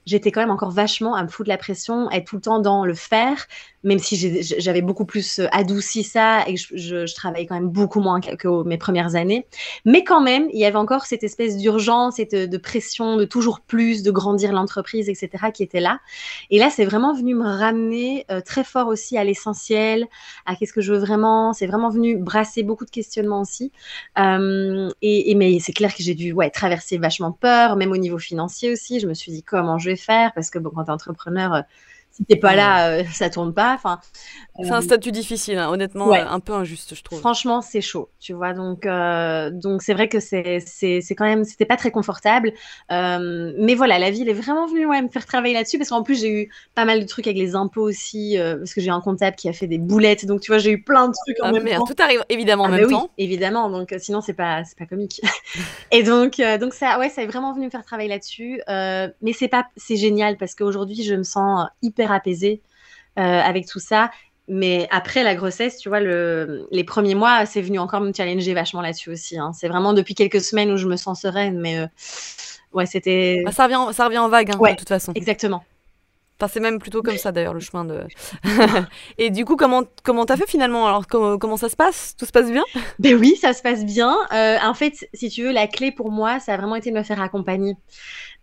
j'étais 0.06 0.32
quand 0.32 0.42
même 0.42 0.52
encore 0.52 0.72
vachement 0.72 1.16
à 1.16 1.24
me 1.24 1.28
foutre 1.28 1.50
la 1.50 1.58
pression, 1.58 2.10
être 2.12 2.26
tout 2.26 2.36
le 2.36 2.42
temps 2.42 2.60
dans 2.60 2.86
le 2.86 2.94
faire, 2.94 3.48
même 3.84 4.00
si 4.00 4.44
j'avais 4.60 4.82
beaucoup 4.82 5.06
plus 5.06 5.40
euh, 5.40 5.48
adouci 5.52 6.04
ça 6.04 6.48
et 6.48 6.56
que 6.56 6.60
je, 6.60 7.14
travaillais 7.14 7.46
quand 7.46 7.56
même 7.56 7.70
beaucoup 7.70 8.00
moins 8.00 8.22
que, 8.22 8.64
mes 8.64 8.78
premières 8.78 9.16
années. 9.16 9.46
Mais 9.86 10.04
quand 10.04 10.22
même, 10.22 10.48
il 10.54 10.60
y 10.60 10.66
avait 10.66 10.78
encore 10.78 11.06
cette 11.06 11.24
espèce 11.24 11.58
d'urgence 11.58 12.20
et 12.20 12.26
de, 12.26 12.58
pression 12.58 13.18
de 13.18 13.26
toujours 13.26 13.60
plus, 13.60 14.04
de 14.04 14.12
grandir 14.12 14.54
l'entreprise, 14.54 15.10
etc., 15.10 15.52
qui 15.54 15.64
était 15.64 15.80
là. 15.80 16.00
Et 16.50 16.60
là, 16.60 16.70
c'est 16.70 16.86
vraiment 16.86 17.14
venu 17.14 17.36
me 17.36 17.46
ramener 17.46 18.26
euh, 18.32 18.42
très 18.42 18.64
fort 18.64 18.88
aussi 18.88 19.18
à 19.18 19.24
l'essentiel, 19.24 20.08
à 20.46 20.56
qu'est-ce 20.56 20.74
que 20.74 20.82
je 20.82 20.94
veux 20.94 21.00
vraiment. 21.00 21.54
C'est 21.54 21.68
vraiment 21.68 21.90
venu 21.90 22.18
brasser 22.18 22.64
beaucoup 22.64 22.86
de 22.86 22.92
questionnements 22.92 23.42
aussi. 23.42 23.72
Euh, 24.18 24.90
et, 25.02 25.36
mais 25.36 25.60
c'est 25.60 25.74
clair 25.74 25.94
que 25.94 26.04
j'ai 26.04 26.16
dû 26.16 26.34
traverser 26.54 26.98
vachement 26.98 27.32
peur, 27.32 27.76
même 27.76 27.92
au 27.92 27.98
niveau 27.98 28.20
financier 28.20 28.72
aussi. 28.72 29.00
Je 29.00 29.08
me 29.08 29.14
suis 29.14 29.32
dit 29.32 29.44
comment 29.44 29.78
je 29.78 29.90
vais 29.90 29.96
faire? 29.96 30.32
Parce 30.34 30.50
que 30.50 30.60
bon, 30.60 30.72
quand 30.74 30.86
tu 30.86 30.90
es 30.90 30.94
entrepreneur, 30.94 31.64
si 32.14 32.26
t'es 32.26 32.36
pas 32.36 32.56
là, 32.56 32.90
euh, 32.90 33.04
ça 33.12 33.32
tourne 33.32 33.54
pas. 33.54 33.74
Enfin, 33.74 34.00
c'est 34.62 34.70
un 34.70 34.78
euh, 34.78 34.82
statut 34.82 35.12
difficile, 35.12 35.58
hein. 35.58 35.70
honnêtement, 35.70 36.14
un 36.14 36.40
peu 36.40 36.54
injuste, 36.54 36.94
je 36.94 37.02
trouve. 37.02 37.20
Franchement, 37.20 37.64
c'est 37.64 37.82
chaud, 37.82 38.10
tu 38.20 38.34
vois. 38.34 38.54
Donc, 38.54 38.86
euh, 38.86 39.50
donc 39.50 39.82
c'est 39.82 39.96
vrai 39.96 40.08
que 40.08 40.20
c'est, 40.20 40.60
c'est, 40.64 41.02
c'est 41.02 41.16
quand 41.16 41.26
même, 41.26 41.44
c'était 41.44 41.66
pas 41.66 41.76
très 41.76 41.90
confortable. 41.90 42.54
mais 42.92 43.74
voilà, 43.76 43.98
la 43.98 44.12
vie, 44.12 44.22
elle 44.22 44.30
est 44.30 44.34
vraiment 44.34 44.68
venue 44.68 44.86
ouais, 44.86 45.02
me 45.02 45.08
faire 45.08 45.26
travailler 45.26 45.56
là-dessus 45.56 45.80
parce 45.80 45.90
qu'en 45.90 46.04
plus, 46.04 46.22
j'ai 46.22 46.30
eu 46.30 46.50
pas 46.76 46.86
mal 46.86 47.00
de 47.00 47.06
trucs 47.08 47.26
avec 47.26 47.38
les 47.38 47.56
impôts 47.56 47.82
aussi, 47.82 48.36
parce 48.38 48.76
que 48.76 48.82
j'ai 48.82 48.92
un 48.92 49.02
comptable 49.02 49.36
qui 49.36 49.50
a 49.50 49.54
fait 49.54 49.68
des 49.68 49.80
boulettes. 49.80 50.28
Donc, 50.28 50.42
tu 50.42 50.52
vois, 50.52 50.60
j'ai 50.60 50.72
eu 50.72 50.84
plein 50.84 51.08
de 51.08 51.14
trucs 51.26 51.42
en 51.42 51.48
ah, 51.48 51.52
même 51.52 51.68
temps. 51.68 51.86
Tout 51.86 51.96
arrive 51.98 52.24
évidemment 52.30 52.66
en 52.66 52.74
ah, 52.74 52.78
même 52.78 52.90
temps. 52.92 53.10
Oui, 53.18 53.24
évidemment. 53.24 53.72
Donc, 53.72 53.96
sinon, 53.98 54.22
c'est 54.22 54.34
pas, 54.34 54.64
c'est 54.66 54.78
pas 54.78 54.86
comique. 54.86 55.20
Et 55.92 56.04
donc, 56.04 56.40
donc 56.60 56.76
ça, 56.76 57.00
ouais, 57.00 57.10
ça 57.10 57.24
est 57.24 57.28
vraiment 57.28 57.54
venu 57.54 57.66
me 57.66 57.72
faire 57.72 57.84
travailler 57.84 58.10
là-dessus. 58.10 58.62
mais 58.68 59.34
c'est 59.34 59.48
pas, 59.48 59.66
c'est 59.78 59.98
génial 59.98 60.38
parce 60.38 60.54
qu'aujourd'hui, 60.54 61.02
je 61.02 61.16
me 61.16 61.24
sens 61.24 61.68
hyper 61.82 62.03
apaisé 62.12 62.62
euh, 63.20 63.22
avec 63.22 63.68
tout 63.68 63.80
ça. 63.80 64.10
Mais 64.48 64.88
après 64.92 65.24
la 65.24 65.36
grossesse, 65.36 65.78
tu 65.78 65.88
vois, 65.88 66.00
le, 66.00 66.68
les 66.72 66.84
premiers 66.84 67.16
mois, 67.16 67.46
c'est 67.46 67.62
venu 67.62 67.80
encore 67.80 68.02
me 68.02 68.12
challenger 68.12 68.54
vachement 68.54 68.82
là-dessus 68.82 69.12
aussi. 69.12 69.38
Hein. 69.38 69.52
C'est 69.54 69.68
vraiment 69.68 69.94
depuis 69.94 70.16
quelques 70.16 70.42
semaines 70.42 70.72
où 70.72 70.78
je 70.78 70.88
me 70.88 70.98
sens 70.98 71.22
sereine, 71.22 71.60
mais 71.60 71.80
euh, 71.80 71.88
ouais, 72.74 72.86
c'était. 72.86 73.44
Bah, 73.46 73.52
ça, 73.52 73.66
revient, 73.66 73.94
ça 73.94 74.06
revient 74.06 74.18
en 74.18 74.30
vague, 74.30 74.52
hein, 74.52 74.58
de 74.60 74.76
toute 74.76 74.90
façon. 74.90 75.14
Exactement. 75.14 75.64
Enfin, 76.40 76.52
c'est 76.52 76.60
même 76.60 76.80
plutôt 76.80 77.04
comme 77.04 77.18
ça 77.18 77.32
d'ailleurs 77.32 77.54
le 77.54 77.62
chemin 77.62 77.86
de. 77.86 78.02
et 79.20 79.30
du 79.30 79.46
coup, 79.46 79.56
comment 79.56 79.84
comment 80.04 80.26
t'as 80.26 80.36
fait 80.36 80.48
finalement? 80.48 80.88
Alors 80.88 81.08
comment, 81.08 81.38
comment, 81.38 81.56
ça 81.56 81.70
se 81.70 81.76
passe? 81.76 82.16
Tout 82.18 82.26
se 82.26 82.32
passe 82.32 82.52
bien? 82.52 82.64
Ben 83.00 83.16
oui, 83.16 83.38
ça 83.40 83.54
se 83.54 83.62
passe 83.62 83.86
bien. 83.86 84.18
Euh, 84.34 84.58
en 84.62 84.74
fait, 84.74 85.08
si 85.14 85.30
tu 85.30 85.44
veux, 85.44 85.52
la 85.52 85.68
clé 85.68 85.92
pour 85.92 86.12
moi, 86.12 86.40
ça 86.40 86.56
a 86.56 86.58
vraiment 86.58 86.76
été 86.76 86.90
de 86.90 86.98
me 86.98 87.04
faire 87.04 87.22
accompagner. 87.22 87.78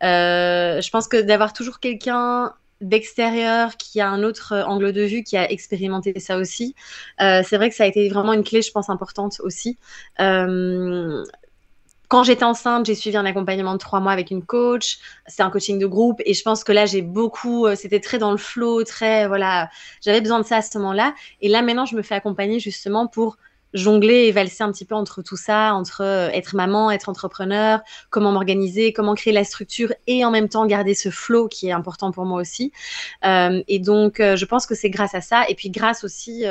je 0.00 0.90
pense 0.90 1.08
que 1.08 1.20
d'avoir 1.20 1.52
toujours 1.52 1.80
quelqu'un 1.80 2.54
d'extérieur, 2.80 3.76
qui 3.76 4.00
a 4.00 4.08
un 4.08 4.22
autre 4.22 4.52
euh, 4.52 4.64
angle 4.64 4.92
de 4.92 5.02
vue, 5.02 5.22
qui 5.22 5.36
a 5.36 5.50
expérimenté 5.50 6.18
ça 6.18 6.38
aussi. 6.38 6.74
Euh, 7.20 7.42
c'est 7.46 7.56
vrai 7.56 7.70
que 7.70 7.76
ça 7.76 7.84
a 7.84 7.86
été 7.86 8.08
vraiment 8.08 8.32
une 8.32 8.44
clé, 8.44 8.62
je 8.62 8.70
pense, 8.72 8.88
importante 8.90 9.40
aussi. 9.40 9.78
Euh, 10.20 11.24
quand 12.08 12.24
j'étais 12.24 12.44
enceinte, 12.44 12.86
j'ai 12.86 12.94
suivi 12.96 13.16
un 13.16 13.24
accompagnement 13.24 13.74
de 13.74 13.78
trois 13.78 14.00
mois 14.00 14.12
avec 14.12 14.30
une 14.32 14.44
coach. 14.44 14.98
C'est 15.28 15.42
un 15.42 15.50
coaching 15.50 15.78
de 15.78 15.86
groupe. 15.86 16.20
Et 16.24 16.34
je 16.34 16.42
pense 16.42 16.64
que 16.64 16.72
là, 16.72 16.84
j'ai 16.84 17.02
beaucoup, 17.02 17.68
c'était 17.76 18.00
très 18.00 18.18
dans 18.18 18.32
le 18.32 18.36
flow, 18.36 18.82
très, 18.82 19.28
voilà, 19.28 19.70
j'avais 20.00 20.20
besoin 20.20 20.40
de 20.40 20.44
ça 20.44 20.56
à 20.56 20.62
ce 20.62 20.76
moment-là. 20.78 21.14
Et 21.40 21.48
là, 21.48 21.62
maintenant, 21.62 21.86
je 21.86 21.94
me 21.94 22.02
fais 22.02 22.16
accompagner 22.16 22.58
justement 22.58 23.06
pour 23.06 23.36
jongler 23.74 24.26
et 24.26 24.32
valser 24.32 24.62
un 24.62 24.72
petit 24.72 24.84
peu 24.84 24.94
entre 24.94 25.22
tout 25.22 25.36
ça, 25.36 25.74
entre 25.74 26.02
euh, 26.02 26.28
être 26.30 26.54
maman, 26.54 26.90
être 26.90 27.08
entrepreneur, 27.08 27.80
comment 28.10 28.32
m'organiser, 28.32 28.92
comment 28.92 29.14
créer 29.14 29.32
la 29.32 29.44
structure 29.44 29.92
et 30.06 30.24
en 30.24 30.30
même 30.30 30.48
temps 30.48 30.66
garder 30.66 30.94
ce 30.94 31.10
flow 31.10 31.48
qui 31.48 31.68
est 31.68 31.72
important 31.72 32.10
pour 32.12 32.24
moi 32.24 32.40
aussi. 32.40 32.72
Euh, 33.24 33.62
et 33.68 33.78
donc, 33.78 34.16
je 34.18 34.44
pense 34.44 34.66
que 34.66 34.74
c'est 34.74 34.90
grâce 34.90 35.14
à 35.14 35.20
ça. 35.20 35.44
Et 35.48 35.54
puis, 35.54 35.70
grâce 35.70 36.04
aussi 36.04 36.44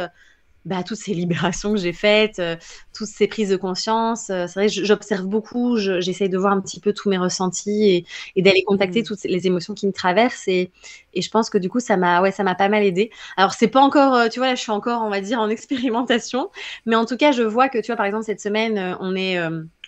bah, 0.70 0.84
toutes 0.84 1.00
ces 1.00 1.16
libérations 1.16 1.74
que 1.74 1.80
j'ai 1.80 1.94
faites, 1.94 2.38
euh, 2.38 2.56
toutes 2.94 3.08
ces 3.08 3.28
prises 3.28 3.50
de 3.50 3.58
conscience. 3.58 4.30
Euh, 4.30 4.46
c'est 4.48 4.60
vrai, 4.60 4.70
j'observe 4.70 5.26
beaucoup, 5.26 5.78
j'essaye 5.78 6.30
de 6.30 6.38
voir 6.38 6.54
un 6.54 6.62
petit 6.62 6.80
peu 6.80 6.94
tous 6.94 7.10
mes 7.10 7.18
ressentis 7.18 8.06
et, 8.36 8.42
d'aller 8.42 8.64
contacter 8.64 9.02
mmh. 9.02 9.06
toutes 9.06 9.24
les 9.24 9.48
émotions 9.48 9.74
qui 9.74 9.88
me 9.88 9.92
traversent. 9.92 10.48
Et, 10.48 10.72
et 11.16 11.22
je 11.24 11.30
pense 11.32 11.50
que 11.50 11.58
du 11.58 11.70
coup, 11.70 11.80
ça 11.80 11.98
m'a 11.98 12.22
ouais, 12.22 12.32
ça 12.32 12.44
m'a 12.44 12.54
pas 12.54 12.70
mal 12.70 12.84
aidé. 12.84 13.10
Alors, 13.36 13.54
c'est 13.54 13.68
pas 13.68 13.82
encore, 13.82 14.14
euh, 14.14 14.28
tu 14.30 14.40
vois, 14.40 14.48
là, 14.48 14.56
je 14.56 14.62
suis 14.62 14.72
encore, 14.72 15.02
on 15.02 15.10
va 15.10 15.22
dire, 15.22 15.40
en 15.40 15.50
expérimentation. 15.60 16.52
Mais 16.86 16.96
en 16.96 17.06
tout 17.06 17.18
cas, 17.18 17.32
je 17.32 17.42
vois 17.42 17.68
que, 17.68 17.80
tu 17.80 17.88
vois, 17.88 17.96
par 17.96 18.06
exemple, 18.06 18.26
cette 18.26 18.42
semaine, 18.42 18.96
on 19.00 19.16
est 19.16 19.40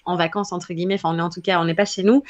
en 0.05 0.15
vacances, 0.15 0.51
entre 0.51 0.73
guillemets. 0.73 0.95
Enfin, 0.95 1.13
on 1.13 1.19
est 1.19 1.21
en 1.21 1.29
tout 1.29 1.41
cas, 1.41 1.61
on 1.61 1.65
n'est 1.65 1.75
pas 1.75 1.85
chez 1.85 2.01
nous 2.01 2.23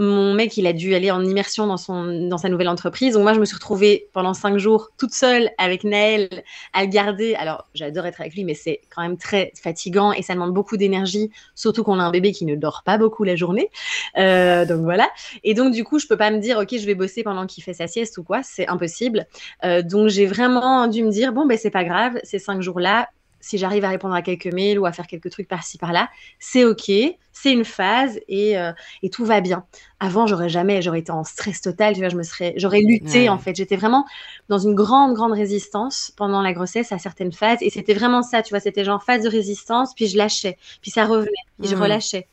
mon 0.00 0.32
mec, 0.32 0.56
il 0.56 0.66
a 0.66 0.72
dû 0.72 0.94
aller 0.94 1.10
en 1.10 1.22
immersion 1.22 1.66
dans, 1.66 1.76
son, 1.76 2.26
dans 2.28 2.38
sa 2.38 2.48
nouvelle 2.48 2.68
entreprise. 2.68 3.14
Donc 3.14 3.22
moi, 3.22 3.34
je 3.34 3.40
me 3.40 3.44
suis 3.44 3.54
retrouvée 3.54 4.08
pendant 4.14 4.32
cinq 4.32 4.56
jours 4.56 4.88
toute 4.96 5.12
seule 5.12 5.50
avec 5.58 5.84
Naël 5.84 6.42
à 6.72 6.82
le 6.82 6.88
garder. 6.88 7.34
Alors, 7.34 7.66
j'adore 7.74 8.06
être 8.06 8.20
avec 8.20 8.34
lui, 8.34 8.44
mais 8.44 8.54
c'est 8.54 8.80
quand 8.88 9.02
même 9.02 9.18
très 9.18 9.52
fatigant 9.60 10.12
et 10.12 10.22
ça 10.22 10.32
demande 10.32 10.54
beaucoup 10.54 10.78
d'énergie, 10.78 11.30
surtout 11.54 11.84
qu'on 11.84 12.00
a 12.00 12.02
un 12.02 12.10
bébé 12.10 12.32
qui 12.32 12.46
ne 12.46 12.56
dort 12.56 12.82
pas 12.84 12.96
beaucoup 12.96 13.24
la 13.24 13.36
journée. 13.36 13.68
Euh, 14.16 14.64
donc 14.64 14.80
voilà. 14.80 15.08
Et 15.44 15.52
donc, 15.52 15.74
du 15.74 15.84
coup, 15.84 15.98
je 15.98 16.06
peux 16.06 16.16
pas 16.16 16.30
me 16.30 16.38
dire, 16.38 16.58
OK, 16.58 16.68
je 16.72 16.86
vais 16.86 16.94
bosser 16.94 17.22
pendant 17.22 17.46
qu'il 17.46 17.62
fait 17.62 17.74
sa 17.74 17.86
sieste 17.86 18.16
ou 18.16 18.22
quoi. 18.22 18.42
C'est 18.42 18.68
impossible. 18.68 19.26
Euh, 19.64 19.82
donc, 19.82 20.08
j'ai 20.08 20.24
vraiment 20.26 20.86
dû 20.86 21.04
me 21.04 21.10
dire, 21.10 21.34
bon, 21.34 21.44
ben, 21.44 21.58
c'est 21.58 21.70
pas 21.70 21.84
grave, 21.84 22.18
ces 22.24 22.38
cinq 22.38 22.62
jours-là, 22.62 23.10
si 23.40 23.58
j'arrive 23.58 23.84
à 23.84 23.88
répondre 23.88 24.14
à 24.14 24.22
quelques 24.22 24.52
mails 24.52 24.78
ou 24.78 24.86
à 24.86 24.92
faire 24.92 25.06
quelques 25.06 25.30
trucs 25.30 25.48
par-ci 25.48 25.78
par-là, 25.78 26.08
c'est 26.38 26.64
ok, 26.64 26.90
c'est 27.32 27.52
une 27.52 27.64
phase 27.64 28.20
et, 28.28 28.58
euh, 28.58 28.72
et, 29.02 29.10
tout 29.10 29.24
va 29.24 29.40
bien. 29.40 29.64
Avant, 29.98 30.26
j'aurais 30.26 30.48
jamais, 30.48 30.82
j'aurais 30.82 31.00
été 31.00 31.10
en 31.10 31.24
stress 31.24 31.60
total, 31.60 31.94
tu 31.94 32.00
vois, 32.00 32.08
je 32.08 32.16
me 32.16 32.22
serais, 32.22 32.54
j'aurais 32.56 32.80
lutté 32.80 33.28
en 33.28 33.38
fait. 33.38 33.54
J'étais 33.56 33.76
vraiment 33.76 34.04
dans 34.48 34.58
une 34.58 34.74
grande, 34.74 35.14
grande 35.14 35.32
résistance 35.32 36.12
pendant 36.16 36.42
la 36.42 36.52
grossesse 36.52 36.92
à 36.92 36.98
certaines 36.98 37.32
phases 37.32 37.58
et 37.60 37.70
c'était 37.70 37.94
vraiment 37.94 38.22
ça, 38.22 38.42
tu 38.42 38.50
vois, 38.50 38.60
c'était 38.60 38.84
genre 38.84 39.02
phase 39.02 39.22
de 39.22 39.28
résistance, 39.28 39.94
puis 39.94 40.06
je 40.06 40.16
lâchais, 40.16 40.58
puis 40.82 40.90
ça 40.90 41.06
revenait, 41.06 41.30
puis 41.58 41.68
je 41.68 41.76
mmh. 41.76 41.82
relâchais. 41.82 42.26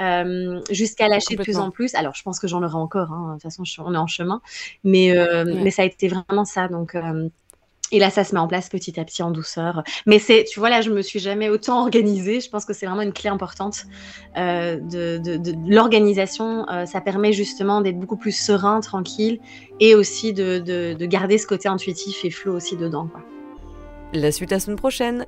Euh, 0.00 0.60
jusqu'à 0.70 1.06
lâcher 1.06 1.36
de 1.36 1.42
plus 1.42 1.56
en 1.56 1.70
plus. 1.70 1.94
Alors, 1.94 2.14
je 2.16 2.22
pense 2.24 2.40
que 2.40 2.48
j'en 2.48 2.64
aurai 2.64 2.74
encore. 2.74 3.12
Hein. 3.12 3.28
De 3.28 3.32
toute 3.34 3.42
façon, 3.42 3.62
on 3.78 3.94
est 3.94 3.96
en 3.96 4.08
chemin. 4.08 4.40
Mais, 4.82 5.16
euh, 5.16 5.44
mais 5.44 5.70
ça 5.70 5.82
a 5.82 5.84
été 5.84 6.08
vraiment 6.08 6.44
ça. 6.44 6.66
Donc, 6.66 6.96
et 7.92 7.98
là, 7.98 8.10
ça 8.10 8.24
se 8.24 8.34
met 8.34 8.40
en 8.40 8.48
place 8.48 8.68
petit 8.68 8.98
à 8.98 9.04
petit 9.04 9.22
en 9.22 9.30
douceur. 9.30 9.82
Mais 10.06 10.18
c'est, 10.18 10.44
tu 10.44 10.58
vois, 10.58 10.70
là, 10.70 10.80
je 10.80 10.90
me 10.90 11.02
suis 11.02 11.20
jamais 11.20 11.48
autant 11.48 11.80
organisée. 11.80 12.40
Je 12.40 12.48
pense 12.48 12.64
que 12.64 12.72
c'est 12.72 12.86
vraiment 12.86 13.02
une 13.02 13.12
clé 13.12 13.28
importante 13.28 13.84
euh, 14.36 14.78
de, 14.80 15.72
l'organisation. 15.72 16.68
Euh, 16.70 16.86
ça 16.86 17.00
permet 17.00 17.32
justement 17.32 17.80
d'être 17.80 17.98
beaucoup 17.98 18.16
plus 18.16 18.32
serein, 18.32 18.80
tranquille, 18.80 19.38
et 19.80 19.94
aussi 19.94 20.32
de, 20.32 20.58
de, 20.58 21.06
garder 21.06 21.38
ce 21.38 21.46
côté 21.46 21.68
intuitif 21.68 22.24
et 22.24 22.30
flou 22.30 22.52
aussi 22.52 22.76
dedans. 22.76 23.08
La 24.12 24.32
suite 24.32 24.50
la 24.50 24.60
semaine 24.60 24.78
prochaine. 24.78 25.26